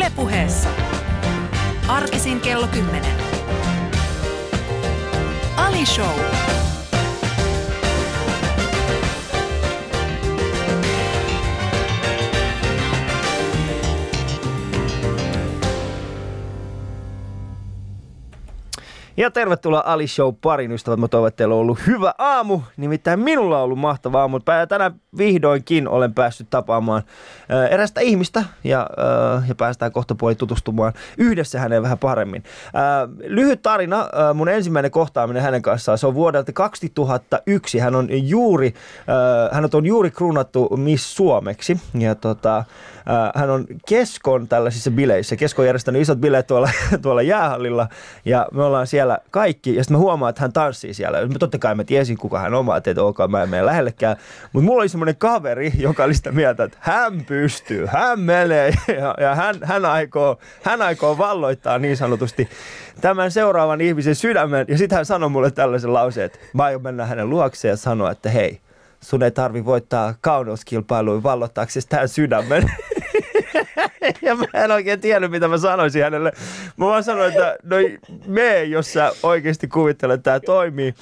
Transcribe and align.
Ylepuheessa. 0.00 0.68
Arkisin 1.88 2.40
kello 2.40 2.66
10. 2.66 3.02
Ali 5.56 5.86
Show. 5.86 6.59
Ja 19.20 19.30
tervetuloa 19.30 19.82
Ali 19.86 20.06
Show 20.06 20.34
parin 20.40 20.72
ystävät. 20.72 21.00
Mä 21.00 21.08
toivon, 21.08 21.28
että 21.28 21.36
teillä 21.36 21.54
on 21.54 21.60
ollut 21.60 21.78
hyvä 21.86 22.14
aamu. 22.18 22.60
Nimittäin 22.76 23.20
minulla 23.20 23.58
on 23.58 23.64
ollut 23.64 23.78
mahtava 23.78 24.20
aamu. 24.20 24.40
Tänään 24.68 25.00
vihdoinkin 25.18 25.88
olen 25.88 26.14
päässyt 26.14 26.50
tapaamaan 26.50 27.02
äh, 27.52 27.72
erästä 27.72 28.00
ihmistä 28.00 28.44
ja, 28.64 28.90
äh, 29.36 29.48
ja 29.48 29.54
päästään 29.54 29.92
kohta 29.92 30.14
puoli 30.14 30.34
tutustumaan 30.34 30.92
yhdessä 31.18 31.60
häneen 31.60 31.82
vähän 31.82 31.98
paremmin. 31.98 32.42
Äh, 32.66 33.26
lyhyt 33.26 33.62
tarina. 33.62 34.00
Äh, 34.00 34.34
mun 34.34 34.48
ensimmäinen 34.48 34.90
kohtaaminen 34.90 35.42
hänen 35.42 35.62
kanssaan. 35.62 35.98
Se 35.98 36.06
on 36.06 36.14
vuodelta 36.14 36.52
2001. 36.52 37.78
Hän 37.78 37.94
on 37.94 38.08
juuri, 38.10 38.74
äh, 38.98 39.54
hän 39.56 39.68
on 39.72 39.86
juuri 39.86 40.10
kruunattu 40.10 40.76
Miss 40.76 41.16
Suomeksi. 41.16 41.80
Ja 41.98 42.14
tota, 42.14 42.64
hän 43.34 43.50
on 43.50 43.66
Keskon 43.88 44.48
tällaisissa 44.48 44.90
bileissä. 44.90 45.36
Kesko 45.36 45.62
on 45.62 45.66
järjestänyt 45.66 46.02
isot 46.02 46.18
bileet 46.18 46.46
tuolla, 46.46 46.70
tuolla 47.02 47.22
jäähallilla 47.22 47.88
ja 48.24 48.46
me 48.52 48.62
ollaan 48.64 48.86
siellä 48.86 49.18
kaikki. 49.30 49.76
Ja 49.76 49.84
sitten 49.84 49.96
mä 49.96 49.98
huomaan, 49.98 50.30
että 50.30 50.42
hän 50.42 50.52
tanssii 50.52 50.94
siellä. 50.94 51.18
Totta 51.38 51.58
kai 51.58 51.74
mä 51.74 51.84
tiesin, 51.84 52.18
kuka 52.18 52.38
hän 52.38 52.54
on. 52.54 52.64
Mä 52.64 52.76
että 52.76 53.02
ok, 53.02 53.18
mä 53.28 53.42
en 53.42 53.48
mene 53.48 53.66
lähellekään. 53.66 54.16
Mutta 54.52 54.66
mulla 54.66 54.80
oli 54.80 54.88
semmoinen 54.88 55.16
kaveri, 55.16 55.72
joka 55.78 56.04
oli 56.04 56.14
sitä 56.14 56.32
mieltä, 56.32 56.64
että 56.64 56.78
hän 56.80 57.24
pystyy, 57.24 57.86
hän 57.86 58.20
menee 58.20 58.74
ja, 59.00 59.14
ja 59.20 59.34
hän, 59.34 59.56
hän, 59.62 59.84
aikoo, 59.84 60.38
hän 60.62 60.82
aikoo 60.82 61.18
valloittaa 61.18 61.78
niin 61.78 61.96
sanotusti 61.96 62.48
tämän 63.00 63.30
seuraavan 63.30 63.80
ihmisen 63.80 64.14
sydämen. 64.14 64.66
Ja 64.68 64.78
sitten 64.78 64.96
hän 64.96 65.06
sanoi 65.06 65.28
mulle 65.28 65.50
tällaisen 65.50 65.94
lauseen, 65.94 66.26
että 66.26 66.38
mä 66.52 66.64
aion 66.64 66.82
mennä 66.82 67.06
hänen 67.06 67.30
luokseen 67.30 67.72
ja 67.72 67.76
sanoa, 67.76 68.10
että 68.10 68.30
hei, 68.30 68.60
sun 69.00 69.22
ei 69.22 69.30
tarvi 69.30 69.64
voittaa 69.64 70.14
kauneuskilpailuja 70.20 71.22
vallottaaksesi 71.22 71.88
tämän 71.88 72.08
sydämen. 72.08 72.62
ja 74.22 74.34
mä 74.34 74.44
en 74.54 74.70
oikein 74.70 75.00
tiennyt, 75.00 75.30
mitä 75.30 75.48
mä 75.48 75.58
sanoisin 75.58 76.02
hänelle. 76.02 76.32
Mä 76.76 76.86
vaan 76.86 77.04
sanoin, 77.04 77.28
että 77.28 77.56
no 77.62 77.76
me, 78.26 78.64
jos 78.64 78.92
sä 78.92 79.12
oikeasti 79.22 79.68
kuvittelet, 79.68 80.14
että 80.14 80.30
tämä 80.30 80.40
toimii. 80.40 80.94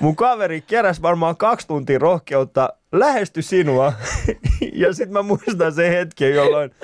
Mun 0.00 0.16
kaveri 0.16 0.60
keräs 0.60 1.02
varmaan 1.02 1.36
kaksi 1.36 1.66
tuntia 1.66 1.98
rohkeutta, 1.98 2.68
lähesty 2.92 3.42
sinua. 3.42 3.92
ja 4.72 4.92
sitten 4.92 5.12
mä 5.12 5.22
muistan 5.22 5.72
sen 5.72 5.92
hetken, 5.92 6.34
jolloin 6.34 6.74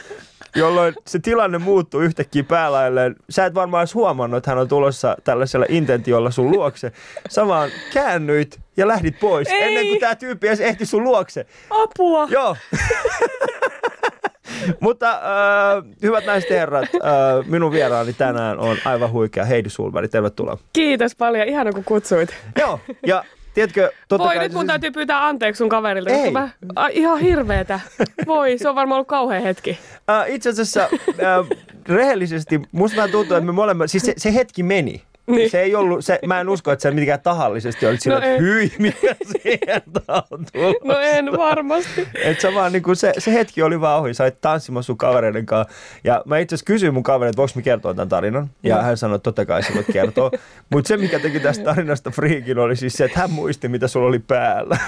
jolloin 0.56 0.94
se 1.06 1.19
tilanne 1.19 1.58
muuttui 1.58 2.05
yhtäkkiä 2.05 2.44
päälailleen. 2.44 3.16
Sä 3.30 3.47
et 3.47 3.55
varmaan 3.55 3.80
edes 3.80 3.94
huomannut, 3.94 4.38
että 4.38 4.50
hän 4.50 4.58
on 4.58 4.69
tulossa 4.69 5.16
tällaisella 5.25 5.66
intentiolla 5.69 6.30
sun 6.30 6.50
luokse. 6.50 6.92
Sä 7.28 7.47
vaan 7.47 7.70
käännyit 7.92 8.60
ja 8.77 8.88
lähdit 8.88 9.20
pois 9.20 9.48
Ei. 9.48 9.62
ennen 9.62 9.86
kuin 9.86 10.00
tämä 10.00 10.14
tyyppi 10.14 10.48
edes 10.48 10.60
ehti 10.60 10.86
sun 10.86 11.05
luokse. 11.05 11.47
Apua! 11.70 12.27
Joo. 12.30 12.56
Mutta 14.80 15.11
äh, 15.11 15.84
hyvät 16.02 16.27
naiset 16.27 16.50
ja 16.50 16.56
herrat, 16.56 16.84
äh, 16.94 17.47
minun 17.47 17.72
vieraani 17.72 18.12
tänään 18.12 18.58
on 18.58 18.77
aivan 18.84 19.12
huikea 19.12 19.44
Heidi 19.44 19.70
Sulberg. 19.70 20.10
Tervetuloa. 20.10 20.58
Kiitos 20.72 21.16
paljon, 21.16 21.48
ihana 21.48 21.72
kun 21.72 21.84
kutsuit. 21.84 22.34
Joo, 22.58 22.80
ja 23.06 23.25
tiedätkö... 23.55 23.91
Totta 24.08 24.25
Voi, 24.25 24.34
kai, 24.34 24.44
nyt 24.44 24.52
mun 24.52 24.60
siis... 24.60 24.66
täytyy 24.66 24.91
pyytää 24.91 25.27
anteeksi 25.27 25.58
sun 25.58 25.69
kaverilta, 25.69 26.10
Ei. 26.10 26.30
mä, 26.30 26.48
a, 26.77 26.86
ihan 26.86 27.19
hirveetä. 27.19 27.80
Voi, 28.27 28.58
se 28.58 28.69
on 28.69 28.75
varmaan 28.75 28.97
ollut 28.97 29.08
kauhean 29.08 29.42
hetki. 29.42 29.78
Äh, 30.10 30.25
itse 30.28 30.48
asiassa 30.48 30.82
äh, 30.82 31.58
rehellisesti, 31.88 32.60
musta 32.72 32.97
vähän 32.97 33.10
tuntuu, 33.10 33.36
että 33.36 33.47
me 33.47 33.53
molemmat, 33.53 33.91
siis 33.91 34.03
se, 34.03 34.14
se 34.16 34.34
hetki 34.34 34.62
meni. 34.62 35.03
Niin. 35.28 35.50
Se 35.50 35.60
ei 35.60 35.74
ollut, 35.74 36.04
se, 36.04 36.18
mä 36.26 36.40
en 36.40 36.48
usko, 36.48 36.72
että 36.72 36.82
se 36.82 36.90
mitenkään 36.90 37.20
tahallisesti 37.20 37.86
oli 37.86 37.96
sillä, 37.96 38.18
no 38.18 38.26
että 38.26 38.42
hyi, 38.42 38.72
mitä 38.78 39.16
sieltä 39.42 40.00
on 40.30 40.44
tullut. 40.53 40.84
No 40.84 40.98
en 40.98 41.32
varmasti. 41.32 42.08
Et 42.25 42.41
se, 42.41 42.54
vaan, 42.54 42.72
niin 42.72 42.82
kuin 42.82 42.97
se, 42.97 43.12
se, 43.19 43.32
hetki 43.32 43.62
oli 43.62 43.80
vaan 43.80 44.00
ohi, 44.00 44.14
sä 44.14 44.25
olit 44.25 44.41
tanssimassa 44.41 44.86
sun 44.86 44.98
kavereiden 44.98 45.47
kanssa. 45.47 45.75
Ja 46.04 46.22
mä 46.26 46.38
itse 46.38 46.54
asiassa 46.54 46.66
kysyin 46.66 46.94
mun 46.94 47.03
kavereille, 47.03 47.30
että 47.30 47.36
voiko 47.36 47.53
mä 47.54 47.62
kertoa 47.62 47.94
tämän 47.94 48.08
tarinan. 48.08 48.50
Ja 48.62 48.76
no. 48.76 48.82
hän 48.82 48.97
sanoi, 48.97 49.16
että 49.16 49.25
totta 49.25 49.47
kai 49.47 49.62
sä 49.62 49.75
voit 49.75 49.86
kertoa. 49.92 50.30
Mutta 50.72 50.88
se, 50.88 50.97
mikä 50.97 51.19
teki 51.19 51.41
tästä 51.41 51.64
tarinasta 51.64 52.10
friikin, 52.10 52.58
oli 52.58 52.76
siis 52.76 52.92
se, 52.92 53.04
että 53.04 53.20
hän 53.20 53.30
muisti, 53.30 53.69
mitä 53.69 53.88
sulla 53.88 54.08
oli 54.08 54.19
päällä. 54.19 54.78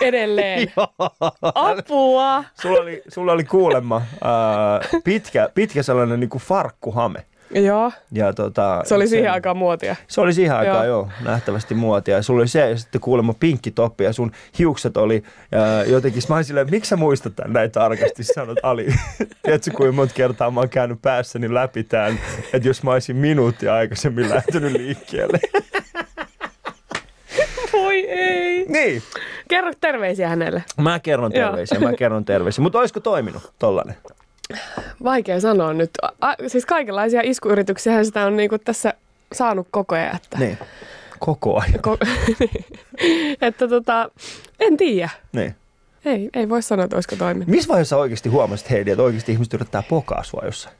Edelleen. 0.00 0.72
Apua. 1.42 2.44
Sulla 2.60 2.80
oli, 2.80 3.02
sulla 3.08 3.32
oli 3.32 3.44
kuulemma 3.44 3.96
äh, 3.96 5.02
pitkä, 5.04 5.48
pitkä 5.54 5.82
sellainen 5.82 6.20
niin 6.20 6.30
kuin 6.30 6.42
farkkuhame. 6.42 7.24
Joo. 7.50 7.92
Ja 8.12 8.32
tota, 8.32 8.82
se 8.84 8.94
oli 8.94 9.08
siihen 9.08 9.24
sen, 9.24 9.32
aikaan 9.32 9.56
muotia. 9.56 9.96
Se 10.08 10.20
oli 10.20 10.32
siihen 10.32 10.56
aikaan 10.56 10.86
joo. 10.86 10.96
joo, 10.96 11.08
nähtävästi 11.24 11.74
muotia. 11.74 12.16
Ja 12.16 12.22
sulla 12.22 12.40
oli 12.40 12.48
se 12.48 12.70
ja 12.70 12.76
sitten 12.76 13.00
kuulemma 13.00 13.34
pinkki 13.40 13.70
toppi 13.70 14.04
ja 14.04 14.12
sun 14.12 14.32
hiukset 14.58 14.96
oli 14.96 15.22
ja 15.52 15.84
jotenkin, 15.84 16.22
mä 16.28 16.34
olin 16.34 16.44
silleen, 16.44 16.70
miksi 16.70 16.88
sä 16.88 16.96
muistat 16.96 17.36
tämän 17.36 17.52
näin 17.52 17.70
tarkasti? 17.70 18.24
Sanot 18.24 18.58
Ali, 18.62 18.86
tiedätkö 19.42 19.70
kuinka 19.74 19.92
monta 19.92 20.14
kertaa 20.14 20.50
mä 20.50 20.60
oon 20.60 20.68
käynyt 20.68 21.02
päässäni 21.02 21.54
läpi 21.54 21.84
tämän, 21.84 22.18
että 22.52 22.68
jos 22.68 22.82
mä 22.82 22.92
olisin 22.92 23.16
minuuttia 23.16 23.74
aikaisemmin 23.74 24.30
lähtenyt 24.30 24.72
liikkeelle. 24.72 25.38
Voi 27.72 28.10
ei. 28.10 28.66
Niin. 28.68 29.02
Kerro 29.48 29.72
terveisiä 29.80 30.28
hänelle. 30.28 30.64
Mä 30.80 30.98
kerron 30.98 31.32
terveisiä, 31.32 31.80
mä 31.80 31.92
kerron 31.92 32.24
terveisiä. 32.24 32.62
Mutta 32.62 32.78
olisiko 32.78 33.00
toiminut 33.00 33.52
tollanen? 33.58 33.96
Vaikea 35.04 35.40
sanoa 35.40 35.72
nyt. 35.72 35.90
A, 36.20 36.34
siis 36.46 36.66
kaikenlaisia 36.66 37.20
iskuyrityksiä 37.24 38.04
sitä 38.04 38.26
on 38.26 38.36
niinku 38.36 38.58
tässä 38.58 38.94
saanut 39.32 39.68
koko 39.70 39.94
ajan. 39.94 40.16
Että... 40.16 40.38
Niin. 40.38 40.58
Koko 41.18 41.60
ajan. 41.60 41.80
Ko- 41.86 42.08
että 43.46 43.68
tota, 43.68 44.10
en 44.60 44.76
tiedä. 44.76 45.10
Niin. 45.32 45.54
Ei, 46.04 46.30
ei 46.34 46.48
voi 46.48 46.62
sanoa, 46.62 46.84
että 46.84 46.96
olisiko 46.96 47.16
toiminut. 47.16 47.48
Missä 47.48 47.68
vaiheessa 47.68 47.96
oikeasti 47.96 48.28
huomasit 48.28 48.70
Heidi, 48.70 48.90
että 48.90 49.02
oikeasti 49.02 49.32
ihmiset 49.32 49.54
yrittää 49.54 49.82
pokaa 49.82 50.22
sua 50.22 50.42
jossain? 50.44 50.76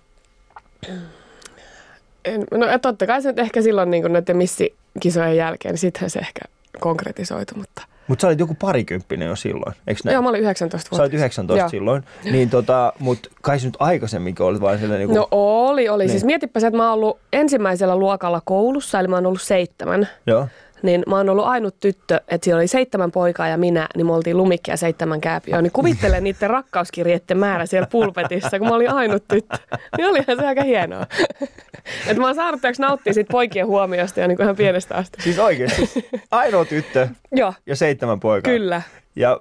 En, 2.25 2.45
no 2.51 2.79
totta 2.83 3.07
kai 3.07 3.23
se 3.23 3.29
nyt 3.29 3.39
ehkä 3.39 3.63
silloin 3.63 3.91
niin 3.91 4.13
näiden 4.13 4.37
missikisojen 4.37 5.37
jälkeen, 5.37 5.73
niin 5.73 5.79
sittenhän 5.79 6.11
se 6.11 6.19
ehkä 6.19 6.41
konkretisoitu, 6.81 7.55
mutta– 7.55 7.83
mutta 8.09 8.23
sä 8.23 8.27
olit 8.29 8.39
joku 8.39 8.57
parikymppinen 8.61 9.29
jo 9.29 9.37
silloin, 9.37 9.75
eikö 9.87 10.01
näin? 10.05 10.15
Joo, 10.15 10.23
mä 10.23 10.29
olin 10.29 10.41
19 10.41 10.91
vuotta. 10.91 10.97
Sä 10.97 11.03
olit 11.03 11.15
19 11.15 11.63
Joo. 11.63 11.69
silloin, 11.69 12.03
niin 12.25 12.51
tota, 12.51 12.93
mutta 12.99 13.29
kai 13.43 13.61
sä 13.61 13.67
nyt 13.67 13.77
aikaisemminkin 13.79 14.47
olit 14.47 14.61
vain 14.61 14.79
sellainen 14.79 15.09
niin 15.09 15.09
kuin... 15.09 15.17
No 15.17 15.29
oli, 15.31 15.89
oli. 15.89 16.03
Niin. 16.03 16.11
Siis 16.11 16.25
mietipä 16.25 16.61
se, 16.61 16.67
että 16.67 16.77
mä 16.77 16.85
oon 16.85 16.95
ollut 16.95 17.19
ensimmäisellä 17.33 17.97
luokalla 17.97 18.43
koulussa, 18.45 19.01
eli 19.01 19.09
mä 19.09 19.17
oon 19.17 19.27
ollut 19.27 19.43
seitsemän. 19.43 20.09
Joo 20.27 20.49
niin 20.83 21.03
mä 21.07 21.17
oon 21.17 21.29
ollut 21.29 21.47
ainut 21.47 21.81
tyttö, 21.81 22.21
että 22.29 22.45
siellä 22.45 22.59
oli 22.59 22.67
seitsemän 22.67 23.13
poikaa 23.13 23.49
ja 23.49 23.57
minä, 23.57 23.89
niin 23.97 24.07
me 24.07 24.13
oltiin 24.13 24.37
lumikki 24.37 24.71
ja 24.71 24.77
seitsemän 24.77 25.21
kääpiöä. 25.21 25.63
Niin 25.63 25.73
kuvittelen 25.73 26.25
niiden 26.25 26.51
rakkauskirjeiden 26.51 27.39
määrä 27.39 27.67
siellä 27.67 27.89
pulpetissa, 27.91 28.59
kun 28.59 28.69
mä 28.69 28.75
olin 28.75 28.91
ainut 28.91 29.25
tyttö. 29.29 29.57
Niin 29.97 30.09
olihan 30.09 30.37
se 30.37 30.47
aika 30.47 30.63
hienoa. 30.63 31.07
Että 32.07 32.21
mä 32.21 32.27
oon 32.27 32.35
saanut 32.35 32.61
nauttia 32.79 33.13
siitä 33.15 33.33
poikien 33.33 33.67
huomiosta 33.67 34.21
ja 34.21 34.29
niin 34.29 34.37
kuin 34.37 34.45
ihan 34.45 34.57
pienestä 34.57 34.95
asti. 34.95 35.23
Siis 35.23 35.39
oikeasti? 35.39 36.09
Ainoa 36.31 36.65
tyttö 36.65 37.09
Joo. 37.33 37.55
ja 37.67 37.77
seitsemän 37.77 38.21
poikaa? 38.21 38.53
Kyllä. 38.53 38.83
Ja 39.17 39.41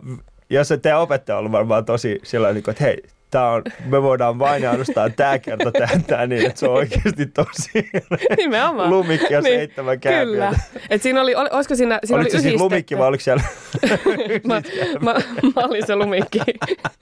ja 0.50 0.64
se 0.64 0.78
teidän 0.78 1.00
opettaja 1.00 1.36
on 1.36 1.40
ollut 1.40 1.52
varmaan 1.52 1.86
tosi 1.86 2.20
sillä 2.24 2.54
niin 2.54 2.70
että 2.70 2.84
hei, 2.84 3.04
tää 3.36 3.50
on, 3.50 3.64
me 3.86 4.02
voidaan 4.02 4.40
vain 4.40 4.70
ainoastaan 4.70 5.14
tämä 5.14 5.40
kerta 5.40 5.72
tehdä 5.72 6.28
niin, 6.28 6.46
että 6.46 6.60
se 6.60 6.68
on 6.68 6.74
oikeasti 6.74 7.26
tosi 7.26 7.90
Nimenomaan. 8.38 8.90
lumikki 8.90 9.34
ja 9.34 9.42
niin, 9.42 9.60
seitsemän 9.60 10.00
kääpiötä. 10.00 10.26
Kyllä. 10.26 10.54
Et 10.90 11.02
siinä 11.02 11.22
oli, 11.22 11.36
ol, 11.36 11.48
olisiko 11.52 11.76
siinä, 11.76 12.00
siinä 12.04 12.18
oliko 12.20 12.36
oli 12.36 12.42
se 12.42 12.50
siis 12.50 12.62
lumikki 12.62 12.98
vai 12.98 13.08
oliko 13.08 13.24
siellä? 13.24 13.44
mä, 14.48 14.62
mä, 15.02 15.14
mä, 15.56 15.62
olin 15.62 15.88
se 15.88 15.96
lumikki. 15.96 16.40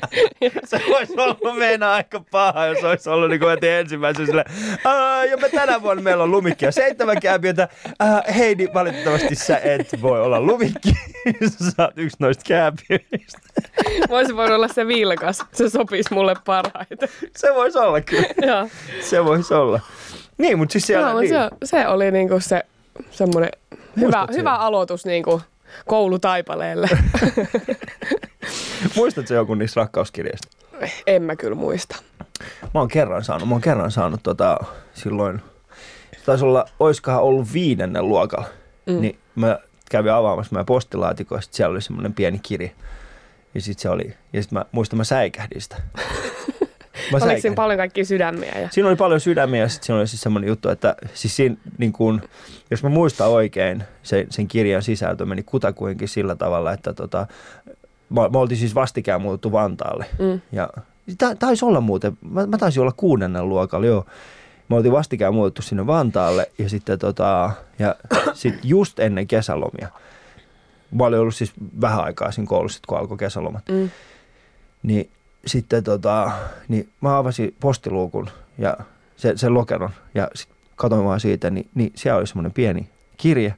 se 0.66 0.82
voisi 0.90 1.14
olla 1.18 1.54
meidän 1.54 1.84
aika 1.84 2.24
paha, 2.32 2.66
jos 2.66 2.84
olisi 2.84 3.10
ollut 3.10 3.30
niin 3.30 3.40
kuin 3.40 3.58
ensimmäisen 3.66 4.26
sille, 4.26 4.46
ja 5.30 5.38
me 5.38 5.50
tänä 5.50 5.82
vuonna 5.82 6.04
meillä 6.04 6.24
on 6.24 6.32
lumikki 6.32 6.66
ja 6.66 6.72
seitsemän 6.72 7.20
kääpiötä. 7.20 7.68
Heidi, 8.36 8.68
valitettavasti 8.74 9.36
sä 9.36 9.58
et 9.58 10.02
voi 10.02 10.22
olla 10.22 10.42
lumikki. 10.42 10.94
sä 11.50 11.72
saat 11.72 11.98
yksi 11.98 12.18
noista 12.20 12.44
kääpiöistä. 12.48 13.40
Voisi 14.10 14.36
voinut 14.36 14.56
olla 14.56 14.68
se 14.68 14.88
vilkas. 14.88 15.46
Se 15.52 15.70
sopisi 15.70 16.14
mulle 16.14 16.23
parhaiten. 16.46 17.10
Se 17.38 17.54
voisi 17.54 17.78
olla 17.78 18.02
kyllä. 18.02 18.28
Joo. 18.48 18.68
Se 19.02 19.26
voisi 19.26 19.54
olla. 19.54 19.80
Niin, 20.38 20.58
mutta 20.58 20.74
siis 20.74 20.88
siellä... 20.88 21.14
No, 21.14 21.20
niin. 21.20 21.30
se, 21.30 21.50
se 21.64 21.88
oli 21.88 22.12
niinku 22.12 22.40
se 22.40 22.64
semmoinen 23.12 23.50
hyvä, 24.00 24.28
hyvä 24.34 24.56
aloitus 24.56 25.06
niinku 25.06 25.42
koulutaipaleelle. 25.88 26.90
Muistatko 28.96 29.34
joku 29.34 29.56
niistä 29.56 29.82
rakkauskirjeistä? 29.82 30.48
En 31.08 31.24
mä 31.24 31.36
kyllä 31.36 31.56
muista. 31.56 31.96
Mä 32.74 32.80
oon 32.80 32.88
kerran 32.88 33.24
saanut, 33.24 33.50
mä 33.50 33.56
oon 33.56 33.62
kerran 33.62 33.92
saanut 33.92 34.20
tota, 34.24 34.58
silloin, 34.94 35.42
taisi 36.26 36.46
olla, 36.46 36.66
oiskohan 36.80 37.22
ollut 37.22 37.54
viidennen 37.54 38.10
luokalla, 38.10 38.48
mm. 38.86 39.02
niin 39.02 39.20
mä 39.36 39.60
kävin 39.90 40.12
avaamassa 40.12 40.54
meidän 40.54 40.66
postilaatikoista, 40.66 41.56
siellä 41.56 41.72
oli 41.72 41.82
semmoinen 41.82 42.14
pieni 42.14 42.40
kirja. 42.44 42.70
Ja 43.56 43.62
sitten 43.62 43.82
se 43.82 43.90
oli, 43.90 44.14
ja 44.34 44.42
sitten 44.42 44.60
mä 44.60 44.66
muistan, 44.72 44.98
mä 44.98 45.04
säikähdin 45.04 45.62
sitä. 45.62 45.76
Oliko 47.04 47.20
säikähdin. 47.20 47.42
siinä 47.42 47.56
paljon 47.56 47.78
kaikkia 47.78 48.06
sydämiä? 48.06 48.60
Ja... 48.60 48.70
Siinä 48.72 48.90
oli 48.90 48.96
paljon 48.96 49.20
sydämiä 49.20 49.62
ja 49.62 49.70
sitten 49.70 49.86
siinä 49.86 50.00
oli 50.00 50.08
siis 50.08 50.22
semmoinen 50.22 50.48
juttu, 50.48 50.70
että 50.70 50.96
siis 51.14 51.36
siinä, 51.36 51.56
niin 51.78 51.94
kuin, 51.94 52.22
jos 52.72 52.84
mä 52.84 52.90
muistan 52.90 53.30
oikein, 53.30 53.84
se, 54.04 54.26
sen 54.30 54.48
kirjan 54.48 54.84
sisältö 54.84 55.26
meni 55.26 55.44
kutakuinkin 55.44 56.08
sillä 56.08 56.36
tavalla, 56.36 56.74
että 56.74 56.94
tota, 56.94 57.28
me, 58.10 58.30
me 58.32 58.38
oltiin 58.38 58.58
siis 58.58 58.76
vastikään 58.76 59.22
muuttu 59.22 59.52
Vantaalle. 59.52 60.06
Mm. 60.20 60.42
Ja 60.52 60.70
ta, 61.18 61.36
taisi 61.36 61.66
olla 61.66 61.82
muuten, 61.82 62.18
mä, 62.22 62.48
mä 62.48 62.58
taisin 62.58 62.82
olla 62.82 62.94
kuudennen 62.98 63.50
luokalla, 63.50 63.88
joo. 63.88 64.06
Me 64.70 64.76
oltiin 64.76 64.92
vastikään 64.92 65.34
muutettu 65.34 65.62
sinne 65.62 65.88
Vantaalle 65.88 66.52
ja 66.58 66.70
sitten 66.70 67.00
tota, 67.00 67.52
ja 67.80 67.96
sit 68.34 68.56
just 68.64 69.00
ennen 69.00 69.28
kesälomia. 69.28 69.88
Mä 70.94 71.04
olin 71.04 71.20
ollut 71.20 71.36
siis 71.36 71.54
vähän 71.82 72.04
aikaa 72.04 72.32
siinä 72.32 72.48
koulussa, 72.48 72.80
kun 72.88 72.98
alkoi 72.98 73.18
kesälomat. 73.18 73.64
Mm. 73.70 73.90
Niin 74.84 75.10
sitten 75.46 75.84
tota, 75.84 76.32
niin 76.68 76.90
mä 77.02 77.18
avasin 77.18 77.56
postiluukun 77.60 78.30
ja 78.58 78.78
sen, 79.16 79.38
sen 79.38 79.54
lokeron 79.54 79.90
ja 80.16 80.28
sitten 80.36 80.58
katsoin 80.76 81.06
vaan 81.06 81.20
siitä, 81.20 81.50
niin, 81.50 81.70
niin 81.76 81.92
siellä 81.96 82.18
oli 82.18 82.28
semmoinen 82.28 82.52
pieni 82.52 82.90
kirje. 83.18 83.54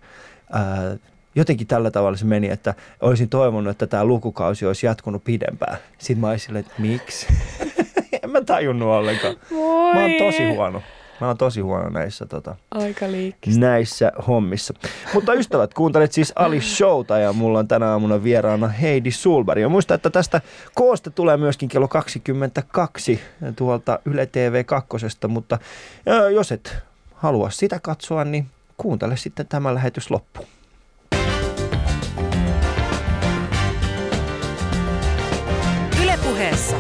Ää, 0.52 0.98
jotenkin 1.36 1.68
tällä 1.68 1.92
tavalla 1.92 2.18
se 2.18 2.26
meni, 2.26 2.50
että 2.50 2.74
olisin 3.02 3.30
toivonut, 3.30 3.72
että 3.72 3.88
tämä 3.88 4.06
lukukausi 4.06 4.66
olisi 4.66 4.86
jatkunut 4.86 5.24
pidempään. 5.24 5.78
Sitten 5.98 6.18
mä 6.22 6.30
olisin 6.30 6.46
silleen, 6.46 6.66
että 6.66 6.82
miksi? 6.82 7.28
en 8.24 8.30
mä 8.30 8.42
tajunnut 8.42 8.90
ollenkaan. 8.90 9.36
Voi. 9.52 9.94
Mä 9.94 10.02
oon 10.02 10.12
tosi 10.20 10.50
huono. 10.50 10.82
Mä 11.22 11.28
oon 11.28 11.38
tosi 11.38 11.62
huono 11.62 11.90
näissä, 11.90 12.26
tota, 12.26 12.56
Aika 12.72 13.12
liikkistä. 13.12 13.60
näissä 13.60 14.12
hommissa. 14.28 14.74
Mutta 15.14 15.34
ystävät, 15.34 15.74
kuuntelet 15.74 16.12
siis 16.12 16.34
Ali 16.36 16.62
Showta 16.62 17.18
ja 17.20 17.34
mulla 17.34 17.60
on 17.60 17.68
tänä 17.68 17.90
aamuna 17.92 18.24
vieraana 18.24 18.68
Heidi 18.68 19.12
Sulberg. 19.12 19.62
Ja 19.62 19.70
muista, 19.70 19.94
että 19.94 20.10
tästä 20.10 20.42
koosta 20.74 21.10
tulee 21.12 21.38
myöskin 21.38 21.70
kello 21.70 21.88
22 21.88 23.20
tuolta 23.56 24.00
Yle 24.06 24.26
TV 24.26 24.66
2. 24.66 24.88
Mutta 25.28 25.60
jos 26.34 26.52
et 26.52 26.76
halua 27.14 27.50
sitä 27.50 27.80
katsoa, 27.80 28.24
niin 28.26 28.48
kuuntele 28.78 29.18
sitten 29.18 29.48
tämä 29.48 29.74
lähetys 29.74 30.12
loppuun. 30.12 30.48
Ylepuheessa 36.04 36.76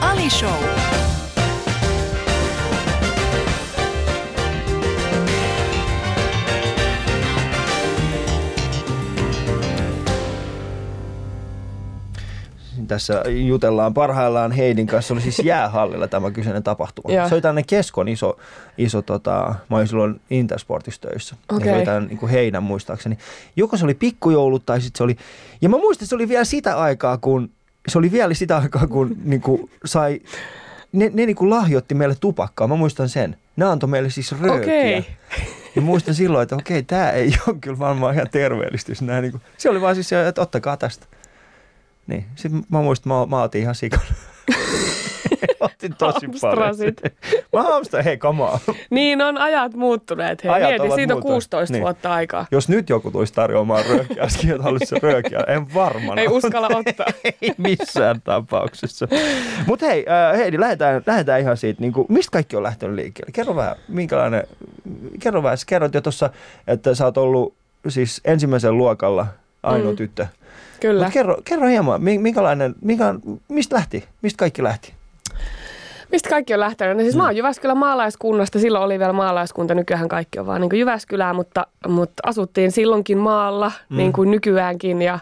Ali 0.00 0.30
Show. 0.30 0.64
Tässä 12.90 13.22
jutellaan 13.46 13.94
parhaillaan 13.94 14.52
Heidin 14.52 14.86
kanssa. 14.86 15.14
Oli 15.14 15.20
siis 15.20 15.38
jäähallilla 15.38 16.08
tämä 16.08 16.30
kyseinen 16.30 16.62
tapahtuma. 16.62 17.14
Joo. 17.14 17.28
Se 17.28 17.34
oli 17.34 17.42
tänne 17.42 17.62
Keskon 17.62 18.08
iso, 18.08 18.38
iso 18.78 19.02
tota, 19.02 19.54
mä 19.68 19.76
olin 19.76 19.88
silloin 19.88 20.20
Intersportissa 20.30 21.00
töissä. 21.00 21.36
Ja 21.52 21.64
se 21.64 21.72
oli 21.72 21.84
tämän 21.84 22.06
niin 22.06 22.18
kuin 22.18 22.30
heidän 22.30 22.62
muistaakseni. 22.62 23.18
Joko 23.56 23.76
se 23.76 23.84
oli 23.84 23.94
pikkujoulut 23.94 24.66
tai 24.66 24.80
sitten 24.80 24.98
se 24.98 25.04
oli, 25.04 25.16
ja 25.60 25.68
mä 25.68 25.76
muistan, 25.76 26.08
se 26.08 26.14
oli 26.14 26.28
vielä 26.28 26.44
sitä 26.44 26.78
aikaa, 26.78 27.18
kun, 27.18 27.50
se 27.88 27.98
oli 27.98 28.12
vielä 28.12 28.34
sitä 28.34 28.58
aikaa, 28.58 28.86
kun 28.86 29.16
niin 29.24 29.40
kuin 29.40 29.70
sai, 29.84 30.20
ne, 30.92 31.10
ne 31.14 31.26
niin 31.26 31.36
kuin 31.36 31.50
lahjoitti 31.50 31.94
meille 31.94 32.16
tupakkaa. 32.20 32.68
Mä 32.68 32.76
muistan 32.76 33.08
sen. 33.08 33.36
Ne 33.56 33.64
antoi 33.64 33.88
meille 33.88 34.10
siis 34.10 34.32
röökiä. 34.32 34.60
Okei. 34.60 35.06
Ja 35.76 35.82
muistan 35.82 36.14
silloin, 36.14 36.42
että 36.42 36.56
okei, 36.56 36.82
tämä 36.82 37.10
ei 37.10 37.32
ole 37.46 37.56
kyllä 37.60 37.78
varmaan 37.78 38.14
ihan 38.14 38.30
terveellistä. 38.30 38.92
niin 39.20 39.30
kuin, 39.30 39.42
se 39.58 39.70
oli 39.70 39.80
vaan 39.80 39.94
siis 39.94 40.08
se, 40.08 40.28
että 40.28 40.42
ottakaa 40.42 40.76
tästä. 40.76 41.06
Niin, 42.10 42.24
sitten 42.36 42.62
mä 42.68 42.80
muistan, 42.82 43.12
mä, 43.12 43.26
mä 43.36 43.42
otin 43.42 43.60
ihan 43.62 43.74
sikana. 43.74 44.02
otin 45.60 45.94
tosi 45.98 46.26
paljon. 46.40 46.76
Mä 47.52 47.62
hamstan, 47.62 48.04
hei, 48.04 48.18
on. 48.24 48.58
Niin 48.90 49.22
on 49.22 49.38
ajat 49.38 49.74
muuttuneet. 49.74 50.44
Hei, 50.44 50.50
Ajat 50.52 50.68
mieti, 50.68 50.94
siitä 50.94 51.14
on 51.14 51.16
muuttuneet. 51.16 51.22
16 51.34 51.72
Niin. 51.72 51.82
vuotta 51.82 52.12
aikaa. 52.12 52.46
Jos 52.50 52.68
nyt 52.68 52.88
joku 52.90 53.10
tulisi 53.10 53.32
tarjoamaan 53.34 53.84
röökiä, 53.88 54.22
äsken 54.22 54.50
että 54.50 54.62
haluaisi 54.62 54.94
röökiä, 55.02 55.40
en 55.46 55.74
varmana. 55.74 56.20
Ei 56.20 56.28
uskalla 56.28 56.68
ottaa. 56.76 57.06
ei 57.42 57.54
missään 57.58 58.22
tapauksessa. 58.22 59.08
Mutta 59.66 59.86
hei, 59.86 60.06
äh, 60.32 60.38
Heidi, 60.38 60.60
lähdetään, 60.60 61.02
lähdetään 61.06 61.40
ihan 61.40 61.56
siitä, 61.56 61.80
niin 61.80 61.92
kuin, 61.92 62.06
mistä 62.08 62.30
kaikki 62.32 62.56
on 62.56 62.62
lähtenyt 62.62 62.96
liikkeelle? 62.96 63.32
Kerro 63.32 63.56
vähän, 63.56 63.76
minkälainen, 63.88 64.42
kerro 65.20 65.42
vähän, 65.42 65.58
sä 65.58 65.64
kerrot 65.68 65.94
jo 65.94 66.00
tuossa, 66.00 66.30
että 66.66 66.94
sä 66.94 67.04
oot 67.04 67.18
ollut 67.18 67.54
siis 67.88 68.20
ensimmäisen 68.24 68.78
luokalla 68.78 69.26
ainoa 69.62 69.90
Mm. 69.90 69.96
tyttö. 69.96 70.26
Kyllä. 70.80 71.04
Mut 71.04 71.12
kerro, 71.12 71.36
kerro 71.44 71.66
hieman, 71.68 72.02
mi- 72.02 72.18
minkälainen, 72.18 72.74
minkä, 72.82 73.14
mistä 73.48 73.76
lähti, 73.76 74.04
mistä 74.22 74.38
kaikki 74.38 74.62
lähti? 74.62 74.94
Mistä 76.12 76.28
kaikki 76.30 76.54
on 76.54 76.60
lähtenyt? 76.60 76.96
No 76.96 77.02
siis 77.02 77.16
mä 77.16 77.22
Mm. 77.22 77.26
oon 77.26 77.36
Jyväskylän 77.36 77.76
maalaiskunnasta. 77.78 78.58
Silloin 78.58 78.84
oli 78.84 78.98
vielä 78.98 79.12
maalaiskunta, 79.12 79.74
nykyään 79.74 80.08
kaikki 80.08 80.38
on 80.38 80.46
vaan 80.46 80.60
niin 80.60 80.70
kuin 80.70 80.80
Jyväskylää, 80.80 81.32
mutta, 81.32 81.66
mutta 81.88 82.22
asuttiin 82.26 82.72
silloinkin 82.72 83.18
maalla, 83.18 83.72
Mm. 83.88 83.96
niin 83.96 84.12
kuin 84.12 84.30
nykyäänkin. 84.30 85.02
Ja, 85.02 85.18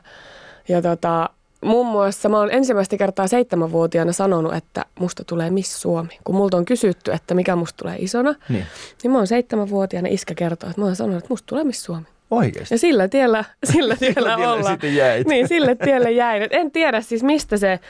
ja 0.68 0.82
tota, 0.82 1.30
muun 1.64 1.86
muassa 1.86 2.28
mä 2.28 2.38
oon 2.38 2.50
ensimmäistä 2.52 2.96
kertaa 2.96 3.26
seitsemänvuotiaana 3.26 4.12
sanonut, 4.12 4.54
että 4.54 4.84
musta 5.00 5.24
tulee 5.24 5.50
Miss 5.50 5.80
Suomi. 5.82 6.18
Kun 6.24 6.34
multa 6.36 6.56
on 6.56 6.64
kysytty, 6.64 7.12
että 7.12 7.34
mikä 7.34 7.56
musta 7.56 7.76
tulee 7.76 7.96
isona, 7.98 8.34
Niin. 8.48 8.66
niin 9.02 9.10
mä 9.10 9.18
oon 9.18 9.26
seitsemänvuotiaana 9.26 10.08
iskä 10.10 10.34
kertoo, 10.34 10.70
että 10.70 10.80
mä 10.80 10.86
oon 10.86 10.96
sanonut, 10.96 11.18
että 11.18 11.32
musta 11.32 11.46
tulee 11.46 11.64
Miss 11.64 11.84
Suomi. 11.84 12.06
Oikeasti. 12.30 12.74
Ja 12.74 12.78
sillä 12.78 13.08
tiellä, 13.08 13.44
sillä 13.72 13.96
tiellä 13.96 14.36
tiellä 14.36 14.52
ollaan. 14.52 14.78
jäit. 14.82 15.26
Niin, 15.26 15.48
sille 15.48 15.74
tielle 15.74 16.10
jäin. 16.10 16.42
Et 16.42 16.52
en 16.52 16.70
tiedä 16.70 17.00
siis 17.00 17.22
mistä 17.22 17.56
se, 17.56 17.80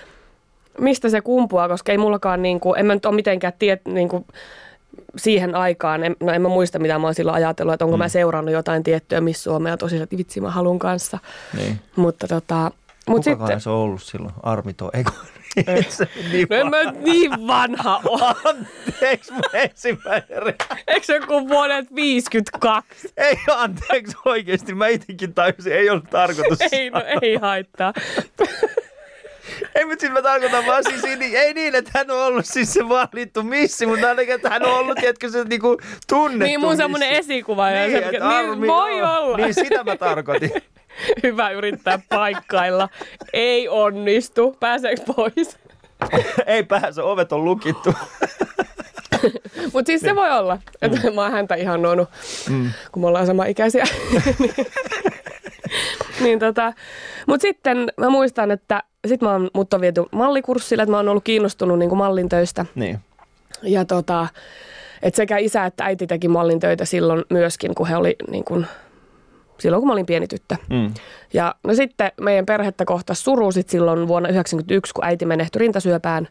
mistä 0.79 1.09
se 1.09 1.21
kumpuaa, 1.21 1.69
koska 1.69 1.93
ei 1.93 1.99
mullakaan, 1.99 2.43
niin 2.43 2.61
kuin, 2.61 2.81
en 2.81 2.87
mä 2.87 2.95
nyt 2.95 3.07
ole 3.07 3.15
mitenkään 3.15 3.53
tiet, 3.59 3.81
niin 3.85 4.09
kuin, 4.09 4.25
siihen 5.17 5.55
aikaan, 5.55 6.05
en, 6.05 6.17
no 6.21 6.33
en 6.33 6.43
mä 6.43 6.49
muista 6.49 6.79
mitä 6.79 6.99
mä 6.99 7.07
oon 7.07 7.15
silloin 7.15 7.37
ajatellut, 7.37 7.75
että 7.75 7.85
onko 7.85 7.97
mm. 7.97 8.03
mä 8.03 8.09
seurannut 8.09 8.55
jotain 8.55 8.83
tiettyä 8.83 9.21
Miss 9.21 9.45
Suomea 9.45 9.77
tosiaan, 9.77 10.03
että 10.03 10.17
vitsi 10.17 10.41
mä 10.41 10.51
halun 10.51 10.79
kanssa. 10.79 11.19
Niin. 11.57 11.81
Mutta 11.97 12.29
tota, 12.29 12.71
mut 13.09 13.25
Kukakaan 13.25 13.47
sitten, 13.47 13.61
se 13.61 13.71
on 13.71 13.77
ollut 13.77 14.03
silloin? 14.03 14.35
Armito, 14.43 14.91
eikö? 14.95 15.11
Niin 15.57 16.47
no 16.51 16.57
en 16.57 16.71
mä 16.71 16.83
nyt 16.85 17.01
niin 17.01 17.47
vanha 17.47 18.01
ole. 18.05 18.35
Anteeksi, 18.45 19.33
mun 19.33 19.43
ensimmäinen 19.53 20.43
re- 20.43 20.77
Eikö 20.87 21.07
se 21.07 21.15
joku 21.17 21.49
vuodet 21.49 21.95
52? 21.95 23.09
Ei, 23.17 23.37
anteeksi 23.57 24.17
oikeasti. 24.25 24.75
Mä 24.75 24.89
itsekin 24.89 25.35
tajusin, 25.35 25.73
ei 25.73 25.91
ollut 25.91 26.11
tarkoitus. 26.11 26.59
Ei, 26.73 26.91
no 26.91 27.03
ei 27.23 27.37
haittaa. 27.37 27.93
Ei, 29.75 29.85
mutta 29.85 30.01
siis 30.01 30.13
mä 30.13 30.23
tarkoitan 30.23 30.67
vaan 30.67 30.85
siis, 30.85 31.03
niin, 31.19 31.37
ei 31.37 31.55
niin, 31.55 31.75
että 31.75 31.91
hän 31.95 32.11
on 32.11 32.27
ollut 32.27 32.47
siis 32.47 32.73
se 32.75 32.89
valittu 32.89 33.43
missi, 33.43 33.87
mutta 33.87 34.09
ainakin, 34.09 34.35
että 34.35 34.51
hän 34.51 34.63
on 34.67 34.75
ollut, 34.75 34.99
tiedätkö, 35.01 35.29
se 35.31 35.45
niinku 35.45 35.77
tunnettu 36.09 36.45
Niin 36.45 36.61
mun 36.61 36.77
semmonen 36.77 37.09
missi. 37.17 37.33
esikuva. 37.35 37.71
Niin, 37.71 37.91
se, 37.91 37.99
että 37.99 38.29
niin 38.29 38.61
voi 38.67 39.03
olla. 39.03 39.37
Niin 39.37 39.55
sitä 39.55 39.85
mä 39.85 39.97
tarkoitin. 39.97 40.51
Hyvä 41.23 41.51
yrittää 41.51 41.99
paikkailla. 42.09 42.89
Ei 43.33 43.69
onnistu. 43.69 44.57
Pääseekö 44.61 45.03
pois? 45.17 45.59
ei 46.47 46.63
pääse, 46.63 47.03
ovet 47.03 47.33
on 47.33 47.45
lukittu. 47.45 47.95
Mutta 49.73 49.87
siis 49.87 50.01
se 50.01 50.17
voi 50.17 50.31
olla, 50.31 50.59
että 50.83 51.11
mä 51.11 51.23
oon 51.23 51.33
häntä 51.33 51.55
ihannonut, 51.55 52.09
mm. 52.51 52.71
kun 52.93 53.03
me 53.03 53.07
ollaan 53.07 53.27
sama 53.27 53.45
ikäisiä. 53.45 53.85
niin 56.21 56.39
tota, 56.39 56.73
mutta 57.27 57.43
sitten 57.43 57.93
mä 57.97 58.11
muistan, 58.11 58.51
että 58.51 58.83
sit 59.07 59.23
mä 59.23 59.33
oon, 59.33 59.51
mut 59.55 59.75
on 59.75 59.81
viety 59.81 60.05
mallikurssille, 60.13 60.83
että 60.83 60.91
mä 60.91 60.97
oon 60.97 61.09
ollut 61.09 61.25
kiinnostunut 61.25 61.79
niin 61.79 61.97
mallin 61.97 62.29
töistä. 62.29 62.67
Niin. 62.75 62.99
Ja 63.63 63.85
tota, 63.85 64.29
että 65.03 65.17
sekä 65.17 65.39
isä 65.39 65.65
että 65.65 65.85
äiti 65.85 66.07
teki 66.07 66.29
mallin 66.29 66.61
töitä 66.61 66.85
silloin 66.85 67.25
myöskin, 67.31 67.75
kun 67.75 67.89
he 67.89 67.97
oli 67.97 68.17
niin 68.31 68.45
kuin, 68.45 68.67
silloin 69.61 69.81
kun 69.81 69.87
mä 69.89 69.93
olin 69.93 70.07
pieni 70.07 70.29
tyttö. 70.29 70.57
Mm. 70.71 70.95
Ja 71.33 71.55
no 71.65 71.75
sitten 71.75 72.13
meidän 72.21 72.47
perhettä 72.47 72.85
kohtasi 72.85 73.23
suru 73.23 73.53
sit 73.53 73.69
silloin 73.69 74.09
vuonna 74.09 74.29
1991, 74.29 74.95
kun 74.95 75.05
äiti 75.05 75.27
menehtyi 75.27 75.61
rintasyöpään. 75.61 76.29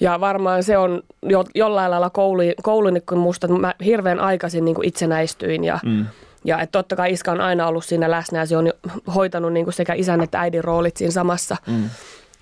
Ja 0.00 0.20
varmaan 0.20 0.62
se 0.62 0.78
on 0.78 1.02
jo, 1.22 1.44
jollain 1.54 1.90
lailla 1.90 2.10
koulu, 2.10 2.42
koulunikko 2.62 3.16
musta, 3.16 3.46
että 3.46 3.58
mä 3.58 3.74
hirveän 3.84 4.20
aikaisin 4.20 4.64
niin 4.64 4.76
itsenäistyin 4.82 5.64
ja, 5.64 5.78
Mm. 5.84 6.06
ja 6.44 6.60
että 6.60 6.78
totta 6.78 6.96
kai 6.96 7.12
iska 7.12 7.32
on 7.32 7.40
aina 7.40 7.66
ollut 7.66 7.84
siinä 7.84 8.10
läsnä 8.10 8.38
ja 8.38 8.46
se 8.46 8.56
on 8.56 8.72
hoitanut 9.14 9.52
niin 9.52 9.66
kuin 9.66 9.74
sekä 9.74 9.94
isän 9.94 10.20
että 10.20 10.40
äidin 10.40 10.64
roolit 10.64 10.96
siinä 10.96 11.12
samassa. 11.12 11.56
Mm. 11.66 11.90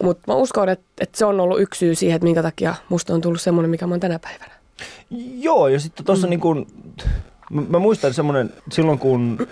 Mutta 0.02 0.22
mä 0.32 0.34
uskon, 0.34 0.68
että, 0.68 0.84
että 1.00 1.18
se 1.18 1.24
on 1.24 1.40
ollut 1.40 1.60
yksi 1.60 1.78
syy 1.78 1.94
siihen, 1.94 2.16
että 2.16 2.24
minkä 2.24 2.42
takia 2.42 2.74
musta 2.88 3.14
on 3.14 3.20
tullut 3.20 3.40
semmoinen, 3.40 3.70
mikä 3.70 3.86
mä 3.86 3.92
oon 3.92 4.00
tänä 4.00 4.18
päivänä. 4.18 4.52
Joo, 5.40 5.68
ja 5.68 5.80
sitten 5.80 6.06
tuossa 6.06 6.26
mm. 6.26 6.30
niin 6.30 6.40
kuin, 6.40 6.66
mä, 7.50 7.62
mä 7.68 7.78
muistan 7.78 8.14
semmoinen, 8.14 8.52
silloin 8.72 8.98
kun 8.98 9.46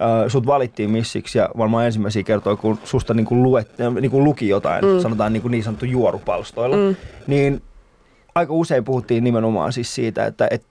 äh, 0.00 0.28
sut 0.28 0.46
valittiin 0.46 0.90
missiksi 0.90 1.38
ja 1.38 1.50
varmaan 1.58 1.86
ensimmäisiä 1.86 2.22
kertoja, 2.22 2.56
kun 2.56 2.78
susta 2.84 3.14
niin 3.14 3.26
kuin 3.26 3.42
luet, 3.42 3.68
niin 4.00 4.10
kuin 4.10 4.24
luki 4.24 4.48
jotain, 4.48 4.84
mm. 4.84 5.00
sanotaan 5.00 5.32
niin, 5.32 5.42
kuin 5.42 5.50
niin 5.50 5.64
sanottu 5.64 5.84
juorupalstoilla, 5.84 6.76
mm. 6.76 6.96
niin 7.26 7.62
aika 8.34 8.52
usein 8.52 8.84
puhuttiin 8.84 9.24
nimenomaan 9.24 9.72
siis 9.72 9.94
siitä, 9.94 10.26
että 10.26 10.48
et, 10.50 10.64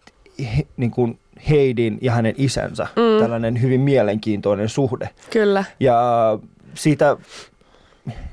niin 0.77 0.91
kuin 0.91 1.19
Heidin 1.49 1.97
ja 2.01 2.11
hänen 2.11 2.33
isänsä, 2.37 2.87
mm. 2.95 3.23
tällainen 3.23 3.61
hyvin 3.61 3.81
mielenkiintoinen 3.81 4.69
suhde. 4.69 5.09
Kyllä. 5.29 5.63
Ja 5.79 5.99
siitä, 6.73 7.17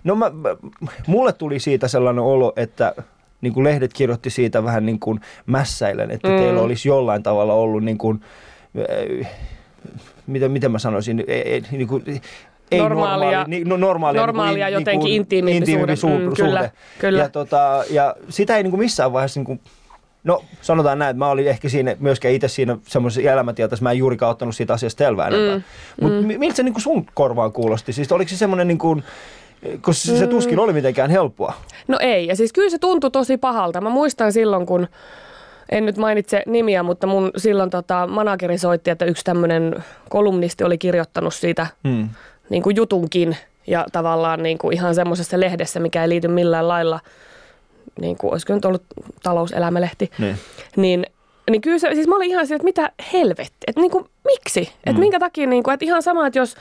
no 0.04 0.14
mä, 0.14 0.30
mulle 1.06 1.32
tuli 1.32 1.58
siitä 1.60 1.88
sellainen 1.88 2.24
olo, 2.24 2.52
että 2.56 2.94
niin 3.40 3.52
kuin 3.52 3.64
lehdet 3.64 3.92
kirjoitti 3.92 4.30
siitä 4.30 4.64
vähän 4.64 4.86
niin 4.86 5.00
kuin 5.00 5.20
mässäilen, 5.46 6.10
että 6.10 6.28
Mm. 6.28 6.36
teillä 6.36 6.60
olisi 6.60 6.88
jollain 6.88 7.22
tavalla 7.22 7.54
ollut 7.54 7.84
niin 7.84 7.98
kuin, 7.98 8.20
miten, 10.26 10.50
miten 10.50 10.70
mä 10.72 10.78
sanoisin, 10.78 11.24
ei, 11.26 11.40
ei, 11.42 11.62
niin 11.70 11.88
kuin, 11.88 12.02
ei 12.70 12.78
Normaalia- 12.80 12.88
normaali, 13.30 13.44
niin, 13.50 13.68
no, 13.68 13.76
normaalia, 13.76 14.20
normaalia 14.20 14.66
niin 14.66 14.74
kuin, 14.74 14.80
jotenkin 14.80 15.04
niin 15.04 15.16
intiimimpi 15.16 15.56
intiimimpi 15.56 15.96
suhde. 15.96 16.16
su- 16.16 16.20
Mm, 16.20 16.34
kyllä, 16.36 16.58
suhde. 16.60 16.72
kyllä. 16.98 17.18
Ja, 17.22 17.28
tota, 17.28 17.84
ja 17.90 18.14
sitä 18.28 18.56
ei 18.56 18.62
niin 18.62 18.70
kuin 18.70 18.80
missään 18.80 19.12
vaiheessa 19.12 19.40
niin 19.40 19.46
kuin, 19.46 19.60
No 20.24 20.42
sanotaan 20.60 20.98
näin, 20.98 21.10
että 21.10 21.18
mä 21.18 21.28
olin 21.30 21.46
ehkä 21.48 21.68
siinä 21.68 21.96
myöskään 22.00 22.34
itse 22.34 22.48
siinä 22.48 22.76
semmoisessa 22.88 23.30
elämäntieltä, 23.30 23.76
mä 23.80 23.90
en 23.90 23.98
juurikaan 23.98 24.30
ottanut 24.30 24.56
siitä 24.56 24.72
asiasta 24.74 25.04
selvää 25.04 25.28
enempää. 25.28 25.56
Mm, 25.56 25.62
Mutta 26.00 26.20
mm. 26.20 26.38
miltä 26.38 26.56
se 26.56 26.62
niin 26.62 26.72
kuin 26.74 26.82
sun 26.82 27.06
korvaan 27.14 27.52
kuulosti? 27.52 27.92
Siis 27.92 28.12
oliko 28.12 28.28
se 28.28 28.36
semmoinen, 28.36 28.68
niin 28.68 28.78
kuin, 28.78 29.02
koska 29.80 30.12
se 30.18 30.26
tuskin 30.26 30.58
oli 30.58 30.72
mitenkään 30.72 31.10
helppoa. 31.10 31.52
No 31.88 31.98
ei, 32.00 32.26
ja 32.26 32.36
siis 32.36 32.52
kyllä 32.52 32.70
se 32.70 32.78
tuntui 32.78 33.10
tosi 33.10 33.36
pahalta. 33.36 33.80
Mä 33.80 33.88
muistan 33.90 34.32
silloin, 34.32 34.66
kun 34.66 34.88
en 35.72 35.86
nyt 35.86 35.96
mainitse 35.96 36.42
nimiä, 36.46 36.82
mutta 36.82 37.06
mun 37.06 37.30
silloin 37.36 37.70
tota, 37.70 38.06
manageri 38.06 38.58
soitti, 38.58 38.90
että 38.90 39.04
yksi 39.04 39.24
tämmöinen 39.24 39.84
kolumnisti 40.08 40.64
oli 40.64 40.78
kirjoittanut 40.78 41.34
siitä 41.34 41.66
Hmm. 41.88 42.08
niin 42.50 42.62
kuin 42.62 42.76
jutunkin 42.76 43.36
ja 43.66 43.86
tavallaan 43.92 44.42
niin 44.42 44.58
kuin 44.58 44.74
ihan 44.74 44.94
semmoisessa 44.94 45.40
lehdessä, 45.40 45.80
mikä 45.80 46.02
ei 46.02 46.08
liity 46.08 46.28
millään 46.28 46.68
lailla, 46.68 47.00
niin 48.00 48.16
kuin 48.18 48.30
olisiko 48.32 48.54
nyt 48.54 48.64
ollut 48.64 48.82
talouselämälehti, 49.22 50.10
Niin. 50.18 50.36
niin, 50.76 51.06
niin 51.50 51.60
kyllä 51.60 51.78
se, 51.78 51.94
siis 51.94 52.06
mä 52.08 52.16
olin 52.16 52.30
ihan 52.30 52.46
sillä, 52.46 52.56
että 52.56 52.64
mitä 52.64 52.92
helvetti, 53.12 53.56
että 53.66 53.80
niin 53.80 53.90
kuin, 53.90 54.04
miksi, 54.24 54.72
että 54.86 55.00
minkä 55.00 55.18
takia, 55.18 55.46
niin 55.46 55.62
kuin, 55.62 55.74
että 55.74 55.84
ihan 55.84 56.02
sama, 56.02 56.26
että 56.26 56.38
jos 56.38 56.56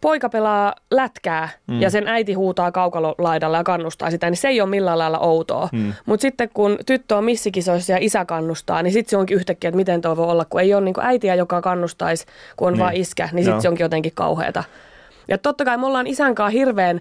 poika 0.00 0.28
pelaa 0.28 0.74
lätkää 0.90 1.48
mm. 1.66 1.80
ja 1.80 1.90
sen 1.90 2.08
äiti 2.08 2.32
huutaa 2.34 2.72
kaukalolaidalla 2.72 3.56
ja 3.56 3.64
kannustaa 3.64 4.10
sitä, 4.10 4.30
niin 4.30 4.36
se 4.36 4.48
ei 4.48 4.60
ole 4.60 4.70
millään 4.70 4.98
lailla 4.98 5.18
outoa. 5.18 5.68
Mm. 5.72 5.92
Mutta 6.06 6.22
sitten 6.22 6.50
kun 6.54 6.78
tyttö 6.86 7.16
on 7.16 7.24
missikisoissa 7.24 7.92
ja 7.92 7.98
isä 8.00 8.24
kannustaa, 8.24 8.82
niin 8.82 8.92
sitten 8.92 9.10
se 9.10 9.16
onkin 9.16 9.36
yhtäkkiä, 9.36 9.68
että 9.68 9.76
miten 9.76 10.00
toi 10.00 10.16
voi 10.16 10.26
olla, 10.26 10.44
kun 10.44 10.60
ei 10.60 10.74
ole 10.74 10.84
niin 10.84 10.94
kuin 10.94 11.06
äitiä, 11.06 11.34
joka 11.34 11.60
kannustaisi, 11.60 12.26
kun 12.56 12.68
on 12.68 12.72
Niin. 12.72 12.80
vaan 12.80 12.94
iskä, 12.96 13.28
niin 13.32 13.44
sitten 13.44 13.62
se 13.62 13.68
onkin 13.68 13.84
jotenkin 13.84 14.12
kauheata. 14.14 14.64
Ja 15.30 15.38
totta 15.38 15.64
kai 15.64 15.78
me 15.78 15.86
ollaan 15.86 16.06
isän 16.06 16.34
kanssa 16.34 16.58
hirveän 16.58 17.00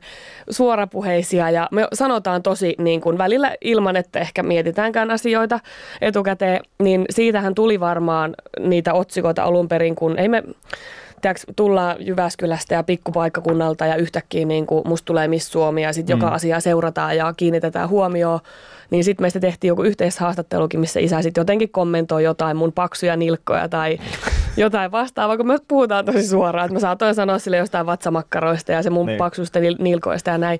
suorapuheisia 0.50 1.50
ja 1.50 1.67
me 1.71 1.88
sanotaan 1.93 2.43
tosi 2.43 2.75
niin 2.77 3.01
kuin 3.01 3.17
välillä 3.17 3.55
ilman, 3.62 3.95
että 3.95 4.19
ehkä 4.19 4.43
mietitäänkään 4.43 5.12
asioita 5.12 5.59
etukäteen, 6.01 6.62
niin 6.83 7.05
siitähän 7.09 7.55
tuli 7.55 7.79
varmaan 7.79 8.36
niitä 8.59 8.93
otsikoita 8.93 9.43
alun 9.43 9.67
perin, 9.67 9.95
kun 9.95 10.19
ei 10.19 10.27
me 10.27 10.43
tiedätkö, 11.21 11.53
tullaan 11.55 11.95
Jyväskylästä 12.00 12.75
ja 12.75 12.83
pikkupaikkakunnalta 12.83 13.86
ja 13.86 13.95
yhtäkkiä 13.95 14.45
niin 14.45 14.65
kuin 14.65 14.88
musta 14.88 15.05
tulee 15.05 15.27
Miss 15.27 15.51
Suomi 15.51 15.83
ja 15.83 15.93
sitten 15.93 16.15
mm. 16.15 16.21
joka 16.21 16.33
asiaa 16.36 16.59
seurataan 16.59 17.17
ja 17.17 17.33
kiinnitetään 17.38 17.89
huomioon. 17.89 18.39
Niin 18.89 19.03
sitten 19.03 19.24
meistä 19.24 19.39
tehtiin 19.39 19.69
joku 19.69 19.84
yhteishaastattelukin, 19.84 20.79
missä 20.79 21.00
isä 21.00 21.22
sitten 21.22 21.41
jotenkin 21.41 21.69
kommentoi 21.69 22.24
jotain 22.24 22.58
mun 22.58 22.74
paksuja 22.74 23.15
nilkkoja 23.15 23.69
tai 23.69 23.98
jotain 24.58 24.91
vastaavaa, 24.91 25.38
kun 25.38 25.48
me 25.48 25.58
puhutaan 25.67 26.05
tosi 26.05 26.27
suoraan. 26.27 26.65
Että 26.65 26.74
mä 26.74 26.79
saatoin 26.79 27.15
sanoa 27.15 27.39
sille 27.39 27.58
jostain 27.58 27.86
vatsamakkaroista 27.86 28.72
ja 28.72 28.84
se 28.84 28.89
mun 28.89 29.05
Niin. 29.05 29.17
paksuista 29.17 29.60
nil- 29.60 29.84
nilkoista 29.84 30.29
ja 30.29 30.38
näin. 30.38 30.60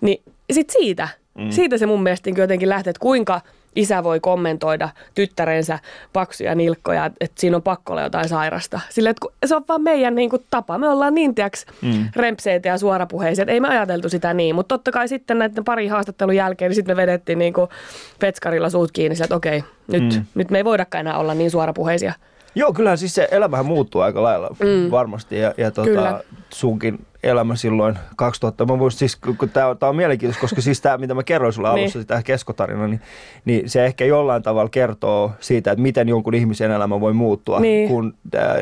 Niin 0.00 0.22
sitten 0.52 0.72
siitä, 0.82 1.08
mm. 1.38 1.50
siitä 1.50 1.78
se 1.78 1.86
mun 1.86 2.02
mielestä 2.02 2.30
niin 2.30 2.40
jotenkin 2.40 2.68
lähtee, 2.68 2.90
että 2.90 3.00
kuinka 3.00 3.40
isä 3.76 4.04
voi 4.04 4.20
kommentoida 4.20 4.88
tyttärensä 5.14 5.78
paksuja 6.12 6.54
nilkkoja, 6.54 7.06
että 7.06 7.40
siinä 7.40 7.56
on 7.56 7.62
pakko 7.62 7.92
olla 7.92 8.02
jotain 8.02 8.28
sairasta. 8.28 8.80
Sille, 8.90 9.10
että 9.10 9.20
kun 9.20 9.32
se 9.46 9.56
on 9.56 9.64
vaan 9.68 9.82
meidän 9.82 10.14
niin 10.14 10.30
kuin, 10.30 10.44
tapa. 10.50 10.78
Me 10.78 10.88
ollaan 10.88 11.14
niin 11.14 11.34
tiiäks, 11.34 11.66
mm. 11.82 12.08
rempseitä 12.16 12.68
ja 12.68 12.78
suorapuheisia, 12.78 13.42
että 13.42 13.52
ei 13.52 13.60
me 13.60 13.68
ajateltu 13.68 14.08
sitä 14.08 14.34
niin. 14.34 14.54
Mutta 14.54 14.74
totta 14.74 14.92
kai 14.92 15.08
sitten 15.08 15.38
näiden 15.38 15.64
pari 15.64 15.86
haastattelun 15.86 16.36
jälkeen, 16.36 16.68
niin 16.68 16.76
sitten 16.76 16.96
me 16.96 17.02
vedettiin 17.02 17.38
niin 17.38 17.52
kuin 17.52 17.70
petskarilla 18.18 18.70
suut 18.70 18.92
kiinni, 18.92 19.16
että 19.22 19.36
okei, 19.36 19.64
nyt, 19.88 20.14
mm. 20.14 20.24
nyt 20.34 20.50
me 20.50 20.58
ei 20.58 20.64
voidakaan 20.64 21.00
enää 21.00 21.18
olla 21.18 21.34
niin 21.34 21.50
suorapuheisia. 21.50 22.12
Joo, 22.54 22.72
kyllähän 22.72 22.98
siis 22.98 23.14
se 23.14 23.28
elämähän 23.30 23.66
muuttuu 23.66 24.00
aika 24.00 24.22
lailla 24.22 24.48
mm. 24.48 24.90
varmasti 24.90 25.38
ja, 25.38 25.54
ja 25.56 25.70
tota, 25.70 25.88
Kyllä. 25.88 26.20
sunkin 26.52 27.06
elämä 27.22 27.56
silloin 27.56 27.98
2000. 28.16 28.66
Mä 28.66 28.76
muistin 28.76 29.08
siis, 29.08 29.36
kun, 29.38 29.50
tämä 29.50 29.66
on, 29.66 29.78
tää 29.78 29.88
on 29.88 29.96
mielenkiintoista, 29.96 30.40
koska 30.40 30.60
siis 30.60 30.80
tämä, 30.80 30.98
mitä 30.98 31.14
mä 31.14 31.22
kerroin 31.22 31.52
sulle 31.52 31.68
alussa, 31.68 31.98
Niin. 31.98 32.06
tämä 32.06 32.22
keskotarina, 32.22 32.88
niin, 32.88 33.00
niin 33.44 33.70
se 33.70 33.86
ehkä 33.86 34.04
jollain 34.04 34.42
tavalla 34.42 34.68
kertoo 34.68 35.32
siitä, 35.40 35.72
että 35.72 35.82
miten 35.82 36.08
jonkun 36.08 36.34
ihmisen 36.34 36.70
elämä 36.70 37.00
voi 37.00 37.12
muuttua, 37.12 37.60
Niin. 37.60 37.88
kun 37.88 38.14
äh, 38.34 38.56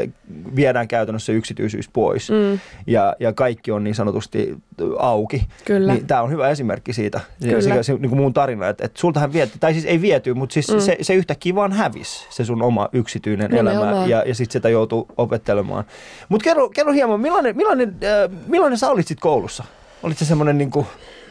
viedään 0.57 0.89
käytännössä 0.89 1.33
yksityisyys 1.33 1.89
pois 1.89 2.31
mm. 2.31 2.59
ja, 2.87 3.17
ja 3.21 3.33
kaikki 3.33 3.71
on 3.73 3.85
niin 3.85 3.95
sanotusti 3.95 4.57
auki. 4.99 5.47
Kyllä. 5.65 5.93
Niin 5.93 6.07
tämä 6.07 6.23
on 6.23 6.31
hyvä 6.31 6.49
esimerkki 6.49 6.93
siitä, 6.93 7.21
Kyllä. 7.43 7.61
se, 7.61 7.83
se, 7.83 7.93
niin 7.93 8.09
kuin 8.11 8.21
mun 8.21 8.35
tarina, 8.35 8.69
että, 8.69 8.85
että 8.85 9.01
sultahan 9.01 9.33
viety, 9.33 9.53
tai 9.61 9.73
siis 9.73 9.85
ei 9.85 10.01
viety, 10.01 10.35
mutta 10.35 10.55
siis 10.55 10.69
mm. 10.73 10.81
se, 10.81 10.97
se 11.01 11.15
yhtäkkiä 11.15 11.55
vaan 11.55 11.73
hävisi, 11.73 12.27
se 12.31 12.45
sun 12.45 12.63
oma 12.63 12.89
yksityinen 12.93 13.55
elämä 13.55 13.71
Nimenomaan. 13.71 14.11
ja, 14.11 14.23
ja 14.27 14.35
sitten 14.35 14.53
sitä 14.53 14.69
joutuu 14.69 15.07
opettelemaan. 15.17 15.85
Mutta 16.29 16.45
kerro, 16.45 16.69
kerro 16.69 16.93
hieman, 16.93 17.21
millainen, 17.21 17.57
millainen, 17.57 17.89
äh, 17.89 18.31
millainen 18.51 18.79
sä 18.79 18.91
olit 18.91 19.07
sit 19.07 19.21
koulussa? 19.21 19.65
Olit 20.03 20.19
se 20.19 20.25
semmoinen 20.25 20.59
niin 20.59 20.71
kuin, 20.71 20.87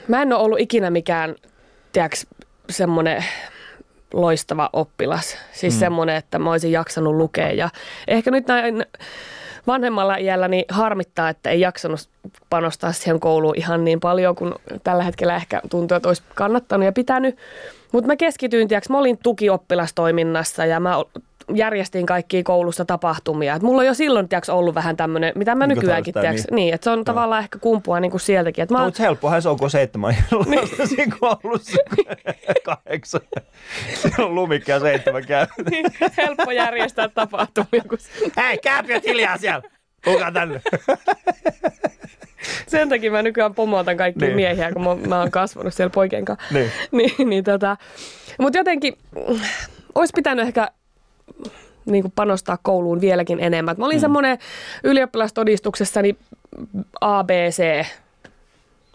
Mä 0.09 0.21
en 0.21 0.33
ole 0.33 0.41
ollut 0.41 0.59
ikinä 0.59 0.89
mikään, 0.89 1.35
tiedäks, 1.91 2.27
semmoinen 2.69 3.25
loistava 4.13 4.69
oppilas. 4.73 5.37
Siis 5.51 5.73
mm. 5.73 5.79
semmoinen, 5.79 6.15
että 6.15 6.39
mä 6.39 6.51
olisin 6.51 6.71
jaksanut 6.71 7.15
lukea. 7.15 7.51
Ja 7.51 7.69
ehkä 8.07 8.31
nyt 8.31 8.47
näin 8.47 8.85
vanhemmalla 9.67 10.15
iällä 10.15 10.47
niin 10.47 10.65
harmittaa, 10.69 11.29
että 11.29 11.49
ei 11.49 11.59
jaksanut 11.59 11.99
panostaa 12.49 12.91
siihen 12.91 13.19
kouluun 13.19 13.57
ihan 13.57 13.85
niin 13.85 13.99
paljon, 13.99 14.35
kun 14.35 14.55
tällä 14.83 15.03
hetkellä 15.03 15.35
ehkä 15.35 15.61
tuntuu, 15.69 15.95
että 15.95 16.09
olisi 16.09 16.23
kannattanut 16.35 16.85
ja 16.85 16.91
pitänyt. 16.91 17.37
Mutta 17.91 18.07
mä 18.07 18.15
keskityin, 18.15 18.67
tiedäks, 18.67 18.89
mä 18.89 18.97
olin 18.97 19.17
tukioppilastoiminnassa 19.23 20.65
ja 20.65 20.79
mä 20.79 20.95
järjestin 21.55 22.05
kaikkia 22.05 22.43
koulussa 22.43 22.85
tapahtumia. 22.85 23.55
Et 23.55 23.61
mulla 23.61 23.79
on 23.81 23.85
jo 23.85 23.93
silloin 23.93 24.29
tiedäks, 24.29 24.49
ollut 24.49 24.75
vähän 24.75 24.97
tämmöinen, 24.97 25.31
mitä 25.35 25.55
mä 25.55 25.67
Niin, 25.67 25.75
nykyäänkin, 25.75 26.13
tiedäks, 26.13 26.43
niin. 26.51 26.73
että 26.73 26.83
se 26.83 26.89
on 26.89 27.05
tavallaan 27.05 27.43
ehkä 27.43 27.59
kumpua 27.59 27.99
niin 27.99 28.11
kuin 28.11 28.21
sieltäkin. 28.21 28.63
Et 28.63 28.71
mä 28.71 28.77
no, 28.79 28.85
mutta 28.85 29.03
helppohan 29.03 29.41
se 29.41 29.49
on, 29.49 29.57
kun 29.57 29.69
seitsemän 29.69 30.15
siinä 30.95 31.15
koulussa 31.19 31.77
kahdeksan. 32.65 33.21
Siinä 33.93 34.25
on 34.25 34.35
lumikki 34.35 34.71
ja 34.71 34.79
seitsemän 34.79 35.25
käy. 35.25 35.45
niin 35.71 35.85
helppo 36.17 36.51
järjestää 36.51 37.09
tapahtumia. 37.09 37.83
Kun 37.89 37.97
Hei, 38.37 38.57
kääpiöt 38.57 39.05
hiljaa 39.05 39.37
siellä! 39.37 39.61
Kuka 40.05 40.31
tänne? 40.31 40.61
sen 42.67 42.89
takia 42.89 43.11
mä 43.11 43.21
nykyään 43.21 43.55
pomotan 43.55 43.97
kaikkia 43.97 44.27
Niin. 44.27 44.37
niin. 44.37 44.47
miehiä, 44.57 44.71
kun 44.71 44.83
mä, 44.83 44.95
mä 45.07 45.19
oon 45.19 45.31
kasvanut 45.31 45.73
siellä 45.73 45.89
poikien 45.89 46.25
kanssa. 46.25 46.45
Niin. 46.53 46.71
niin, 46.91 47.29
niin 47.29 47.43
tota, 47.43 47.77
Mutta 48.39 48.57
jotenkin 48.59 48.93
mm, 49.29 49.39
olisi 49.95 50.11
pitänyt 50.15 50.47
ehkä 50.47 50.67
niin 51.85 52.03
kuin 52.03 52.13
panostaa 52.15 52.57
kouluun 52.61 53.01
vieläkin 53.01 53.39
enemmän. 53.39 53.75
Mä 53.77 53.85
olin 53.85 53.97
mm. 53.97 54.01
semmoinen 54.01 54.37
ylioppilastodistuksessani 54.83 56.15
ABC 57.01 57.85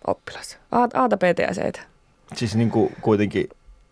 oppilas. 0.06 0.58
A, 0.70 1.08
B 1.08 1.22
ja 1.38 1.52
C. 1.52 1.80
Siis 2.34 2.56
niin 2.56 2.70
kuin 2.70 2.92
kuitenkin 3.00 3.48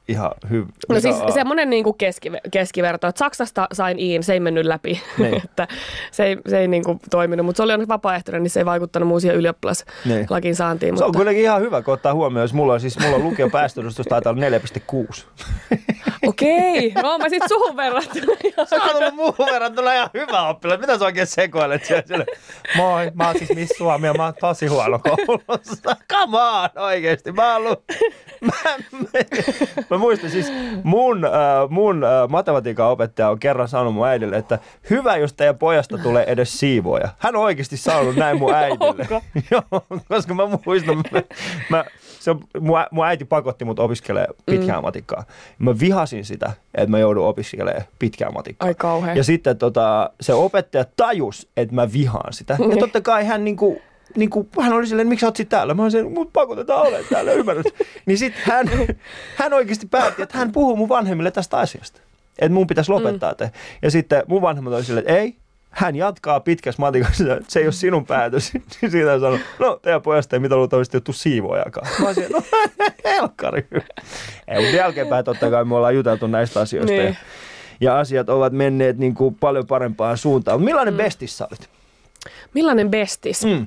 ihan 0.08 0.30
hyvä. 0.50 0.66
No 0.88 1.00
siis 1.00 1.16
semmoinen 1.34 1.70
niin 1.70 1.84
kuin 1.84 1.96
keskiver- 2.02 2.48
keskiverto, 2.50 3.06
että 3.06 3.18
Saksasta 3.18 3.68
sain 3.72 3.98
iin, 3.98 4.22
se 4.22 4.32
ei 4.32 4.40
mennyt 4.40 4.66
läpi, 4.66 5.00
Niin. 5.18 5.42
että 5.44 5.68
se 6.10 6.24
ei, 6.24 6.36
se 6.48 6.58
ei 6.58 6.68
niin 6.68 6.84
kuin 6.84 7.00
toiminut, 7.10 7.46
mutta 7.46 7.56
se 7.56 7.62
oli 7.62 7.88
vapaaehtoinen, 7.88 8.42
niin 8.42 8.50
se 8.50 8.60
ei 8.60 8.66
vaikuttanut 8.66 9.08
muun 9.08 9.20
siihen 9.20 9.36
ylioppilaslakin 9.36 10.56
saantiin. 10.56 10.98
Se 10.98 11.04
on 11.04 11.08
mutta... 11.08 11.18
kuitenkin 11.18 11.44
ihan 11.44 11.60
hyvä, 11.60 11.82
kun 11.82 11.94
ottaa 11.94 12.14
huomioon, 12.14 12.44
jos 12.44 12.52
mulla 12.54 12.72
on, 12.72 12.80
siis 12.80 12.98
mulla 12.98 13.16
on 13.16 13.22
lukio 13.24 13.50
päästöedustus 13.50 14.06
taitaa 14.06 14.32
olla 14.32 14.58
4,6. 15.08 15.24
Okei, 16.26 16.92
no 17.02 17.18
mä 17.18 17.28
sit 17.28 17.42
suhun 17.48 17.76
verrattuna. 17.76 18.36
Se 18.68 18.76
on 18.76 18.96
ollut 18.96 19.14
muuhun 19.14 19.46
verrattuna 19.52 19.94
ihan 19.94 20.10
hyvä 20.14 20.48
oppilas. 20.48 20.80
Mitä 20.80 20.98
sä 20.98 21.04
oikein 21.04 21.26
sekoilet 21.26 21.84
siellä? 21.84 22.02
siellä? 22.06 22.24
Moi, 22.76 23.10
mä 23.14 23.26
oon 23.26 23.38
siis 23.38 23.54
Miss 23.54 23.78
Suomi 23.78 24.06
ja 24.06 24.14
mä 24.14 24.24
oon 24.24 24.34
tosi 24.40 24.66
huono 24.66 24.98
koulussa. 24.98 25.96
Come 26.12 26.38
on, 26.38 26.68
oikeesti. 26.82 27.32
Mä 27.32 27.52
oon 27.52 27.66
ollut... 27.66 27.84
Mä, 28.42 28.52
mä, 28.92 29.08
mä 29.90 29.98
muistan 29.98 30.30
siis, 30.30 30.52
mun, 30.82 31.24
äh, 31.24 31.30
mun 31.70 32.04
äh, 32.04 32.10
matematiikan 32.28 32.88
opettaja 32.88 33.28
on 33.30 33.38
kerran 33.38 33.68
sanonut 33.68 33.94
mun 33.94 34.06
äidille, 34.06 34.36
että 34.36 34.58
hyvä, 34.90 35.16
jos 35.16 35.32
teidän 35.32 35.58
pojasta 35.58 35.98
tulee 35.98 36.24
edes 36.26 36.58
siivoja. 36.58 37.08
Hän 37.18 37.36
on 37.36 37.42
oikeasti 37.42 37.76
sanonut 37.76 38.16
näin 38.16 38.38
mun 38.38 38.54
äidille. 38.54 39.06
Joo, 39.50 39.84
koska 40.08 40.34
mä 40.34 40.42
muistan, 40.66 40.96
mä, 40.96 41.22
mä, 41.70 41.84
se 42.20 42.30
on, 42.30 42.40
mun, 42.60 42.78
mun 42.90 43.06
äiti 43.06 43.24
pakotti 43.24 43.64
mut 43.64 43.78
opiskelemaan 43.78 44.34
pitkää 44.46 44.76
mm. 44.76 44.82
matikkaa. 44.82 45.24
Mä 45.58 45.78
vihasin 45.80 46.24
sitä, 46.24 46.52
että 46.74 46.90
mä 46.90 46.98
joudun 46.98 47.26
opiskelemaan 47.26 47.84
pitkää 47.98 48.30
matikkaa. 48.30 48.66
Ai 48.66 48.74
kauhea. 48.74 49.14
Ja 49.14 49.24
sitten 49.24 49.58
tota, 49.58 50.10
se 50.20 50.34
opettaja 50.34 50.84
tajus, 50.96 51.48
että 51.56 51.74
mä 51.74 51.92
vihaan 51.92 52.32
sitä. 52.32 52.56
Ja 52.58 52.66
Niin. 52.66 52.78
totta 52.78 53.00
kai 53.00 53.24
hän 53.26 53.44
niinku, 53.44 53.80
niinku, 54.16 54.48
hän 54.60 54.72
oli 54.72 54.86
silleen, 54.86 55.08
miksi 55.08 55.20
sä 55.20 55.26
oot 55.26 55.36
sit 55.36 55.48
täällä? 55.48 55.74
Mä 55.74 55.82
olin 55.82 55.90
silleen, 55.90 56.12
mut 56.12 56.32
pakotetaan 56.32 56.82
olemaan 56.82 57.04
täällä, 57.10 57.32
ymmärrät? 57.32 57.66
niin 58.06 58.18
sitten 58.18 58.42
hän, 58.44 58.66
hän 59.36 59.52
oikeasti 59.52 59.86
päätti, 59.86 60.22
että 60.22 60.38
hän 60.38 60.52
puhuu 60.52 60.76
mun 60.76 60.88
vanhemmille 60.88 61.30
tästä 61.30 61.58
asiasta. 61.58 62.00
Että 62.38 62.54
mun 62.54 62.66
pitäisi 62.66 62.90
lopettaa 62.90 63.30
mm. 63.30 63.36
te. 63.36 63.50
Ja 63.82 63.90
sitten 63.90 64.22
mun 64.26 64.42
vanhemmat 64.42 64.74
oli 64.74 64.84
silleen, 64.84 65.06
että 65.08 65.20
ei, 65.20 65.36
hän 65.70 65.96
jatkaa 65.96 66.40
pitkässä 66.40 66.82
matikassa, 66.82 67.36
että 67.36 67.44
se 67.48 67.60
ei 67.60 67.66
ole 67.66 67.72
sinun 67.72 68.06
päätös. 68.06 68.52
Niin 68.82 68.90
siitä 68.90 69.20
sanoo, 69.20 69.38
no 69.58 69.78
teidän 69.82 70.02
pojasta 70.02 70.36
ei 70.36 70.40
mitä 70.40 70.56
luultavasti 70.56 70.96
ole 70.96 71.14
siivoajakaan. 71.14 71.86
Mä 72.00 72.06
olisin, 72.06 72.26
no 72.32 72.42
helkkari. 73.04 73.66
Ei, 74.48 74.60
mutta 74.60 74.76
jälkeenpäin 74.76 75.24
totta 75.24 75.50
kai 75.50 75.64
me 75.64 75.74
ollaan 75.74 75.94
juteltu 75.94 76.26
näistä 76.26 76.60
asioista. 76.60 76.92
Niin. 76.92 77.06
Ja, 77.06 77.14
ja 77.80 77.98
asiat 77.98 78.28
ovat 78.28 78.52
menneet 78.52 78.98
niin 78.98 79.14
kuin 79.14 79.34
paljon 79.34 79.66
parempaan 79.66 80.18
suuntaan. 80.18 80.62
Millainen 80.62 80.94
mm. 80.94 80.98
bestis 80.98 81.38
sä 81.38 81.48
olit? 81.50 81.68
Millainen 82.54 82.90
bestis? 82.90 83.44
Mm. 83.44 83.66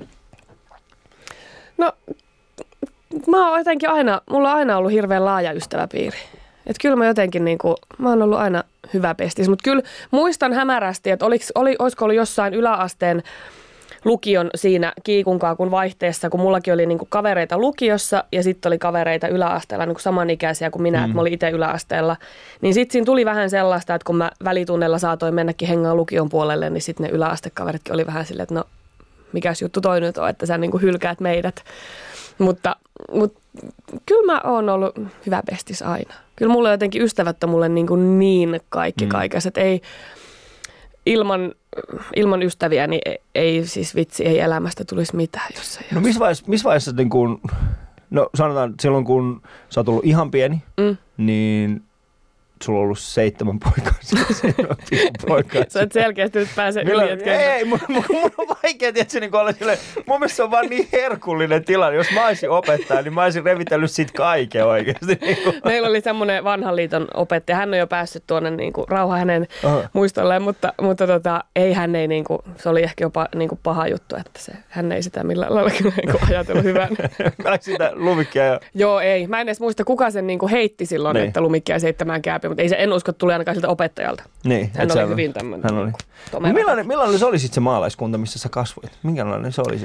No, 1.78 1.92
mä 3.26 3.48
oon 3.50 3.58
jotenkin 3.58 3.90
aina, 3.90 4.20
mulla 4.30 4.50
on 4.50 4.56
aina 4.56 4.76
ollut 4.76 4.92
hirveän 4.92 5.24
laaja 5.24 5.52
ystäväpiiri. 5.52 6.18
Että 6.66 6.82
kyllä 6.82 6.96
mä 6.96 7.06
jotenkin 7.06 7.44
niinku, 7.44 7.74
mä 7.98 8.08
oon 8.08 8.22
ollut 8.22 8.38
aina 8.38 8.64
hyvä 8.94 9.14
pestis. 9.14 9.48
Mutta 9.48 9.62
kyllä 9.62 9.82
muistan 10.10 10.52
hämärästi, 10.52 11.10
että 11.10 11.26
oliks, 11.26 11.52
oli, 11.54 11.76
olisiko 11.78 12.04
ollut 12.04 12.16
jossain 12.16 12.54
yläasteen 12.54 13.22
lukion 14.04 14.50
siinä 14.54 14.92
kiikunkaa 15.04 15.56
kun 15.56 15.70
vaihteessa, 15.70 16.30
kun 16.30 16.40
mullakin 16.40 16.74
oli 16.74 16.86
niinku 16.86 17.06
kavereita 17.08 17.58
lukiossa 17.58 18.24
ja 18.32 18.42
sitten 18.42 18.70
oli 18.70 18.78
kavereita 18.78 19.28
yläasteella 19.28 19.86
niinku 19.86 20.00
samanikäisiä 20.00 20.70
kuin 20.70 20.82
minä, 20.82 20.98
mm. 20.98 21.04
että 21.04 21.14
mä 21.14 21.20
olin 21.20 21.32
itse 21.32 21.50
yläasteella. 21.50 22.16
Niin 22.60 22.74
sitten 22.74 22.92
siinä 22.92 23.04
tuli 23.04 23.24
vähän 23.24 23.50
sellaista, 23.50 23.94
että 23.94 24.06
kun 24.06 24.16
mä 24.16 24.30
välitunnella 24.44 24.98
saatoin 24.98 25.34
mennäkin 25.34 25.68
hengaa 25.68 25.94
lukion 25.94 26.28
puolelle, 26.28 26.70
niin 26.70 26.82
sitten 26.82 27.06
ne 27.06 27.12
yläastekaveritkin 27.12 27.94
oli 27.94 28.06
vähän 28.06 28.26
silleen, 28.26 28.42
että 28.42 28.54
no 28.54 28.64
mikäs 29.32 29.62
juttu 29.62 29.80
toi 29.80 30.00
nyt 30.00 30.18
on, 30.18 30.28
että 30.28 30.46
sä 30.46 30.58
niinku 30.58 30.78
hylkäät 30.78 31.20
meidät. 31.20 31.64
Mutta, 32.38 32.76
mutta 33.12 33.40
kyllä 34.06 34.32
mä 34.32 34.40
oon 34.44 34.68
ollut 34.68 34.94
hyvä 35.26 35.42
pestis 35.50 35.82
aina. 35.82 36.14
Kyllä 36.36 36.52
mulle 36.52 36.70
jotenkin 36.70 37.02
ystävät 37.02 37.44
on 37.44 37.50
mulle 37.50 37.68
niin, 37.68 37.86
kuin 37.86 38.18
niin 38.18 38.60
kaikki 38.68 39.04
mm. 39.04 39.08
kaikessa, 39.08 39.48
että 39.48 39.60
ei 39.60 39.80
ilman, 41.06 41.52
ilman 42.16 42.42
ystäviä 42.42 42.86
niin 42.86 43.00
ei, 43.06 43.18
ei 43.34 43.66
siis 43.66 43.94
vitsi, 43.94 44.26
ei 44.26 44.40
elämästä 44.40 44.84
tulisi 44.84 45.16
mitään, 45.16 45.48
jos 45.56 45.76
ei 45.76 45.84
No 45.92 46.00
missä 46.00 46.20
vaiheessa, 46.20 46.44
missä 46.46 46.64
vaiheessa 46.64 46.92
niin 46.92 47.10
kun, 47.10 47.40
no 48.10 48.30
sanotaan 48.34 48.74
silloin 48.80 49.04
kun 49.04 49.42
sä 49.68 49.80
oot 49.80 49.88
ollut 49.88 50.04
ihan 50.04 50.30
pieni, 50.30 50.62
Mm. 50.76 50.96
niin 51.16 51.82
sulla 52.64 52.78
on 52.78 52.84
ollut 52.84 52.98
seitsemän 52.98 53.58
poikaa. 53.58 53.94
seitsemän 54.02 54.76
poikaa. 55.28 55.62
Sä 55.68 55.82
et 55.82 55.92
selkeästi 55.92 56.38
nyt 56.38 56.48
pääse 56.56 56.80
yli, 56.80 57.10
että 57.10 57.54
ei, 57.54 57.64
mun, 57.64 57.78
mun, 57.88 58.04
mun 58.10 58.30
on 58.38 58.56
vaikea 58.62 58.92
tietysti 58.92 59.20
niin 59.20 59.36
olla 59.36 59.52
sille, 59.52 59.78
mun 60.06 60.18
mielestä 60.18 60.36
se 60.36 60.42
on 60.42 60.50
vaan 60.50 60.66
niin 60.66 60.88
herkullinen 60.92 61.64
tilanne. 61.64 61.96
Jos 61.96 62.10
mä 62.14 62.26
olisin 62.26 62.50
opettaja, 62.50 63.02
niin 63.02 63.14
mä 63.14 63.22
olisin 63.22 63.44
revitellyt 63.44 63.90
siitä 63.90 64.12
kaiken 64.16 64.66
oikeasti. 64.66 65.18
Niin 65.20 65.36
kuin. 65.44 65.60
Meillä 65.64 65.88
oli 65.88 66.00
semmoinen 66.00 66.44
vanhan 66.44 66.76
liiton 66.76 67.08
opettaja, 67.14 67.56
hän 67.56 67.72
on 67.72 67.78
jo 67.78 67.86
päässyt 67.86 68.24
tuonne 68.26 68.50
niin 68.50 68.72
kuin, 68.72 68.88
rauha 68.88 69.16
hänen 69.16 69.46
Aha. 69.64 69.82
muistolleen, 69.92 70.42
mutta, 70.42 70.72
mutta 70.80 71.06
tota, 71.06 71.44
ei 71.56 71.72
hän 71.72 71.94
ei, 71.96 72.08
niin 72.08 72.24
kuin, 72.24 72.38
se 72.56 72.68
oli 72.68 72.82
ehkä 72.82 73.04
jopa 73.04 73.28
niin 73.34 73.48
kuin 73.48 73.60
paha 73.62 73.88
juttu, 73.88 74.16
että 74.16 74.40
se, 74.40 74.52
hän 74.68 74.92
ei 74.92 75.02
sitä 75.02 75.24
millään 75.24 75.54
lailla 75.54 75.70
niin 75.70 75.92
kuin, 76.10 76.28
ajatellut 76.30 76.64
hyvän. 76.64 76.88
Mä 77.44 77.58
sitä 77.60 77.90
lumikkia 77.94 78.44
ja 78.44 78.60
Joo, 78.74 79.00
ei. 79.00 79.26
Mä 79.26 79.40
en 79.40 79.48
edes 79.48 79.60
muista, 79.60 79.84
kuka 79.84 80.10
sen 80.10 80.26
niin 80.26 80.38
kuin, 80.38 80.50
heitti 80.50 80.86
silloin, 80.86 81.14
Niin. 81.14 81.26
että 81.26 81.40
lumikkia 81.40 81.78
seitsemään 81.78 82.22
kääpi, 82.46 82.50
mutta 82.52 82.62
ei 82.62 82.68
se, 82.68 82.76
en 82.78 82.92
usko, 82.92 83.10
että 83.10 83.18
tuli 83.18 83.32
ainakaan 83.32 83.54
siltä 83.54 83.68
opettajalta. 83.68 84.24
niin, 84.44 84.70
Hän 84.74 84.88
oli 84.92 85.08
hyvin 85.08 85.32
tämmöinen. 85.32 85.70
Hän 85.74 85.82
oli. 85.82 85.90
tomera. 86.30 86.54
Millainen, 86.54 86.86
millainen 86.86 87.18
se 87.18 87.26
oli 87.26 87.38
sitten 87.38 87.54
se 87.54 87.60
maalaiskunta, 87.60 88.18
missä 88.18 88.38
sä 88.38 88.48
kasvoit? 88.48 88.92
Minkälainen 89.02 89.52
se 89.52 89.60
oli? 89.68 89.80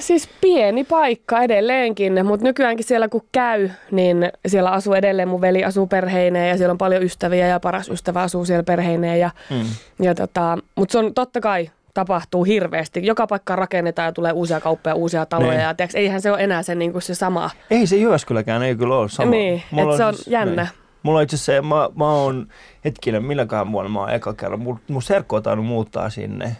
Siis 0.00 0.28
pieni 0.40 0.84
paikka 0.84 1.42
edelleenkin, 1.42 2.26
mutta 2.26 2.46
nykyäänkin 2.46 2.86
siellä 2.86 3.08
kun 3.08 3.22
käy, 3.32 3.68
niin 3.90 4.32
siellä 4.48 4.70
asuu 4.70 4.94
edelleen 4.94 5.28
mun 5.28 5.40
veli 5.40 5.64
asuu 5.64 5.86
perheineen 5.86 6.48
ja 6.48 6.56
siellä 6.56 6.72
on 6.72 6.78
paljon 6.78 7.02
ystäviä 7.02 7.46
ja 7.46 7.60
paras 7.60 7.88
ystävä 7.88 8.22
asuu 8.22 8.44
siellä 8.44 8.62
perheineen. 8.62 9.20
Ja, 9.20 9.30
Mm. 9.50 9.64
ja 10.04 10.14
tota, 10.14 10.58
mutta 10.76 10.92
se 10.92 10.98
on 10.98 11.14
totta 11.14 11.40
kai 11.40 11.70
tapahtuu 11.94 12.44
hirveästi. 12.44 13.06
Joka 13.06 13.26
paikka 13.26 13.56
rakennetaan 13.56 14.06
ja 14.06 14.12
tulee 14.12 14.32
uusia 14.32 14.60
kauppoja, 14.60 14.94
uusia 14.94 15.26
taloja. 15.26 15.50
Niin. 15.50 15.60
Ja 15.62 15.74
tiiäks, 15.74 15.94
eihän 15.94 16.20
se 16.22 16.30
ole 16.32 16.40
enää 16.44 16.62
se, 16.62 16.74
niin 16.74 16.92
kuin 16.92 17.02
se 17.02 17.14
sama. 17.14 17.50
Ei 17.70 17.86
se 17.86 17.96
Jyväskyläkään, 17.96 18.62
ei 18.62 18.76
kyllä 18.76 18.96
ole 18.96 19.08
sama. 19.08 19.30
Niin, 19.30 19.62
Mulla 19.70 19.90
et 19.92 19.96
se 19.96 20.04
on 20.04 20.14
siis- 20.14 20.26
jännä. 20.28 20.62
Niin. 20.62 20.79
Mulla 21.02 21.18
on 21.18 21.22
itse 21.22 21.36
asiassa, 21.36 21.62
mä, 21.62 21.88
mä 21.96 22.12
oon, 22.12 22.48
hetkinen, 22.84 23.24
milläköhän 23.24 23.72
vuonna 23.72 23.88
mä 23.88 24.00
oon 24.00 24.10
eka 24.10 24.34
kerran, 24.34 24.60
mun, 24.60 24.80
mun 24.88 25.02
serkku 25.02 25.36
on 25.36 25.42
tainnut 25.42 25.66
muuttaa 25.66 26.10
sinne. 26.10 26.56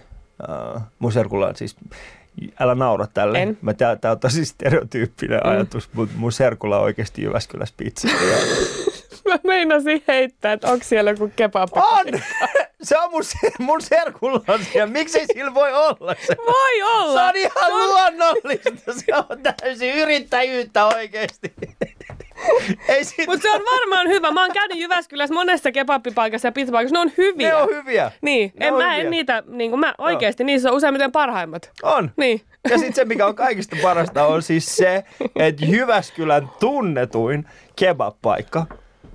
Uh, 0.74 0.80
mun 0.98 1.12
serkulla 1.12 1.46
on 1.46 1.56
siis, 1.56 1.76
älä 2.60 2.74
naura 2.74 3.06
tälle. 3.14 3.42
En. 3.42 3.58
Mä, 3.62 3.74
tää, 3.74 3.96
tää 3.96 4.10
on 4.12 4.20
tosi 4.20 4.44
stereotyyppinen 4.44 5.40
Mm. 5.44 5.50
ajatus, 5.50 5.90
mutta 5.92 6.14
mun 6.18 6.32
serkulla 6.32 6.76
on 6.76 6.82
oikeasti 6.84 7.22
Jyväskylässä 7.22 7.74
pizzeria. 7.76 8.36
Mä 9.28 9.38
meinasin 9.44 10.04
heittää, 10.08 10.52
että 10.52 10.68
onko 10.72 10.84
siellä 10.84 11.10
joku 11.10 11.30
kebab. 11.36 11.70
on! 11.74 12.06
Se 12.82 12.98
on 12.98 13.10
mun, 13.10 13.24
se- 13.24 13.52
mun 13.58 13.80
serkulla 13.82 14.40
on 14.48 14.60
siellä. 14.72 14.92
Miksei 14.92 15.26
sillä 15.26 15.54
voi 15.54 15.72
olla 15.72 16.14
se? 16.26 16.36
Voi 16.46 16.82
olla! 16.82 17.20
Se 17.20 17.28
on 17.28 17.36
ihan 17.36 17.70
luonnollista. 17.72 18.92
Se 18.92 19.04
on 19.30 19.54
täysin 19.60 19.94
yrittäjyyttä 19.94 20.86
oikeasti. 20.86 21.52
Ei 22.88 23.04
sit... 23.04 23.26
Mutta 23.26 23.42
se 23.42 23.50
on 23.50 23.62
varmaan 23.80 24.08
hyvä. 24.08 24.30
Mä 24.30 24.42
oon 24.42 24.52
käynyt 24.52 24.78
Jyväskylässä 24.78 25.34
monessa 25.34 25.72
kebappipaikassa 25.72 26.48
ja 26.48 26.52
pizzapaikassa. 26.52 26.94
Ne 26.94 27.00
on 27.00 27.12
hyviä. 27.18 27.48
Ne 27.48 27.54
on 27.56 27.68
hyviä. 27.68 28.12
Niin, 28.22 28.52
Ne 28.60 28.66
en, 28.66 28.72
on 28.72 28.78
mä 28.82 28.90
hyviä. 28.92 29.04
en 29.04 29.10
niitä, 29.10 29.42
niin 29.46 29.70
kuin 29.70 29.80
mä 29.80 29.94
oikeasti, 29.98 30.44
niissä 30.44 30.70
on 30.70 30.76
useimmiten 30.76 31.12
parhaimmat. 31.12 31.70
On. 31.82 32.10
Niin. 32.16 32.40
Ja 32.70 32.78
sitten 32.78 32.94
se, 32.94 33.04
mikä 33.04 33.26
on 33.26 33.34
kaikista 33.34 33.76
parasta, 33.82 34.26
on 34.26 34.42
siis 34.42 34.76
se, 34.76 35.04
että 35.36 35.64
Jyväskylän 35.64 36.50
tunnetuin 36.60 37.46
kebab-paikka 37.76 38.66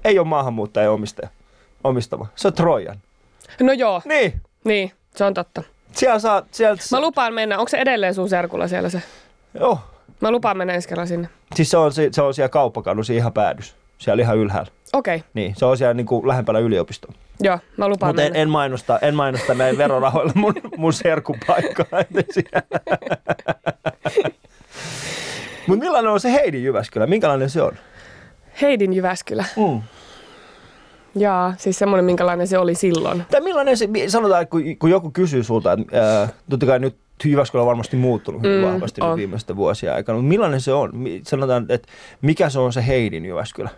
ei 0.06 0.20
ole 0.20 0.28
maahanmuuttajan 0.28 0.92
omistaja, 0.94 1.30
omistama. 1.84 2.28
Se 2.36 2.48
on 2.48 2.54
Trojan. 2.54 2.98
No 3.62 3.74
joo, 3.74 4.02
Niin. 4.06 4.42
niin, 4.64 4.92
se 5.16 5.24
on 5.24 5.34
totta. 5.34 5.64
Siellä 5.92 6.20
saa, 6.20 6.44
sieltä... 6.52 6.82
Mä 6.92 7.02
lupaan 7.02 7.34
mennä, 7.34 7.58
onko 7.60 7.70
se 7.70 7.78
edelleen 7.78 8.14
sun 8.14 8.30
serkulla 8.30 8.68
siellä 8.68 8.90
se? 8.90 9.02
Joo. 9.60 9.80
Mä 10.22 10.32
lupaan 10.32 10.58
mennä 10.58 10.74
ensi 10.74 10.88
kerralla 10.90 11.08
sinne. 11.08 11.30
Siis 11.56 11.72
se 11.72 11.78
on, 11.78 11.94
se, 11.94 12.22
on 12.22 12.34
siellä 12.34 12.50
kauppakadussa 12.50 13.14
ihan 13.14 13.34
päädys. 13.34 13.76
Siellä 13.98 14.24
ihan 14.24 14.38
ylhäällä. 14.38 14.72
Okei, 14.94 15.16
okay. 15.16 15.28
Niin, 15.34 15.56
se 15.58 15.66
on 15.66 15.78
siellä 15.78 15.94
niin 15.94 16.06
kuin 16.06 16.28
lähempänä 16.28 16.60
yliopistoa. 16.60 17.14
joo, 17.40 17.60
mä 17.78 17.88
lupaan 17.88 18.10
Mutta 18.10 18.24
en, 18.24 18.36
en, 18.36 18.50
mainosta, 18.50 19.00
en 19.02 19.16
mainosta 19.16 19.54
näin 19.54 19.78
verorahoilla 19.78 20.32
mun, 20.36 20.54
mun 20.78 20.94
serkupaikkaa. 20.94 21.86
Mutta 25.68 25.86
millainen 25.86 26.12
on 26.12 26.20
se 26.20 26.32
Heidi 26.32 26.64
Jyväskylä? 26.64 27.08
Minkälainen 27.08 27.50
se 27.50 27.62
on? 27.62 27.74
Heidin 28.62 28.94
Jyväskylä. 28.94 29.46
Mm. 29.58 29.82
Jaa, 31.16 31.54
siis 31.58 31.80
semmoinen, 31.80 32.06
minkälainen 32.06 32.48
se 32.48 32.58
oli 32.58 32.76
silloin. 32.76 33.26
Tai 33.32 33.42
millainen 33.42 33.78
se, 33.78 33.90
sanotaan, 34.08 34.42
että 34.42 34.52
kun, 34.52 34.64
kun 34.80 34.90
joku 34.90 35.12
kysyy 35.12 35.44
sulta, 35.44 35.72
että 35.74 36.02
ää, 36.02 36.30
totta 36.50 36.66
kai 36.66 36.80
nyt 36.80 36.98
Jyväskylä 37.25 37.62
on 37.62 37.67
varmasti 37.67 37.97
muuttunut 37.97 38.41
hyvin 38.41 38.58
Mm, 38.58 38.65
vahvasti 38.65 39.01
on. 39.01 39.17
viimeisten 39.17 39.56
vuosien 39.56 39.93
aikana, 39.93 40.17
mutta 40.17 40.30
millainen 40.30 40.62
se 40.62 40.73
on? 40.73 40.91
Sanotaan, 41.23 41.65
että 41.69 41.88
mikä 42.21 42.49
se 42.49 42.60
on 42.60 42.73
se 42.73 42.88
Heidin 42.88 43.25
Jyväskylä? 43.25 43.69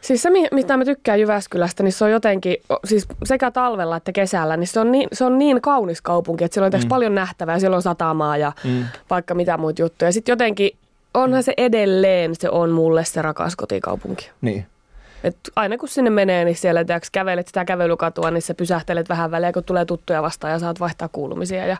Siis 0.00 0.22
se, 0.22 0.30
mi- 0.30 0.48
mitä 0.52 0.76
mä 0.76 0.84
tykkään 0.84 1.20
Jyväskylästä, 1.20 1.82
niin 1.82 1.92
se 1.92 2.04
on 2.04 2.10
jotenkin, 2.10 2.56
siis 2.84 3.06
sekä 3.24 3.50
talvella 3.50 3.96
että 3.96 4.12
kesällä, 4.12 4.56
niin 4.56 4.66
se 4.68 4.80
on 4.80 4.92
niin, 4.92 5.08
se 5.12 5.24
on 5.24 5.38
niin 5.38 5.60
kaunis 5.60 6.02
kaupunki, 6.02 6.44
että 6.44 6.54
siellä 6.54 6.66
on 6.74 6.82
mm. 6.82 6.88
paljon 6.88 7.14
nähtävää, 7.14 7.58
siellä 7.58 7.76
on 7.76 7.82
satamaa 7.82 8.36
ja 8.36 8.52
Mm. 8.64 8.84
vaikka 9.10 9.34
mitä 9.34 9.56
muita 9.56 9.82
juttuja. 9.82 10.12
Sitten 10.12 10.32
jotenkin, 10.32 10.70
onhan 11.14 11.42
se 11.42 11.54
edelleen, 11.56 12.34
se 12.34 12.50
on 12.50 12.70
mulle 12.70 13.04
se 13.04 13.22
rakas 13.22 13.56
kotikaupunki. 13.56 14.30
Niin. 14.40 14.66
Et 15.24 15.36
aina 15.56 15.78
kun 15.78 15.88
sinne 15.88 16.10
menee, 16.10 16.44
niin 16.44 16.56
siellä 16.56 16.84
tiiäks, 16.84 17.10
kävelet 17.10 17.46
sitä 17.46 17.64
kävelykatua, 17.64 18.30
niin 18.30 18.42
sä 18.42 18.54
pysähtelet 18.54 19.08
vähän 19.08 19.30
väliä, 19.30 19.52
kun 19.52 19.64
tulee 19.64 19.84
tuttuja 19.84 20.22
vastaan 20.22 20.52
ja 20.52 20.58
saat 20.58 20.80
vaihtaa 20.80 21.08
kuulumisia. 21.12 21.66
Ja, 21.66 21.76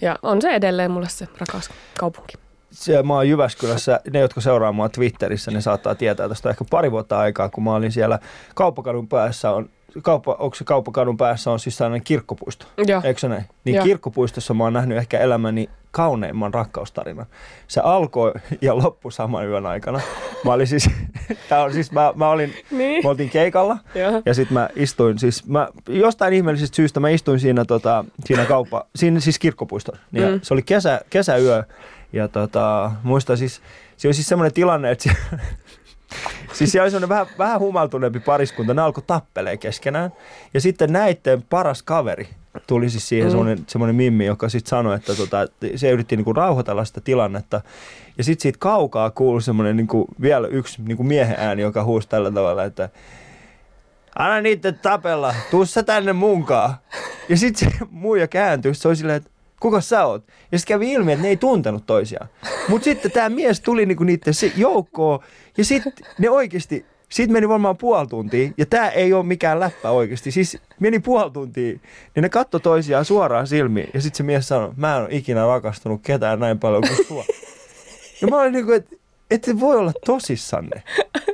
ja 0.00 0.18
on 0.22 0.42
se 0.42 0.50
edelleen 0.50 0.90
mulle 0.90 1.08
se 1.08 1.28
rakas 1.38 1.70
kaupunki. 1.98 2.34
Se, 2.70 3.02
mä 3.02 3.14
oon 3.14 3.28
Jyväskylässä, 3.28 4.00
ne 4.12 4.18
jotka 4.18 4.40
seuraa 4.40 4.72
mua 4.72 4.88
Twitterissä, 4.88 5.50
ne 5.50 5.60
saattaa 5.60 5.94
tietää 5.94 6.28
tästä 6.28 6.50
ehkä 6.50 6.64
pari 6.70 6.90
vuotta 6.90 7.18
aikaa, 7.18 7.48
kun 7.48 7.64
mä 7.64 7.74
olin 7.74 7.92
siellä 7.92 8.18
kauppakadun 8.54 9.08
päässä 9.08 9.50
on 9.50 9.70
Kauppa, 10.02 10.36
onko 10.38 10.54
se 10.54 10.64
kauppakadun 10.64 11.16
päässä 11.16 11.50
on 11.50 11.60
siis 11.60 11.76
sellainen 11.76 12.04
kirkkopuisto, 12.04 12.66
Joo. 12.86 13.00
eikö 13.04 13.20
se 13.20 13.28
näin? 13.28 13.44
Niin 13.64 13.76
Joo. 13.76 13.84
kirkkopuistossa 13.84 14.54
mä 14.54 14.64
oon 14.64 14.72
nähnyt 14.72 14.98
ehkä 14.98 15.18
elämäni 15.18 15.70
kauneimman 15.94 16.54
rakkaustarinan. 16.54 17.26
Se 17.68 17.80
alkoi 17.84 18.32
ja 18.60 18.76
loppui 18.76 19.12
saman 19.12 19.48
yön 19.48 19.66
aikana. 19.66 20.00
Mä 20.44 20.52
olin 20.52 20.66
siis, 20.66 20.90
tää 21.48 21.62
on 21.62 21.72
siis, 21.72 21.92
mä, 21.92 22.12
mä 22.16 22.28
olin, 22.30 22.54
Niin. 22.70 23.04
mä 23.04 23.10
oltiin 23.10 23.30
keikalla 23.30 23.76
Joo. 23.94 24.22
ja 24.26 24.34
sitten 24.34 24.54
mä 24.54 24.68
istuin 24.76 25.18
siis, 25.18 25.46
mä, 25.46 25.68
jostain 25.88 26.34
ihmeellisestä 26.34 26.76
syystä 26.76 27.00
mä 27.00 27.08
istuin 27.08 27.40
siinä, 27.40 27.64
tota, 27.64 28.04
siinä 28.24 28.44
kauppa, 28.44 28.84
siinä 28.96 29.20
siis 29.20 29.38
kirkkopuiston. 29.38 29.98
Ja 30.12 30.28
Mm. 30.30 30.40
Se 30.42 30.54
oli 30.54 30.62
kesä, 30.62 31.00
kesäyö 31.10 31.64
ja 32.12 32.28
tota, 32.28 32.90
muistan 33.02 33.36
siis, 33.36 33.60
se 33.96 34.08
oli 34.08 34.14
siis 34.14 34.28
semmoinen 34.28 34.54
tilanne, 34.54 34.90
että 34.90 35.04
se, 35.04 35.16
Siis 36.52 36.72
siellä 36.72 36.84
oli 36.84 36.90
semmoinen 36.90 37.08
vähän, 37.08 37.26
vähän 37.38 37.60
humaltuneempi 37.60 38.20
pariskunta, 38.20 38.74
ne 38.74 38.82
alkoi 38.82 39.04
tappelee 39.06 39.56
keskenään. 39.56 40.10
Ja 40.54 40.60
sitten 40.60 40.92
näitten 40.92 41.42
paras 41.42 41.82
kaveri 41.82 42.28
tuli 42.66 42.90
siis 42.90 43.08
siihen 43.08 43.26
Mm. 43.26 43.28
mm. 43.28 43.32
semmoinen, 43.32 43.64
semmoinen 43.66 43.96
mimmi, 43.96 44.26
joka 44.26 44.48
sitten 44.48 44.70
sanoi, 44.70 44.96
että 44.96 45.14
tota, 45.14 45.46
se 45.76 45.90
yritti 45.90 46.16
niinku 46.16 46.32
rauhoitella 46.32 46.84
sitä 46.84 47.00
tilannetta. 47.00 47.60
Ja 48.18 48.24
sitten 48.24 48.42
siitä 48.42 48.58
kaukaa 48.58 49.10
kuului 49.10 49.42
semmoinen 49.42 49.76
niinku, 49.76 50.06
vielä 50.20 50.48
yksi 50.48 50.82
niinku 50.82 51.02
miehen 51.02 51.36
ääni, 51.38 51.62
joka 51.62 51.84
huusi 51.84 52.08
tällä 52.08 52.30
tavalla, 52.30 52.64
että 52.64 52.88
Anna 54.18 54.40
niitä 54.40 54.72
tapella, 54.72 55.34
tuu 55.50 55.66
sä 55.66 55.82
tänne 55.82 56.12
munkaan. 56.12 56.74
Ja 57.28 57.36
sitten 57.36 57.70
se 57.70 57.76
muija 57.90 58.28
kääntyi, 58.28 58.74
se 58.74 58.88
oli 58.88 58.96
silleen, 58.96 59.16
että 59.16 59.30
kuka 59.60 59.80
sä 59.80 60.06
oot? 60.06 60.24
Ja 60.52 60.58
sitten 60.58 60.74
kävi 60.74 60.92
ilmi, 60.92 61.12
että 61.12 61.22
ne 61.22 61.28
ei 61.28 61.36
tuntenut 61.36 61.86
toisiaan. 61.86 62.28
Mutta 62.68 62.84
sitten 62.84 63.10
tämä 63.10 63.28
mies 63.28 63.60
tuli 63.60 63.86
niinku 63.86 64.04
niiden 64.04 64.34
joukkoon 64.56 65.20
ja 65.56 65.64
sitten 65.64 65.92
ne 66.18 66.30
oikeasti, 66.30 66.86
siitä 67.14 67.32
meni 67.32 67.48
varmaan 67.48 67.76
puoli 67.76 68.06
tuntia, 68.06 68.50
ja 68.58 68.66
tämä 68.66 68.88
ei 68.88 69.12
ole 69.12 69.24
mikään 69.24 69.60
läppä 69.60 69.90
oikeasti. 69.90 70.30
Siis 70.30 70.58
meni 70.80 70.98
puoli 70.98 71.30
tuntia, 71.30 71.78
niin 72.14 72.22
ne 72.22 72.28
katsoi 72.28 72.60
toisiaan 72.60 73.04
suoraan 73.04 73.46
silmiin, 73.46 73.90
ja 73.94 74.00
sitten 74.00 74.16
se 74.16 74.22
mies 74.22 74.48
sanoi, 74.48 74.72
mä 74.76 74.96
en 74.96 75.02
ole 75.02 75.08
ikinä 75.10 75.46
rakastunut 75.46 76.00
ketään 76.02 76.40
näin 76.40 76.58
paljon 76.58 76.82
kuin 76.88 77.06
sua. 77.06 77.24
Ja 78.20 78.28
mä 78.28 78.40
olin 78.40 78.52
niinku, 78.52 78.72
että 78.72 78.96
ette 79.30 79.60
voi 79.60 79.76
olla 79.76 79.92
tosissanne. 80.06 80.82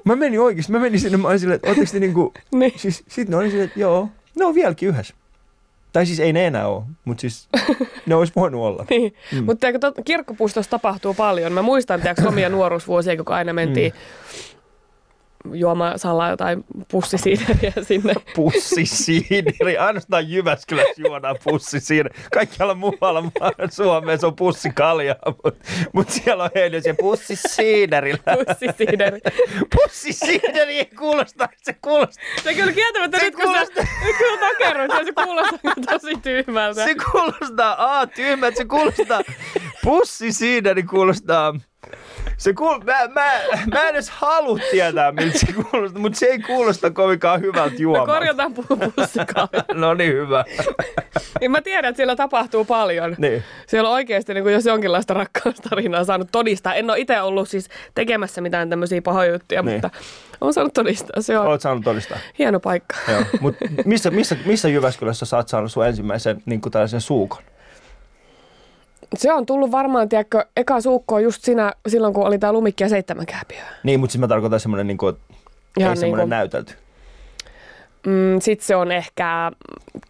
Mä 0.05 0.16
menin 0.16 0.40
oikeasti, 0.40 0.73
mä 0.73 0.79
menin 0.79 1.01
sinne, 1.01 1.16
mä 1.16 1.29
olin 1.29 1.40
silleen, 1.40 1.57
että 1.57 1.69
ootteko 1.69 1.90
te 1.93 2.01
niinku, 2.01 2.33
Niin. 2.55 2.73
siis 2.77 3.05
sit 3.09 3.29
ne 3.29 3.37
oli 3.37 3.51
silleen, 3.51 3.69
että 3.69 3.81
joo, 3.81 4.09
ne 4.38 4.45
on 4.45 4.55
vieläkin 4.55 4.88
yhdessä. 4.88 5.14
Tai 5.93 6.07
siis 6.07 6.21
ei 6.21 6.33
ne 6.33 6.47
enää 6.47 6.69
ole, 6.69 6.83
mutta 7.05 7.21
siis 7.21 7.49
ne 8.07 8.14
olisi 8.14 8.33
voinut 8.37 8.62
olla. 8.62 8.87
Niin. 8.90 9.14
Mm. 9.33 9.45
Mutta 9.45 9.66
kirkkopuistossa 10.05 10.71
tapahtuu 10.71 11.14
paljon. 11.14 11.53
Mä 11.53 11.62
muistan 11.62 12.01
tiedätkö, 12.01 12.29
omia 12.29 12.49
nuoruusvuosia, 12.49 13.16
kun 13.16 13.35
aina 13.35 13.53
mentiin 13.53 13.93
mm. 13.93 13.99
Juomaan 15.53 15.98
salaa 15.98 16.31
jotain 16.31 16.64
pussisiideriä 16.90 17.72
sinne. 17.88 18.14
Pussisiideri. 18.37 19.79
Ainoastaan 19.79 20.31
Jyväskylässä 20.31 21.03
juodaan 21.07 21.37
pussisiideri. 21.44 22.14
Kaikkialla 22.33 22.74
muualla 22.74 23.22
Suomessa 23.70 24.26
on 24.26 24.37
pussikalja, 24.37 25.16
mutta 25.44 25.64
mut 25.92 26.11
siellä 26.11 26.44
on 26.44 26.50
heidän 26.55 26.83
se 26.83 26.94
pussisiideri. 27.00 28.14
Pussisiideri. 28.46 29.20
Pussisiideri 29.76 30.79
ei 30.79 30.90
kuulosta, 30.98 31.48
se 31.62 31.72
kuulostaa, 31.72 32.24
Se 32.42 32.55
kyllä 32.55 32.72
kieltämättä 32.72 33.18
Se 33.18 33.24
nyt, 33.24 33.35
kun 33.35 33.42
sä 33.44 33.53
kuulostaa- 33.53 33.85
kyllä 34.18 34.48
takerrut, 34.48 34.90
ja 34.98 35.05
se 35.05 35.12
kuulostaa 35.24 35.74
tosi 35.90 36.16
tyhmältä. 36.22 36.85
se 36.85 36.94
kuulostaa, 37.12 37.98
a 38.00 38.07
tyhmät, 38.07 38.57
se 38.57 38.64
kuulostaa, 38.64 39.20
pussisiideri 39.85 40.83
kuulostaa, 40.83 41.55
se 42.37 42.53
kuul, 42.53 42.79
mä, 42.85 43.09
mä, 43.14 43.31
mä 43.73 43.83
en 43.83 43.95
edes 43.95 44.11
halua 44.11 44.59
tietää, 44.71 45.12
miltä 45.12 45.38
se 45.38 45.47
kuulostaa, 45.53 46.01
mutta 46.03 46.19
se 46.19 46.27
ei 46.27 46.38
kuulosta 46.38 46.90
kovinkaan 46.90 47.40
hyvältä 47.40 47.71
Me 47.75 47.77
juomalta. 47.81 48.12
korjataan 48.12 48.53
pu- 48.53 48.90
pussikalja. 48.97 49.64
No 49.75 49.95
niin, 49.95 50.12
hyvä. 50.12 50.45
Niin 51.40 51.51
mä 51.51 51.62
tiedän, 51.62 51.88
että 51.88 51.97
siellä 51.97 52.16
tapahtuu 52.16 52.64
paljon. 52.64 53.14
Niin. 53.19 53.43
Siellä 53.66 53.88
on 53.88 53.95
oikeasti, 53.95 54.35
niin 54.35 54.43
kuin 54.45 54.53
jos 54.55 54.64
jonkinlaista 54.66 55.14
rakkaustarinaa 55.14 56.05
saanut 56.05 56.29
todistaa. 56.33 56.75
En 56.75 56.90
ole 56.90 56.99
itse 56.99 57.21
ollut 57.21 57.49
siis 57.49 57.69
tekemässä 57.95 58.40
mitään 58.40 58.71
tämmöisiä 58.71 59.03
pahoja 59.03 59.33
juttuja, 59.33 59.62
Niin. 59.62 59.75
mutta 59.75 59.90
on 60.40 60.53
saanut 60.55 60.75
todistaa. 60.75 61.23
Se 61.23 61.38
on 61.38 61.47
Olet 61.47 61.61
saanut 61.61 61.85
todistaa. 61.85 62.19
hieno 62.38 62.61
paikka. 62.61 62.97
Joo. 63.09 63.23
Mut 63.40 63.57
missä, 63.85 64.11
missä, 64.11 64.37
missä 64.45 64.69
Jyväskylässä 64.69 65.27
sä 65.27 65.37
oot 65.37 65.49
saanut 65.49 65.73
sun 65.73 65.87
ensimmäisen 65.87 66.43
niin 66.47 66.61
tällaisen 66.61 67.01
suukon? 67.01 67.43
Se 69.16 69.33
on 69.33 69.46
tullut 69.46 69.70
varmaan, 69.73 70.09
tiedätkö, 70.09 70.44
eka 70.57 70.81
suukkoa 70.81 71.20
just 71.20 71.42
siinä, 71.44 71.73
silloin, 71.88 72.14
kun 72.14 72.27
oli 72.27 72.38
tää 72.38 72.53
lumikki 72.53 72.85
ja 72.85 72.88
seitsemän 72.88 73.27
kääpiöä. 73.27 73.64
Niin, 73.83 74.01
mutta 74.01 74.12
siis 74.12 74.20
mä 74.20 74.29
tarkoitan 74.29 74.61
semmoinen, 74.61 74.87
niin 74.87 74.99
kuin, 74.99 75.16
ei 75.31 75.37
Ihan 75.79 75.96
semmoinen 75.96 76.25
niinku- 76.25 76.31
näytelty. 76.37 76.75
Mm, 78.07 78.40
Sitten 78.40 78.66
se 78.66 78.77
on 78.77 78.92
ehkä 78.92 79.53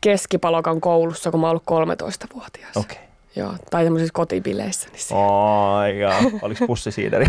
keskipalokan 0.01 0.81
koulussa, 0.81 1.31
kun 1.31 1.41
mä 1.41 1.47
oon 1.47 1.61
ollut 1.69 1.91
13-vuotias. 1.93 2.77
Okei. 2.77 2.97
Okay. 2.97 3.05
Joo, 3.37 3.55
tai 3.71 3.85
semmoisissa 3.85 4.13
kotibileissä. 4.13 4.89
Niin 4.93 5.01
se 5.01 5.15
Ai 5.15 6.01
jaa, 6.01 6.19
oliko 6.43 6.67
pussisiideri? 6.67 7.27